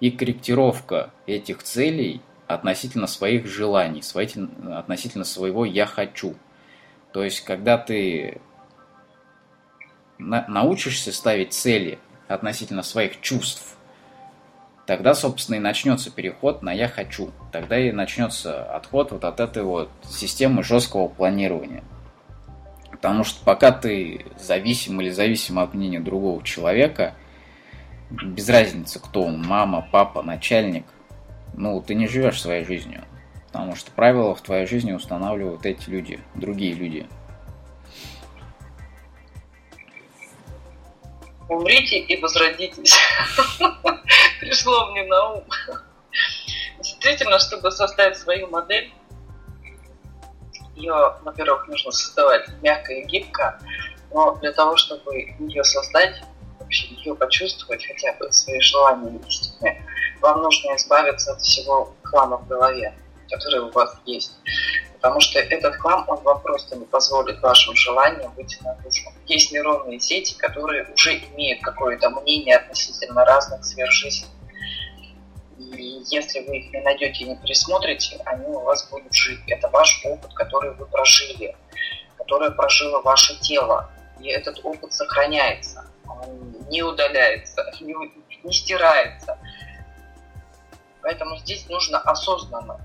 и 0.00 0.10
корректировка 0.10 1.10
этих 1.26 1.62
целей 1.62 2.22
относительно 2.46 3.06
своих 3.06 3.46
желаний, 3.46 4.02
относительно 4.02 5.24
своего 5.24 5.64
«я 5.64 5.86
хочу». 5.86 6.34
То 7.12 7.22
есть, 7.22 7.42
когда 7.42 7.78
ты 7.78 8.40
научишься 10.18 11.12
ставить 11.12 11.52
цели 11.52 11.98
относительно 12.28 12.82
своих 12.82 13.20
чувств, 13.20 13.76
тогда, 14.86 15.14
собственно, 15.14 15.56
и 15.56 15.60
начнется 15.60 16.10
переход 16.10 16.62
на 16.62 16.72
«я 16.72 16.88
хочу». 16.88 17.30
Тогда 17.52 17.78
и 17.78 17.92
начнется 17.92 18.64
отход 18.74 19.12
вот 19.12 19.24
от 19.24 19.38
этой 19.38 19.62
вот 19.62 19.90
системы 20.02 20.62
жесткого 20.62 21.08
планирования. 21.08 21.84
Потому 22.90 23.24
что 23.24 23.42
пока 23.44 23.70
ты 23.70 24.26
зависим 24.38 25.00
или 25.00 25.10
зависим 25.10 25.58
от 25.58 25.74
мнения 25.74 26.00
другого 26.00 26.42
человека, 26.42 27.14
без 28.10 28.48
разницы, 28.48 28.98
кто 28.98 29.22
он, 29.22 29.42
мама, 29.42 29.86
папа, 29.90 30.22
начальник, 30.22 30.84
ну, 31.54 31.80
ты 31.80 31.94
не 31.94 32.06
живешь 32.06 32.40
своей 32.40 32.64
жизнью. 32.64 33.04
Потому 33.46 33.74
что 33.74 33.90
правила 33.90 34.34
в 34.34 34.40
твоей 34.40 34.66
жизни 34.66 34.92
устанавливают 34.92 35.66
эти 35.66 35.88
люди, 35.90 36.20
другие 36.34 36.74
люди– 36.74 37.06
умрите 41.50 41.98
и 41.98 42.20
возродитесь. 42.20 42.96
Пришло 44.40 44.90
мне 44.90 45.04
на 45.04 45.30
ум. 45.30 45.44
Действительно, 46.78 47.38
чтобы 47.38 47.70
составить 47.70 48.16
свою 48.16 48.48
модель, 48.48 48.92
ее, 50.76 51.16
во-первых, 51.22 51.68
нужно 51.68 51.90
создавать 51.90 52.48
мягко 52.62 52.92
и 52.92 53.04
гибко, 53.04 53.60
но 54.12 54.36
для 54.36 54.52
того, 54.52 54.76
чтобы 54.76 55.34
ее 55.38 55.64
создать, 55.64 56.22
вообще 56.60 56.88
ее 56.88 57.14
почувствовать, 57.14 57.84
хотя 57.84 58.12
бы 58.14 58.32
свои 58.32 58.60
желания 58.60 59.18
истинные, 59.26 59.84
вам 60.20 60.42
нужно 60.42 60.76
избавиться 60.76 61.32
от 61.32 61.40
всего 61.40 61.94
хлама 62.02 62.38
в 62.38 62.46
голове, 62.46 62.94
который 63.28 63.60
у 63.60 63.70
вас 63.70 63.96
есть 64.06 64.32
потому 65.00 65.20
что 65.20 65.38
этот 65.38 65.76
хлам, 65.76 66.04
он 66.08 66.18
вам 66.22 66.40
просто 66.42 66.76
не 66.76 66.84
позволит 66.84 67.40
вашим 67.40 67.74
желаниям 67.74 68.32
выйти 68.34 68.58
наружу. 68.62 69.10
Есть 69.26 69.50
нейронные 69.50 69.98
сети, 69.98 70.36
которые 70.36 70.86
уже 70.94 71.16
имеют 71.16 71.62
какое-то 71.62 72.10
мнение 72.10 72.56
относительно 72.56 73.24
разных 73.24 73.64
сфер 73.64 73.90
жизни. 73.90 74.28
И 75.58 76.02
если 76.10 76.40
вы 76.40 76.58
их 76.58 76.72
не 76.72 76.80
найдете 76.82 77.24
и 77.24 77.28
не 77.28 77.36
пересмотрите, 77.36 78.20
они 78.26 78.46
у 78.46 78.60
вас 78.60 78.88
будут 78.90 79.12
жить. 79.14 79.40
Это 79.46 79.68
ваш 79.68 80.04
опыт, 80.04 80.34
который 80.34 80.74
вы 80.74 80.84
прожили, 80.84 81.56
который 82.18 82.50
прожило 82.50 83.00
ваше 83.00 83.40
тело. 83.40 83.90
И 84.20 84.28
этот 84.28 84.60
опыт 84.62 84.92
сохраняется, 84.92 85.86
не 86.68 86.82
удаляется, 86.82 87.64
не, 87.80 87.94
не 88.44 88.52
стирается. 88.52 89.38
Поэтому 91.02 91.36
здесь 91.38 91.68
нужно 91.68 91.98
осознанно 91.98 92.80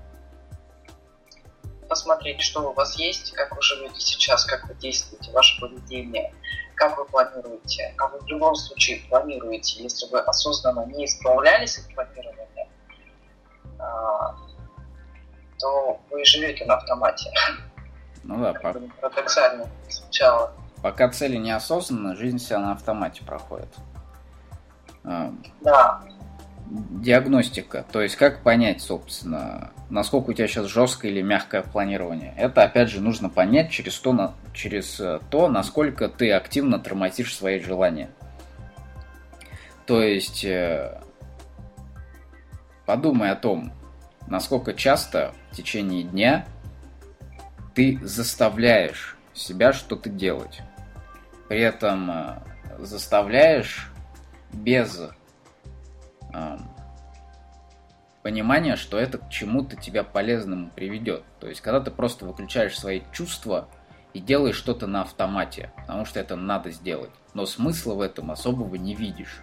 посмотреть, 1.88 2.40
что 2.40 2.70
у 2.70 2.72
вас 2.72 2.96
есть, 2.96 3.32
как 3.32 3.54
вы 3.54 3.62
живете 3.62 4.00
сейчас, 4.00 4.44
как 4.44 4.66
вы 4.68 4.74
действуете, 4.74 5.30
ваше 5.32 5.60
поведение, 5.60 6.34
как 6.74 6.96
вы 6.98 7.04
планируете. 7.06 7.94
А 7.98 8.08
вы 8.08 8.18
в 8.20 8.26
любом 8.26 8.54
случае 8.54 9.00
планируете, 9.08 9.82
если 9.82 10.06
вы 10.10 10.20
осознанно 10.20 10.84
не 10.86 11.04
исправлялись 11.04 11.78
от 11.78 11.94
планирования, 11.94 12.68
а, 13.78 14.36
то 15.58 16.00
вы 16.10 16.24
живете 16.24 16.64
на 16.64 16.74
автомате. 16.74 17.30
Ну 18.24 18.42
да, 18.42 18.52
как 18.52 18.72
по... 18.72 18.80
парадоксально 19.00 19.68
звучало. 19.88 20.52
Пока 20.82 21.08
цели 21.08 21.36
неосознанно, 21.36 22.16
жизнь 22.16 22.38
вся 22.38 22.58
на 22.58 22.72
автомате 22.72 23.24
проходит. 23.24 23.74
А, 25.04 25.32
да 25.60 26.00
диагностика, 26.68 27.84
то 27.92 28.02
есть 28.02 28.16
как 28.16 28.42
понять, 28.42 28.80
собственно, 28.80 29.70
насколько 29.88 30.30
у 30.30 30.32
тебя 30.32 30.48
сейчас 30.48 30.66
жесткое 30.66 31.12
или 31.12 31.22
мягкое 31.22 31.62
планирование. 31.62 32.34
Это, 32.36 32.64
опять 32.64 32.90
же, 32.90 33.00
нужно 33.00 33.28
понять 33.28 33.70
через 33.70 33.98
то, 33.98 34.34
через 34.52 34.98
э, 34.98 35.20
то 35.30 35.48
насколько 35.48 36.08
ты 36.08 36.32
активно 36.32 36.78
тормозишь 36.78 37.36
свои 37.36 37.60
желания. 37.60 38.10
То 39.86 40.02
есть 40.02 40.44
э, 40.44 41.00
подумай 42.84 43.30
о 43.30 43.36
том, 43.36 43.72
насколько 44.26 44.74
часто 44.74 45.32
в 45.52 45.56
течение 45.56 46.02
дня 46.02 46.46
ты 47.74 48.00
заставляешь 48.02 49.15
себя 49.36 49.72
что-то 49.72 50.08
делать. 50.08 50.62
При 51.48 51.60
этом 51.60 52.10
э, 52.10 52.38
заставляешь 52.78 53.92
без 54.52 55.00
понимание, 58.22 58.76
что 58.76 58.98
это 58.98 59.18
к 59.18 59.30
чему-то 59.30 59.76
тебя 59.76 60.02
полезному 60.02 60.70
приведет. 60.74 61.22
То 61.38 61.48
есть, 61.48 61.60
когда 61.60 61.80
ты 61.80 61.90
просто 61.90 62.24
выключаешь 62.24 62.76
свои 62.76 63.02
чувства 63.12 63.68
и 64.14 64.20
делаешь 64.20 64.56
что-то 64.56 64.88
на 64.88 65.02
автомате, 65.02 65.70
потому 65.76 66.04
что 66.04 66.18
это 66.18 66.34
надо 66.34 66.70
сделать. 66.72 67.12
Но 67.34 67.46
смысла 67.46 67.94
в 67.94 68.00
этом 68.00 68.30
особого 68.32 68.74
не 68.74 68.94
видишь. 68.94 69.42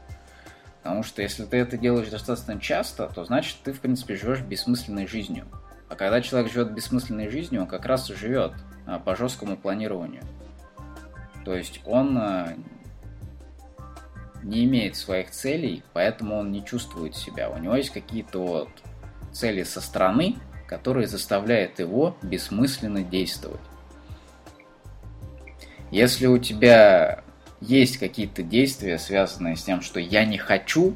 Потому 0.81 1.03
что 1.03 1.21
если 1.21 1.45
ты 1.45 1.57
это 1.57 1.77
делаешь 1.77 2.09
достаточно 2.09 2.59
часто, 2.59 3.07
то 3.07 3.23
значит 3.23 3.57
ты, 3.63 3.71
в 3.71 3.79
принципе, 3.79 4.17
живешь 4.17 4.41
бессмысленной 4.41 5.07
жизнью. 5.07 5.47
А 5.93 5.95
когда 5.95 6.21
человек 6.21 6.51
живет 6.51 6.71
бессмысленной 6.71 7.29
жизнью, 7.29 7.61
он 7.61 7.67
как 7.67 7.85
раз 7.85 8.09
и 8.09 8.15
живет 8.15 8.53
а, 8.87 8.97
по 8.97 9.15
жесткому 9.15 9.55
планированию. 9.55 10.23
То 11.45 11.53
есть 11.53 11.81
он 11.85 12.17
а, 12.17 12.55
не 14.41 14.65
имеет 14.65 14.95
своих 14.95 15.29
целей, 15.29 15.83
поэтому 15.93 16.37
он 16.37 16.51
не 16.51 16.65
чувствует 16.65 17.15
себя. 17.15 17.51
У 17.51 17.59
него 17.59 17.75
есть 17.75 17.91
какие-то 17.91 18.39
вот 18.39 18.69
цели 19.31 19.61
со 19.61 19.81
стороны, 19.81 20.37
которые 20.65 21.05
заставляют 21.05 21.77
его 21.77 22.17
бессмысленно 22.23 23.03
действовать. 23.03 23.61
Если 25.91 26.25
у 26.25 26.39
тебя 26.39 27.23
есть 27.61 27.97
какие-то 27.97 28.41
действия, 28.41 28.97
связанные 28.97 29.55
с 29.55 29.63
тем, 29.63 29.81
что 29.81 29.99
я 29.99 30.25
не 30.25 30.39
хочу, 30.39 30.95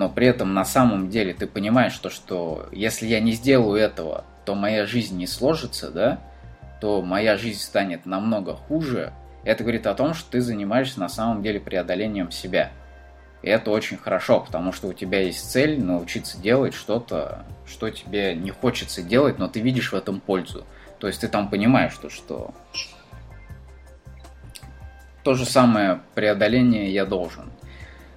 но 0.00 0.08
при 0.08 0.28
этом 0.28 0.54
на 0.54 0.64
самом 0.64 1.10
деле 1.10 1.34
ты 1.34 1.46
понимаешь, 1.46 1.92
что, 1.92 2.08
что 2.08 2.66
если 2.72 3.06
я 3.06 3.20
не 3.20 3.32
сделаю 3.32 3.78
этого, 3.78 4.24
то 4.46 4.54
моя 4.54 4.86
жизнь 4.86 5.18
не 5.18 5.26
сложится, 5.26 5.90
да, 5.90 6.20
то 6.80 7.02
моя 7.02 7.36
жизнь 7.36 7.60
станет 7.60 8.06
намного 8.06 8.54
хуже, 8.54 9.12
это 9.44 9.62
говорит 9.62 9.86
о 9.86 9.92
том, 9.92 10.14
что 10.14 10.30
ты 10.30 10.40
занимаешься 10.40 11.00
на 11.00 11.10
самом 11.10 11.42
деле 11.42 11.60
преодолением 11.60 12.30
себя. 12.30 12.72
И 13.42 13.50
это 13.50 13.70
очень 13.70 13.98
хорошо, 13.98 14.40
потому 14.40 14.72
что 14.72 14.88
у 14.88 14.94
тебя 14.94 15.20
есть 15.20 15.50
цель 15.50 15.78
научиться 15.78 16.40
делать 16.40 16.72
что-то, 16.72 17.44
что 17.66 17.90
тебе 17.90 18.34
не 18.34 18.52
хочется 18.52 19.02
делать, 19.02 19.38
но 19.38 19.48
ты 19.48 19.60
видишь 19.60 19.92
в 19.92 19.94
этом 19.94 20.20
пользу. 20.20 20.64
То 20.98 21.08
есть 21.08 21.20
ты 21.20 21.28
там 21.28 21.50
понимаешь, 21.50 21.92
что, 21.92 22.08
что 22.08 22.54
то 25.24 25.34
же 25.34 25.44
самое 25.44 26.00
преодоление 26.14 26.90
я 26.90 27.04
должен. 27.04 27.52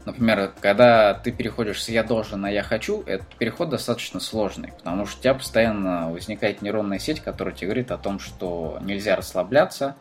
Например, 0.06 0.52
когда 0.60 1.14
ты 1.14 1.32
переходишь 1.32 1.82
с 1.82 1.90
«я 1.90 2.04
должен» 2.04 2.42
на 2.42 2.50
«я 2.50 2.62
хочу», 2.62 3.04
этот 3.04 3.28
переход 3.36 3.70
достаточно 3.70 4.20
сложный, 4.20 4.74
потому 4.78 5.06
что 5.06 5.20
у 5.20 5.22
тебя 5.22 5.34
постоянно 5.34 6.12
возникает 6.12 6.62
нейронная 6.62 7.00
сеть, 7.00 7.22
которая 7.22 7.56
тебе 7.56 7.68
говорит 7.68 7.92
о 7.92 7.98
том, 7.98 8.20
что 8.20 8.80
нельзя 8.82 9.16
расслабляться, 9.16 9.96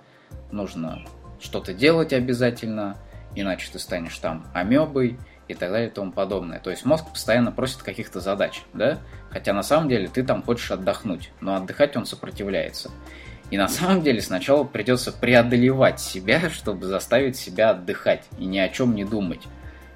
нужно 0.50 1.04
что-то 1.40 1.72
делать 1.72 2.12
обязательно, 2.12 2.96
иначе 3.36 3.70
ты 3.72 3.78
станешь 3.78 4.18
там 4.18 4.44
амебой 4.54 5.18
и 5.46 5.54
так 5.54 5.70
далее 5.70 5.88
и 5.88 5.92
тому 5.92 6.10
подобное. 6.10 6.58
То 6.58 6.70
есть 6.70 6.84
мозг 6.84 7.08
постоянно 7.10 7.52
просит 7.52 7.82
каких-то 7.82 8.20
задач, 8.20 8.62
да? 8.72 8.98
Хотя 9.30 9.52
на 9.52 9.62
самом 9.62 9.88
деле 9.88 10.08
ты 10.08 10.24
там 10.24 10.42
хочешь 10.42 10.70
отдохнуть, 10.72 11.30
но 11.40 11.54
отдыхать 11.54 11.96
он 11.96 12.06
сопротивляется. 12.06 12.90
И 13.50 13.58
на 13.58 13.68
самом 13.68 14.02
деле 14.02 14.20
сначала 14.20 14.64
придется 14.64 15.12
преодолевать 15.12 16.00
себя, 16.00 16.50
чтобы 16.50 16.86
заставить 16.86 17.36
себя 17.36 17.70
отдыхать 17.70 18.24
и 18.38 18.46
ни 18.46 18.58
о 18.58 18.68
чем 18.68 18.96
не 18.96 19.04
думать 19.04 19.42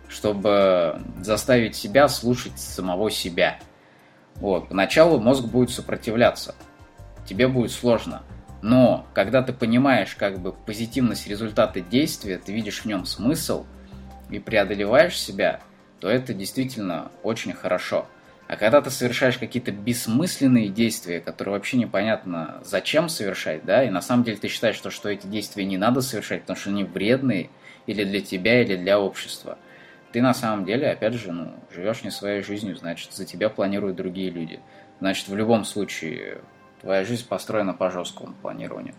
чтобы 0.09 1.01
заставить 1.21 1.77
себя 1.77 2.09
слушать 2.09 2.59
самого 2.59 3.11
себя. 3.11 3.59
Вот. 4.37 4.69
Поначалу 4.69 5.19
мозг 5.19 5.45
будет 5.45 5.71
сопротивляться. 5.71 6.55
Тебе 7.27 7.49
будет 7.49 7.73
сложно. 7.73 8.23
Но 8.63 9.07
когда 9.15 9.43
ты 9.43 9.53
понимаешь 9.53 10.15
как 10.15 10.39
бы 10.39 10.53
позитивность 10.53 11.27
результата 11.27 11.81
действия, 11.81 12.39
ты 12.39 12.53
видишь 12.53 12.81
в 12.81 12.85
нем 12.87 13.05
смысл 13.05 13.67
и 14.31 14.39
преодолеваешь 14.39 15.19
себя, 15.19 15.61
то 16.01 16.09
это 16.09 16.35
действительно 16.35 17.11
очень 17.23 17.53
хорошо. 17.53 18.07
А 18.49 18.57
когда 18.57 18.81
ты 18.81 18.91
совершаешь 18.91 19.39
какие-то 19.39 19.73
бессмысленные 19.73 20.69
действия, 20.69 21.21
которые 21.21 21.55
вообще 21.55 21.79
непонятно 21.79 22.61
зачем 22.65 23.09
совершать, 23.09 23.65
да, 23.65 23.83
и 23.83 23.91
на 23.91 24.01
самом 24.01 24.23
деле 24.23 24.37
ты 24.37 24.47
считаешь, 24.47 24.77
что, 24.77 24.91
что 24.91 25.09
эти 25.09 25.27
действия 25.27 25.65
не 25.65 25.77
надо 25.77 26.01
совершать, 26.01 26.43
потому 26.43 26.57
что 26.57 26.71
они 26.71 26.85
вредные 26.85 27.51
или 27.87 28.05
для 28.05 28.21
тебя, 28.21 28.63
или 28.63 28.77
для 28.77 29.01
общества– 29.01 29.59
ты 30.17 30.23
на 30.23 30.33
самом 30.33 30.65
деле, 30.65 30.91
опять 30.91 31.13
же, 31.13 31.31
ну, 31.31 31.53
живешь 31.71 32.03
не 32.03 32.11
своей 32.11 32.41
жизнью, 32.41 32.75
значит, 32.75 33.13
за 33.13 33.27
тебя 33.27 33.51
планируют 33.51 33.97
другие 33.97 34.31
люди. 34.31 34.61
Значит, 34.99 35.29
в 35.29 35.37
любом 35.37 35.67
случае, 35.67 36.41
твоя 36.81 37.05
жизнь 37.05 37.29
построена 37.29 37.75
по 37.75 37.91
жесткому 37.91 38.33
планированию. 38.41 38.95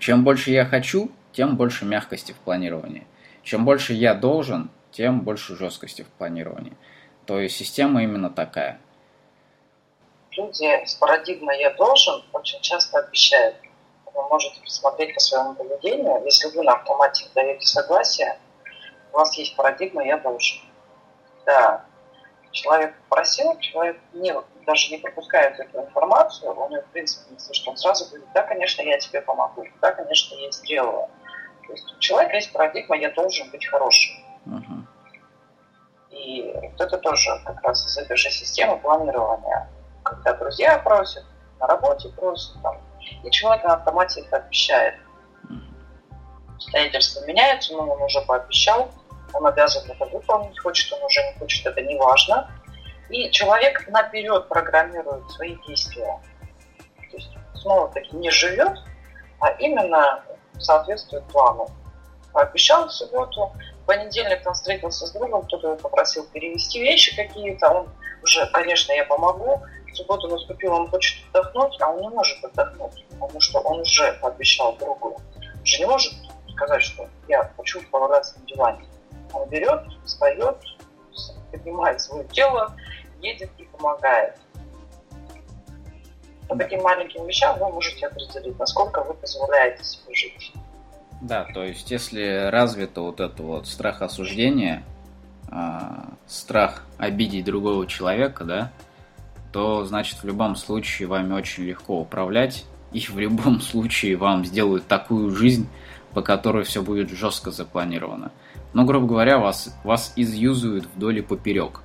Чем 0.00 0.24
больше 0.24 0.50
я 0.50 0.64
хочу, 0.64 1.12
тем 1.30 1.56
больше 1.56 1.84
мягкости 1.84 2.32
в 2.32 2.38
планировании. 2.38 3.06
Чем 3.44 3.64
больше 3.64 3.92
я 3.92 4.14
должен, 4.14 4.72
тем 4.90 5.20
больше 5.20 5.54
жесткости 5.54 6.02
в 6.02 6.08
планировании. 6.08 6.76
То 7.24 7.38
есть 7.38 7.54
система 7.54 8.02
именно 8.02 8.28
такая. 8.28 8.80
Люди 10.32 10.84
с 10.84 10.96
парадигмой 10.96 11.60
«я 11.60 11.72
должен» 11.74 12.24
очень 12.32 12.60
часто 12.60 12.98
обещают. 12.98 13.54
Вы 14.12 14.28
можете 14.30 14.60
посмотреть 14.62 15.14
по 15.14 15.20
своему 15.20 15.54
поведению. 15.54 16.24
Если 16.24 16.48
вы 16.48 16.64
на 16.64 16.72
автомате 16.72 17.26
даете 17.36 17.64
согласие, 17.68 18.36
у 19.16 19.18
вас 19.18 19.36
есть 19.38 19.56
парадигма 19.56 20.04
«я 20.04 20.18
должен». 20.18 20.60
Да, 21.46 21.86
человек 22.50 22.94
просил, 23.08 23.58
человек 23.60 23.96
не, 24.12 24.34
даже 24.66 24.90
не 24.90 24.98
пропускает 24.98 25.58
эту 25.58 25.80
информацию, 25.80 26.52
он 26.52 26.72
ее, 26.72 26.82
в 26.82 26.86
принципе, 26.88 27.32
не 27.32 27.38
слышит, 27.38 27.66
он 27.66 27.76
сразу 27.78 28.06
говорит, 28.06 28.28
да, 28.34 28.42
конечно, 28.42 28.82
я 28.82 28.98
тебе 28.98 29.22
помогу, 29.22 29.64
да, 29.80 29.92
конечно, 29.92 30.34
я 30.34 30.50
сделаю. 30.50 31.08
То 31.66 31.72
есть 31.72 31.94
у 31.96 31.98
человека 31.98 32.34
есть 32.36 32.52
парадигма 32.52 32.96
«я 32.96 33.10
должен 33.10 33.50
быть 33.50 33.66
хорошим». 33.66 34.16
Uh-huh. 34.46 34.82
И 36.10 36.52
вот 36.52 36.80
это 36.80 36.98
тоже 36.98 37.30
как 37.44 37.62
раз 37.62 37.86
из 37.86 37.96
этой 37.96 38.16
же 38.16 38.30
системы 38.30 38.78
планирования. 38.78 39.68
Когда 40.04 40.34
друзья 40.34 40.78
просят, 40.78 41.24
на 41.58 41.66
работе 41.66 42.10
просят, 42.10 42.62
там, 42.62 42.80
и 43.24 43.30
человек 43.30 43.64
на 43.64 43.74
автомате 43.74 44.20
это 44.20 44.36
обещает. 44.36 44.94
Обстоятельства 46.54 47.24
меняются, 47.26 47.74
но 47.74 47.88
он 47.90 48.02
уже 48.02 48.20
пообещал, 48.22 48.90
он 49.32 49.46
обязан 49.46 49.90
это 49.90 50.04
выполнить, 50.06 50.58
хочет 50.58 50.92
он 50.92 51.02
уже, 51.04 51.22
не 51.22 51.38
хочет, 51.38 51.66
это 51.66 51.80
не 51.80 51.96
важно. 51.96 52.50
И 53.08 53.30
человек 53.30 53.86
наперед 53.88 54.48
программирует 54.48 55.30
свои 55.30 55.56
действия. 55.66 56.20
То 57.10 57.16
есть, 57.16 57.30
снова-таки, 57.54 58.16
не 58.16 58.30
живет, 58.30 58.78
а 59.40 59.50
именно 59.58 60.22
соответствует 60.58 61.24
плану. 61.28 61.68
Пообещал 62.32 62.86
в 62.86 62.92
субботу, 62.92 63.52
в 63.82 63.86
понедельник 63.86 64.46
он 64.46 64.54
встретился 64.54 65.06
с 65.06 65.12
другом, 65.12 65.42
кто-то 65.42 65.68
его 65.68 65.76
попросил 65.76 66.26
перевести 66.26 66.80
вещи 66.80 67.14
какие-то, 67.14 67.68
он 67.68 67.88
уже, 68.22 68.46
конечно, 68.46 68.92
я 68.92 69.04
помогу, 69.04 69.62
в 69.86 69.96
субботу 69.96 70.28
наступил, 70.28 70.72
он 70.72 70.90
хочет 70.90 71.24
отдохнуть, 71.32 71.80
а 71.80 71.90
он 71.90 72.00
не 72.00 72.08
может 72.08 72.44
отдохнуть, 72.44 73.06
потому 73.10 73.40
что 73.40 73.60
он 73.60 73.80
уже 73.80 74.12
пообещал 74.20 74.76
другу. 74.76 75.20
Он 75.36 75.64
же 75.64 75.78
не 75.78 75.86
может 75.86 76.12
сказать, 76.50 76.82
что 76.82 77.08
я 77.28 77.50
хочу 77.56 77.80
поваляться 77.90 78.38
на 78.38 78.46
диване. 78.46 78.84
Он 79.36 79.48
берет, 79.48 79.82
встает, 80.04 80.56
поднимает 81.50 82.00
свое 82.00 82.24
тело, 82.28 82.74
едет 83.20 83.50
и 83.58 83.64
помогает. 83.64 84.36
По 86.48 86.56
таким 86.56 86.82
маленьким 86.82 87.26
вещам 87.26 87.58
вы 87.58 87.68
можете 87.70 88.06
определить, 88.06 88.58
насколько 88.58 89.02
вы 89.02 89.14
позволяете 89.14 89.82
себе 89.84 90.14
жить. 90.14 90.52
Да, 91.20 91.44
то 91.44 91.64
есть 91.64 91.90
если 91.90 92.48
развито 92.50 93.00
вот 93.00 93.20
это 93.20 93.42
вот 93.42 93.66
страх 93.66 94.02
осуждения, 94.02 94.84
а, 95.48 96.10
страх 96.26 96.84
обидеть 96.98 97.44
другого 97.44 97.86
человека, 97.86 98.44
да, 98.44 98.72
то 99.52 99.84
значит 99.84 100.22
в 100.22 100.26
любом 100.26 100.56
случае 100.56 101.08
вами 101.08 101.32
очень 101.32 101.64
легко 101.64 102.00
управлять, 102.00 102.64
и 102.92 103.00
в 103.00 103.18
любом 103.18 103.60
случае 103.60 104.16
вам 104.16 104.44
сделают 104.44 104.86
такую 104.86 105.30
жизнь, 105.30 105.68
по 106.12 106.22
которой 106.22 106.64
все 106.64 106.82
будет 106.82 107.10
жестко 107.10 107.50
запланировано. 107.50 108.30
Но, 108.76 108.84
грубо 108.84 109.06
говоря, 109.06 109.38
вас, 109.38 109.74
вас 109.84 110.12
изюзуют 110.16 110.84
вдоль 110.94 111.20
и 111.20 111.22
поперек 111.22 111.80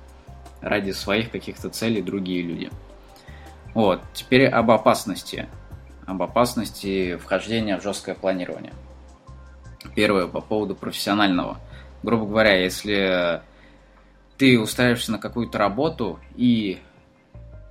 ради 0.60 0.90
своих 0.90 1.30
каких-то 1.30 1.70
целей 1.70 2.02
другие 2.02 2.42
люди. 2.42 2.70
Вот, 3.72 4.02
теперь 4.12 4.44
об 4.44 4.70
опасности. 4.70 5.48
Об 6.04 6.22
опасности 6.22 7.16
вхождения 7.16 7.78
в 7.78 7.82
жесткое 7.82 8.14
планирование. 8.14 8.74
Первое, 9.94 10.26
по 10.26 10.42
поводу 10.42 10.74
профессионального. 10.74 11.58
Грубо 12.02 12.26
говоря, 12.26 12.62
если 12.62 13.40
ты 14.36 14.60
устраиваешься 14.60 15.12
на 15.12 15.18
какую-то 15.18 15.56
работу 15.56 16.18
и 16.36 16.78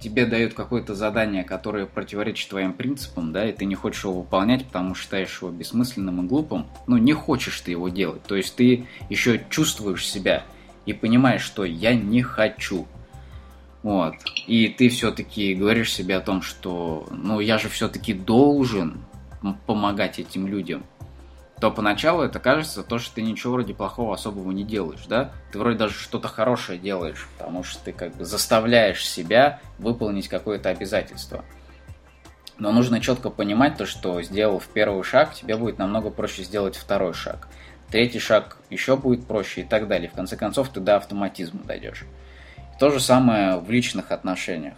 тебе 0.01 0.25
дают 0.25 0.53
какое-то 0.53 0.95
задание, 0.95 1.43
которое 1.43 1.85
противоречит 1.85 2.49
твоим 2.49 2.73
принципам, 2.73 3.31
да, 3.31 3.47
и 3.47 3.53
ты 3.53 3.65
не 3.65 3.75
хочешь 3.75 4.03
его 4.03 4.21
выполнять, 4.21 4.65
потому 4.65 4.95
что 4.95 5.03
считаешь 5.03 5.41
его 5.41 5.51
бессмысленным 5.51 6.25
и 6.25 6.27
глупым, 6.27 6.67
ну, 6.87 6.97
не 6.97 7.13
хочешь 7.13 7.61
ты 7.61 7.71
его 7.71 7.89
делать. 7.89 8.23
То 8.23 8.35
есть 8.35 8.55
ты 8.55 8.87
еще 9.09 9.43
чувствуешь 9.49 10.07
себя 10.07 10.43
и 10.85 10.93
понимаешь, 10.93 11.43
что 11.43 11.63
я 11.63 11.93
не 11.93 12.21
хочу. 12.21 12.87
Вот. 13.83 14.15
И 14.47 14.67
ты 14.67 14.89
все-таки 14.89 15.53
говоришь 15.53 15.93
себе 15.93 16.17
о 16.17 16.21
том, 16.21 16.41
что, 16.41 17.07
ну, 17.11 17.39
я 17.39 17.57
же 17.57 17.69
все-таки 17.69 18.13
должен 18.13 19.01
помогать 19.65 20.19
этим 20.19 20.47
людям 20.47 20.83
то 21.61 21.69
поначалу 21.69 22.23
это 22.23 22.39
кажется 22.39 22.81
то, 22.81 22.97
что 22.97 23.13
ты 23.13 23.21
ничего 23.21 23.53
вроде 23.53 23.75
плохого 23.75 24.15
особого 24.15 24.51
не 24.51 24.63
делаешь, 24.63 25.05
да? 25.07 25.31
Ты 25.51 25.59
вроде 25.59 25.77
даже 25.77 25.93
что-то 25.93 26.27
хорошее 26.27 26.79
делаешь, 26.79 27.29
потому 27.37 27.63
что 27.63 27.83
ты 27.83 27.93
как 27.93 28.15
бы 28.15 28.25
заставляешь 28.25 29.07
себя 29.07 29.59
выполнить 29.77 30.27
какое-то 30.27 30.69
обязательство. 30.69 31.45
Но 32.57 32.71
нужно 32.71 32.99
четко 32.99 33.29
понимать 33.29 33.77
то, 33.77 33.85
что 33.85 34.23
сделав 34.23 34.67
первый 34.73 35.03
шаг, 35.03 35.35
тебе 35.35 35.55
будет 35.55 35.77
намного 35.77 36.09
проще 36.09 36.43
сделать 36.43 36.75
второй 36.75 37.13
шаг. 37.13 37.47
Третий 37.91 38.19
шаг 38.19 38.57
еще 38.71 38.97
будет 38.97 39.27
проще 39.27 39.61
и 39.61 39.63
так 39.63 39.87
далее. 39.87 40.09
В 40.09 40.13
конце 40.13 40.35
концов, 40.37 40.69
ты 40.69 40.79
до 40.79 40.95
автоматизма 40.95 41.63
дойдешь. 41.63 42.05
То 42.79 42.89
же 42.89 42.99
самое 42.99 43.59
в 43.59 43.69
личных 43.69 44.11
отношениях. 44.11 44.77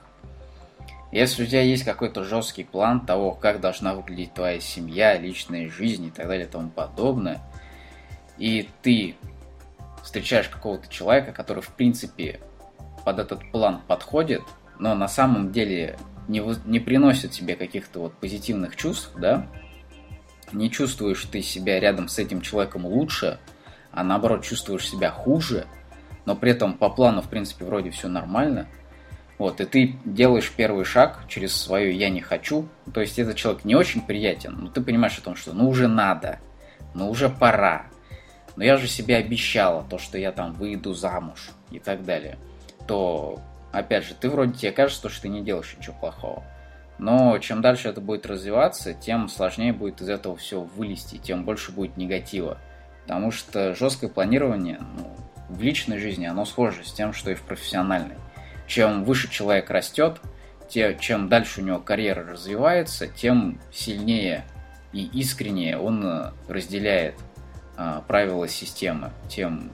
Если 1.13 1.43
у 1.43 1.45
тебя 1.45 1.61
есть 1.61 1.83
какой-то 1.83 2.23
жесткий 2.23 2.63
план 2.63 3.05
того, 3.05 3.33
как 3.33 3.61
должна 3.61 3.93
выглядеть 3.93 4.33
твоя 4.33 4.59
семья, 4.59 5.15
личная 5.15 5.69
жизнь 5.69 6.07
и 6.07 6.09
так 6.09 6.27
далее 6.27 6.47
и 6.47 6.49
тому 6.49 6.71
подобное, 6.71 7.39
и 8.39 8.67
ты 8.81 9.15
встречаешь 10.03 10.49
какого-то 10.49 10.89
человека, 10.89 11.31
который 11.31 11.61
в 11.61 11.69
принципе 11.75 12.39
под 13.05 13.19
этот 13.19 13.51
план 13.51 13.83
подходит, 13.87 14.41
но 14.79 14.95
на 14.95 15.07
самом 15.07 15.51
деле 15.51 15.99
не, 16.27 16.41
не 16.65 16.79
приносят 16.79 17.29
тебе 17.29 17.55
каких-то 17.55 17.99
вот 17.99 18.15
позитивных 18.15 18.75
чувств, 18.75 19.11
да, 19.15 19.45
не 20.51 20.71
чувствуешь 20.71 21.23
ты 21.25 21.43
себя 21.43 21.79
рядом 21.79 22.07
с 22.07 22.17
этим 22.17 22.41
человеком 22.41 22.87
лучше, 22.87 23.37
а 23.91 24.03
наоборот 24.03 24.43
чувствуешь 24.43 24.89
себя 24.89 25.11
хуже, 25.11 25.67
но 26.25 26.35
при 26.35 26.49
этом 26.49 26.73
по 26.73 26.89
плану, 26.89 27.21
в 27.21 27.29
принципе, 27.29 27.65
вроде 27.65 27.91
все 27.91 28.07
нормально, 28.07 28.67
вот, 29.37 29.61
и 29.61 29.65
ты 29.65 29.95
делаешь 30.05 30.51
первый 30.55 30.85
шаг 30.85 31.23
через 31.27 31.55
свое 31.55 31.95
«я 31.95 32.09
не 32.09 32.21
хочу», 32.21 32.67
то 32.93 33.01
есть 33.01 33.17
этот 33.19 33.35
человек 33.35 33.65
не 33.65 33.75
очень 33.75 34.01
приятен, 34.01 34.57
но 34.59 34.69
ты 34.69 34.81
понимаешь 34.81 35.17
о 35.17 35.21
том, 35.21 35.35
что 35.35 35.53
ну 35.53 35.67
уже 35.67 35.87
надо, 35.87 36.39
ну 36.93 37.09
уже 37.09 37.29
пора, 37.29 37.87
но 38.55 38.63
я 38.63 38.77
же 38.77 38.87
себе 38.87 39.17
обещала 39.17 39.83
то, 39.89 39.97
что 39.97 40.17
я 40.17 40.31
там 40.31 40.53
выйду 40.53 40.93
замуж 40.93 41.49
и 41.71 41.79
так 41.79 42.05
далее, 42.05 42.37
то, 42.87 43.39
опять 43.71 44.05
же, 44.05 44.13
ты 44.13 44.29
вроде 44.29 44.53
тебе 44.53 44.71
кажется, 44.71 45.09
что 45.09 45.21
ты 45.23 45.29
не 45.29 45.41
делаешь 45.41 45.75
ничего 45.77 45.95
плохого. 45.99 46.43
Но 46.99 47.37
чем 47.39 47.61
дальше 47.61 47.89
это 47.89 48.01
будет 48.01 48.25
развиваться, 48.25 48.93
тем 48.93 49.27
сложнее 49.27 49.73
будет 49.73 50.01
из 50.01 50.09
этого 50.09 50.37
все 50.37 50.61
вылезти, 50.61 51.17
тем 51.17 51.43
больше 51.43 51.71
будет 51.71 51.97
негатива. 51.97 52.59
Потому 53.03 53.31
что 53.31 53.75
жесткое 53.75 54.09
планирование 54.09 54.79
ну, 54.97 55.11
в 55.49 55.61
личной 55.61 55.97
жизни, 55.97 56.25
оно 56.25 56.45
схоже 56.45 56.85
с 56.85 56.93
тем, 56.93 57.11
что 57.11 57.31
и 57.31 57.35
в 57.35 57.41
профессиональной. 57.41 58.15
Чем 58.73 59.03
выше 59.03 59.29
человек 59.29 59.69
растет, 59.69 60.19
тем, 60.67 60.97
чем 60.97 61.29
дальше 61.29 61.61
у 61.61 61.63
него 61.63 61.77
карьера 61.77 62.25
развивается, 62.25 63.05
тем 63.05 63.59
сильнее 63.71 64.45
и 64.93 65.05
искреннее 65.13 65.77
он 65.77 66.03
э, 66.03 66.31
разделяет 66.47 67.13
а, 67.77 68.01
правила 68.07 68.47
системы, 68.47 69.11
тем, 69.29 69.69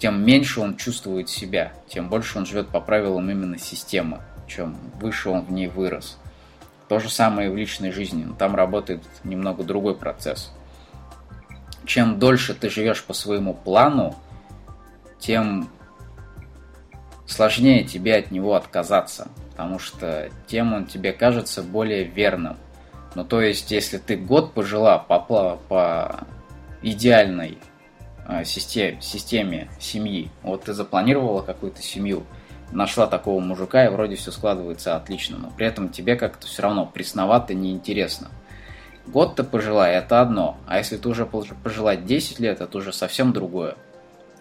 тем 0.00 0.26
меньше 0.26 0.60
он 0.62 0.76
чувствует 0.76 1.28
себя, 1.28 1.74
тем 1.86 2.08
больше 2.08 2.38
он 2.38 2.44
живет 2.44 2.70
по 2.70 2.80
правилам 2.80 3.30
именно 3.30 3.56
системы, 3.56 4.18
чем 4.48 4.76
выше 4.96 5.28
он 5.28 5.42
в 5.42 5.52
ней 5.52 5.68
вырос. 5.68 6.18
То 6.88 6.98
же 6.98 7.08
самое 7.08 7.48
и 7.48 7.52
в 7.52 7.56
личной 7.56 7.92
жизни, 7.92 8.24
но 8.24 8.34
там 8.34 8.56
работает 8.56 9.04
немного 9.22 9.62
другой 9.62 9.94
процесс. 9.94 10.52
Чем 11.84 12.18
дольше 12.18 12.52
ты 12.54 12.68
живешь 12.68 13.04
по 13.04 13.12
своему 13.12 13.54
плану, 13.54 14.16
тем 15.20 15.70
сложнее 17.26 17.84
тебе 17.84 18.16
от 18.16 18.30
него 18.30 18.54
отказаться, 18.54 19.28
потому 19.50 19.78
что 19.78 20.30
тем 20.46 20.72
он 20.72 20.86
тебе 20.86 21.12
кажется 21.12 21.62
более 21.62 22.04
верным. 22.04 22.56
Ну, 23.14 23.24
то 23.24 23.40
есть, 23.40 23.70
если 23.70 23.98
ты 23.98 24.16
год 24.16 24.52
пожила 24.52 24.98
по, 24.98 25.18
по 25.68 26.26
идеальной 26.82 27.58
э, 28.28 28.44
системе, 28.44 28.98
системе 29.00 29.68
семьи, 29.80 30.30
вот 30.42 30.64
ты 30.64 30.74
запланировала 30.74 31.42
какую-то 31.42 31.82
семью, 31.82 32.24
нашла 32.72 33.06
такого 33.06 33.40
мужика, 33.40 33.86
и 33.86 33.88
вроде 33.88 34.16
все 34.16 34.30
складывается 34.32 34.96
отлично, 34.96 35.38
но 35.38 35.50
при 35.50 35.66
этом 35.66 35.88
тебе 35.88 36.16
как-то 36.16 36.46
все 36.46 36.62
равно 36.62 36.86
пресновато, 36.86 37.54
неинтересно. 37.54 38.28
Год 39.06 39.36
ты 39.36 39.44
пожила, 39.44 39.88
это 39.88 40.20
одно, 40.20 40.58
а 40.66 40.78
если 40.78 40.96
ты 40.96 41.08
уже 41.08 41.26
пожила 41.26 41.94
10 41.96 42.40
лет, 42.40 42.60
это 42.60 42.76
уже 42.76 42.92
совсем 42.92 43.32
другое. 43.32 43.76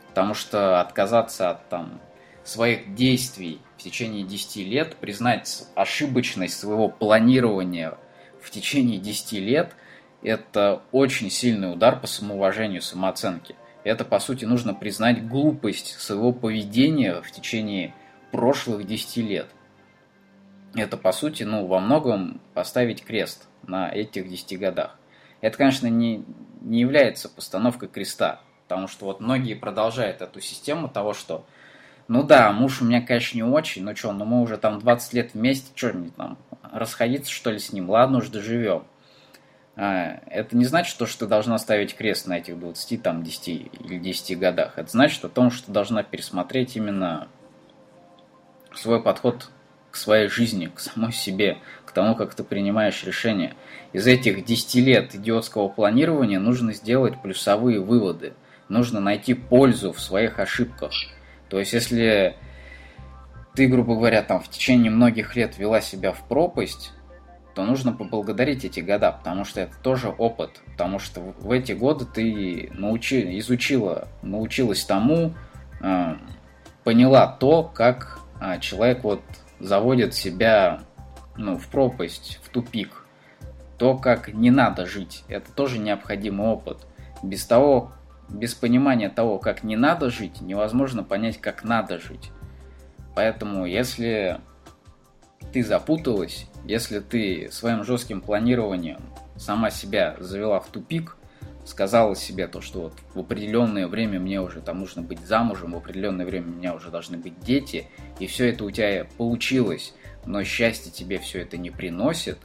Потому 0.09 0.33
что 0.33 0.81
отказаться 0.81 1.51
от 1.51 1.69
там, 1.69 1.99
своих 2.45 2.93
действий 2.93 3.59
в 3.77 3.81
течение 3.81 4.23
10 4.23 4.57
лет, 4.67 4.95
признать 4.97 5.67
ошибочность 5.75 6.57
своего 6.57 6.87
планирования 6.87 7.97
в 8.41 8.51
течение 8.51 8.99
10 8.99 9.33
лет, 9.33 9.75
это 10.21 10.83
очень 10.91 11.29
сильный 11.29 11.73
удар 11.73 11.99
по 11.99 12.07
самоуважению, 12.07 12.81
самооценке. 12.81 13.55
Это, 13.83 14.05
по 14.05 14.19
сути, 14.19 14.45
нужно 14.45 14.73
признать 14.73 15.27
глупость 15.27 15.99
своего 15.99 16.31
поведения 16.31 17.21
в 17.21 17.31
течение 17.31 17.93
прошлых 18.31 18.85
10 18.85 19.17
лет. 19.17 19.47
Это, 20.75 20.97
по 20.97 21.11
сути, 21.11 21.43
ну, 21.43 21.65
во 21.67 21.79
многом 21.79 22.41
поставить 22.53 23.03
крест 23.03 23.47
на 23.63 23.91
этих 23.91 24.27
10 24.27 24.59
годах. 24.59 24.97
Это, 25.41 25.57
конечно, 25.57 25.87
не, 25.87 26.25
не 26.61 26.81
является 26.81 27.29
постановкой 27.29 27.89
креста. 27.89 28.41
Потому 28.67 28.87
что 28.87 29.05
вот 29.05 29.19
многие 29.19 29.53
продолжают 29.53 30.21
эту 30.21 30.41
систему 30.41 30.89
того, 30.89 31.13
что 31.13 31.45
ну 32.07 32.23
да, 32.23 32.51
муж 32.51 32.81
у 32.81 32.85
меня, 32.85 33.01
конечно, 33.01 33.37
не 33.37 33.43
очень, 33.43 33.83
но 33.83 33.95
что, 33.95 34.11
ну 34.11 34.25
мы 34.25 34.41
уже 34.41 34.57
там 34.57 34.79
20 34.79 35.13
лет 35.13 35.33
вместе, 35.33 35.71
что 35.75 35.93
мне 35.93 36.11
там, 36.15 36.37
расходиться 36.71 37.31
что 37.31 37.51
ли 37.51 37.59
с 37.59 37.73
ним? 37.73 37.89
Ладно 37.89 38.19
уж, 38.19 38.29
доживем. 38.29 38.83
А, 39.75 40.19
это 40.27 40.55
не 40.55 40.65
значит, 40.65 40.91
что, 40.91 41.05
что 41.05 41.25
ты 41.25 41.27
должна 41.27 41.57
ставить 41.57 41.95
крест 41.95 42.27
на 42.27 42.37
этих 42.37 42.59
20, 42.59 43.01
там, 43.01 43.23
10 43.23 43.47
или 43.47 43.99
10 43.99 44.39
годах. 44.39 44.73
Это 44.77 44.89
значит 44.89 45.23
о 45.25 45.29
том, 45.29 45.51
что 45.51 45.67
ты 45.67 45.71
должна 45.71 46.03
пересмотреть 46.03 46.75
именно 46.75 47.27
свой 48.73 49.01
подход 49.01 49.49
к 49.91 49.95
своей 49.95 50.27
жизни, 50.27 50.67
к 50.67 50.79
самой 50.79 51.11
себе, 51.11 51.57
к 51.85 51.91
тому, 51.91 52.15
как 52.15 52.35
ты 52.35 52.43
принимаешь 52.43 53.03
решения. 53.03 53.55
Из 53.93 54.05
этих 54.05 54.45
10 54.45 54.75
лет 54.75 55.15
идиотского 55.15 55.69
планирования 55.69 56.39
нужно 56.39 56.73
сделать 56.73 57.21
плюсовые 57.21 57.79
выводы– 57.79 58.33
нужно 58.69 58.99
найти 58.99 59.33
пользу 59.33 59.91
в 59.91 60.01
своих 60.01 60.39
ошибках. 60.39 60.91
То 61.49 61.59
есть, 61.59 61.73
если 61.73 62.35
ты, 63.55 63.67
грубо 63.67 63.95
говоря, 63.95 64.21
там 64.21 64.41
в 64.41 64.49
течение 64.49 64.91
многих 64.91 65.35
лет 65.35 65.57
вела 65.57 65.81
себя 65.81 66.11
в 66.11 66.27
пропасть, 66.27 66.91
то 67.55 67.63
нужно 67.63 67.93
поблагодарить 67.93 68.65
эти 68.65 68.81
года, 68.81 69.13
потому 69.13 69.45
что 69.45 69.61
это 69.61 69.77
тоже 69.81 70.09
опыт, 70.09 70.61
потому 70.65 70.99
что 70.99 71.21
в 71.21 71.51
эти 71.51 71.71
годы 71.71 72.05
ты 72.05 72.69
научи, 72.73 73.39
изучила, 73.39 74.09
научилась 74.21 74.83
тому, 74.83 75.33
э, 75.81 76.15
поняла 76.83 77.27
то, 77.27 77.63
как 77.63 78.19
э, 78.41 78.59
человек 78.59 79.05
вот 79.05 79.21
заводит 79.61 80.13
себя 80.13 80.81
ну, 81.37 81.57
в 81.57 81.67
пропасть, 81.67 82.41
в 82.43 82.49
тупик, 82.49 83.05
то, 83.77 83.97
как 83.97 84.33
не 84.33 84.51
надо 84.51 84.85
жить, 84.85 85.23
это 85.29 85.49
тоже 85.53 85.79
необходимый 85.79 86.47
опыт. 86.47 86.85
Без 87.23 87.45
того, 87.45 87.93
без 88.29 88.53
понимания 88.53 89.09
того, 89.09 89.39
как 89.39 89.63
не 89.63 89.75
надо 89.75 90.09
жить, 90.09 90.41
невозможно 90.41 91.03
понять, 91.03 91.39
как 91.39 91.63
надо 91.63 91.99
жить. 91.99 92.31
Поэтому, 93.15 93.65
если 93.65 94.39
ты 95.53 95.63
запуталась, 95.63 96.47
если 96.65 96.99
ты 96.99 97.49
своим 97.51 97.83
жестким 97.83 98.21
планированием 98.21 98.99
сама 99.37 99.69
себя 99.69 100.15
завела 100.19 100.59
в 100.59 100.67
тупик, 100.67 101.17
сказала 101.65 102.15
себе 102.15 102.47
то, 102.47 102.61
что 102.61 102.81
вот 102.81 102.93
в 103.13 103.19
определенное 103.19 103.87
время 103.87 104.19
мне 104.19 104.41
уже 104.41 104.61
там 104.61 104.79
нужно 104.79 105.01
быть 105.01 105.19
замужем, 105.19 105.71
в 105.71 105.77
определенное 105.77 106.25
время 106.25 106.47
у 106.47 106.55
меня 106.55 106.75
уже 106.75 106.91
должны 106.91 107.17
быть 107.17 107.39
дети, 107.39 107.87
и 108.19 108.27
все 108.27 108.49
это 108.49 108.65
у 108.65 108.71
тебя 108.71 109.07
получилось, 109.17 109.93
но 110.25 110.43
счастье 110.43 110.91
тебе 110.91 111.17
все 111.17 111.41
это 111.41 111.57
не 111.57 111.71
приносит, 111.71 112.37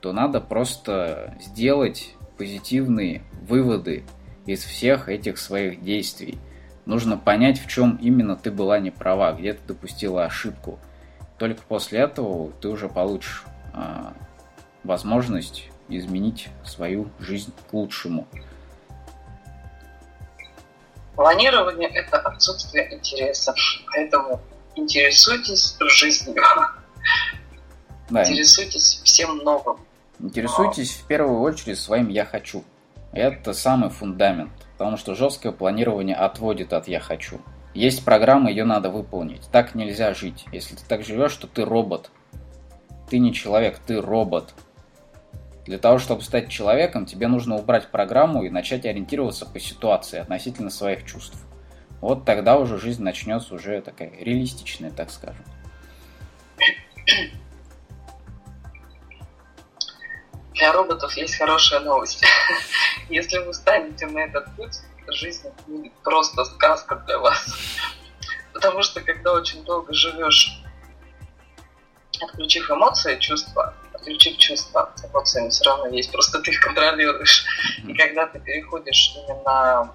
то 0.00 0.12
надо 0.12 0.40
просто 0.40 1.36
сделать 1.40 2.14
позитивные 2.38 3.22
выводы 3.42 4.04
из 4.46 4.64
всех 4.64 5.08
этих 5.08 5.38
своих 5.38 5.82
действий. 5.82 6.38
Нужно 6.84 7.16
понять, 7.16 7.60
в 7.60 7.66
чем 7.66 7.96
именно 7.96 8.36
ты 8.36 8.50
была 8.50 8.78
не 8.78 8.90
права, 8.90 9.32
где 9.32 9.54
ты 9.54 9.60
допустила 9.66 10.24
ошибку. 10.24 10.78
Только 11.38 11.60
после 11.62 12.00
этого 12.00 12.52
ты 12.60 12.68
уже 12.68 12.88
получишь 12.88 13.44
э, 13.74 14.12
возможность 14.84 15.68
изменить 15.88 16.48
свою 16.64 17.10
жизнь 17.18 17.52
к 17.68 17.72
лучшему. 17.72 18.26
Планирование– 21.14 21.88
это 21.94 22.18
отсутствие 22.18 22.94
интереса, 22.94 23.54
поэтому 23.92 24.40
интересуйтесь 24.74 25.76
жизнью. 25.80 26.42
Да. 28.10 28.22
Интересуйтесь 28.22 29.00
всем 29.02 29.38
новым. 29.38 29.80
Интересуйтесь 30.20 30.92
в 30.92 31.06
первую 31.06 31.40
очередь 31.40 31.78
своим 31.78 32.08
«я 32.08 32.24
хочу». 32.24 32.64
Это 33.16 33.54
самый 33.54 33.88
фундамент, 33.88 34.52
потому 34.76 34.98
что 34.98 35.14
жесткое 35.14 35.50
планирование 35.50 36.14
отводит 36.14 36.74
от 36.74 36.86
«я 36.86 37.00
хочу». 37.00 37.40
Есть 37.72 38.04
программа, 38.04 38.50
ее 38.50 38.64
надо 38.64 38.90
выполнить. 38.90 39.48
Так 39.50 39.74
нельзя 39.74 40.12
жить. 40.12 40.44
Если 40.52 40.76
ты 40.76 40.82
так 40.86 41.02
живешь, 41.02 41.34
то 41.34 41.46
ты 41.46 41.64
робот. 41.64 42.10
Ты 43.08 43.18
не 43.18 43.32
человек, 43.32 43.78
ты 43.78 44.02
робот. 44.02 44.52
Для 45.64 45.78
того, 45.78 45.98
чтобы 45.98 46.20
стать 46.20 46.50
человеком, 46.50 47.06
тебе 47.06 47.26
нужно 47.26 47.56
убрать 47.56 47.88
программу 47.90 48.42
и 48.42 48.50
начать 48.50 48.84
ориентироваться 48.84 49.46
по 49.46 49.58
ситуации 49.58 50.18
относительно 50.18 50.68
своих 50.68 51.06
чувств. 51.06 51.42
Вот 52.02 52.26
тогда 52.26 52.58
уже 52.58 52.78
жизнь 52.78 53.02
начнется 53.02 53.54
уже 53.54 53.80
такая 53.80 54.10
реалистичная, 54.20 54.90
так 54.90 55.10
скажем. 55.10 55.44
Для 60.56 60.72
роботов 60.72 61.14
есть 61.16 61.36
хорошая 61.36 61.80
новость. 61.80 62.24
Если 63.10 63.38
вы 63.38 63.52
станете 63.52 64.06
на 64.06 64.20
этот 64.20 64.54
путь, 64.56 64.74
жизнь 65.08 65.48
будет 65.66 65.92
просто 66.02 66.44
сказка 66.46 66.96
для 67.06 67.18
вас. 67.18 67.46
Потому 68.54 68.82
что 68.82 69.02
когда 69.02 69.32
очень 69.32 69.62
долго 69.64 69.92
живешь, 69.92 70.62
отключив 72.22 72.70
эмоции, 72.70 73.18
чувства, 73.18 73.74
отключив 73.92 74.38
чувства, 74.38 74.92
с 74.96 75.04
эмоциями 75.04 75.50
все 75.50 75.64
равно 75.64 75.88
есть, 75.88 76.10
просто 76.10 76.40
ты 76.40 76.50
их 76.50 76.60
контролируешь. 76.60 77.44
И 77.86 77.92
когда 77.92 78.26
ты 78.26 78.40
переходишь 78.40 79.12
именно 79.14 79.94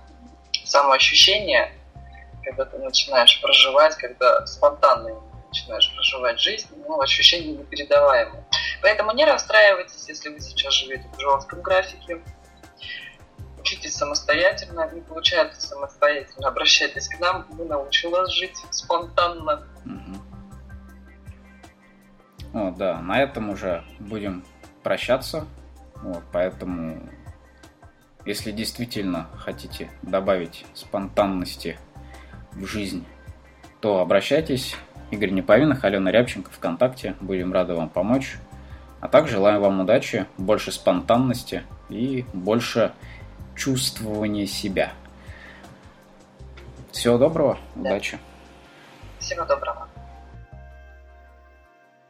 самоощущение, 0.63 1.73
когда 2.43 2.65
ты 2.65 2.77
начинаешь 2.77 3.41
проживать, 3.41 3.95
когда 3.95 4.45
спонтанные 4.45 5.15
начинаешь 5.51 5.93
проживать 5.93 6.39
жизнь, 6.39 6.67
ну, 6.87 7.01
ощущения 7.01 7.51
непередаваемые. 7.51 8.45
Поэтому 8.81 9.11
не 9.11 9.25
расстраивайтесь, 9.25 10.07
если 10.07 10.29
вы 10.29 10.39
сейчас 10.39 10.73
живете 10.73 11.05
в 11.15 11.19
жестком 11.19 11.61
графике. 11.61 12.21
Учитесь 13.59 13.95
самостоятельно, 13.95 14.89
не 14.91 15.01
получается 15.01 15.61
самостоятельно, 15.61 16.47
обращайтесь 16.47 17.07
к 17.07 17.19
нам, 17.19 17.45
мы 17.51 17.65
научим 17.65 18.09
вас 18.11 18.31
жить 18.31 18.57
спонтанно. 18.71 19.67
Угу. 19.85 20.21
Вот, 22.53 22.77
да, 22.77 22.99
на 22.99 23.21
этом 23.21 23.49
уже 23.49 23.83
будем 23.99 24.43
прощаться. 24.83 25.45
Вот, 25.95 26.23
поэтому, 26.31 27.07
если 28.25 28.51
действительно 28.51 29.29
хотите 29.37 29.91
добавить 30.01 30.65
спонтанности 30.73 31.77
в 32.53 32.65
жизнь, 32.65 33.05
то 33.79 33.99
обращайтесь. 33.99 34.75
Игорь 35.11 35.31
Неповинных, 35.31 35.83
Алена 35.83 36.09
Рябченко 36.11 36.49
ВКонтакте. 36.51 37.15
Будем 37.19 37.51
рады 37.53 37.75
вам 37.75 37.89
помочь. 37.89 38.37
А 39.01 39.07
также 39.07 39.33
желаем 39.33 39.61
вам 39.61 39.81
удачи, 39.81 40.25
больше 40.37 40.71
спонтанности 40.71 41.63
и 41.89 42.23
больше 42.33 42.93
чувствования 43.55 44.45
себя. 44.45 44.93
Всего 46.91 47.17
доброго, 47.17 47.57
да. 47.75 47.91
удачи. 47.91 48.19
Всего 49.19 49.45
доброго. 49.45 49.90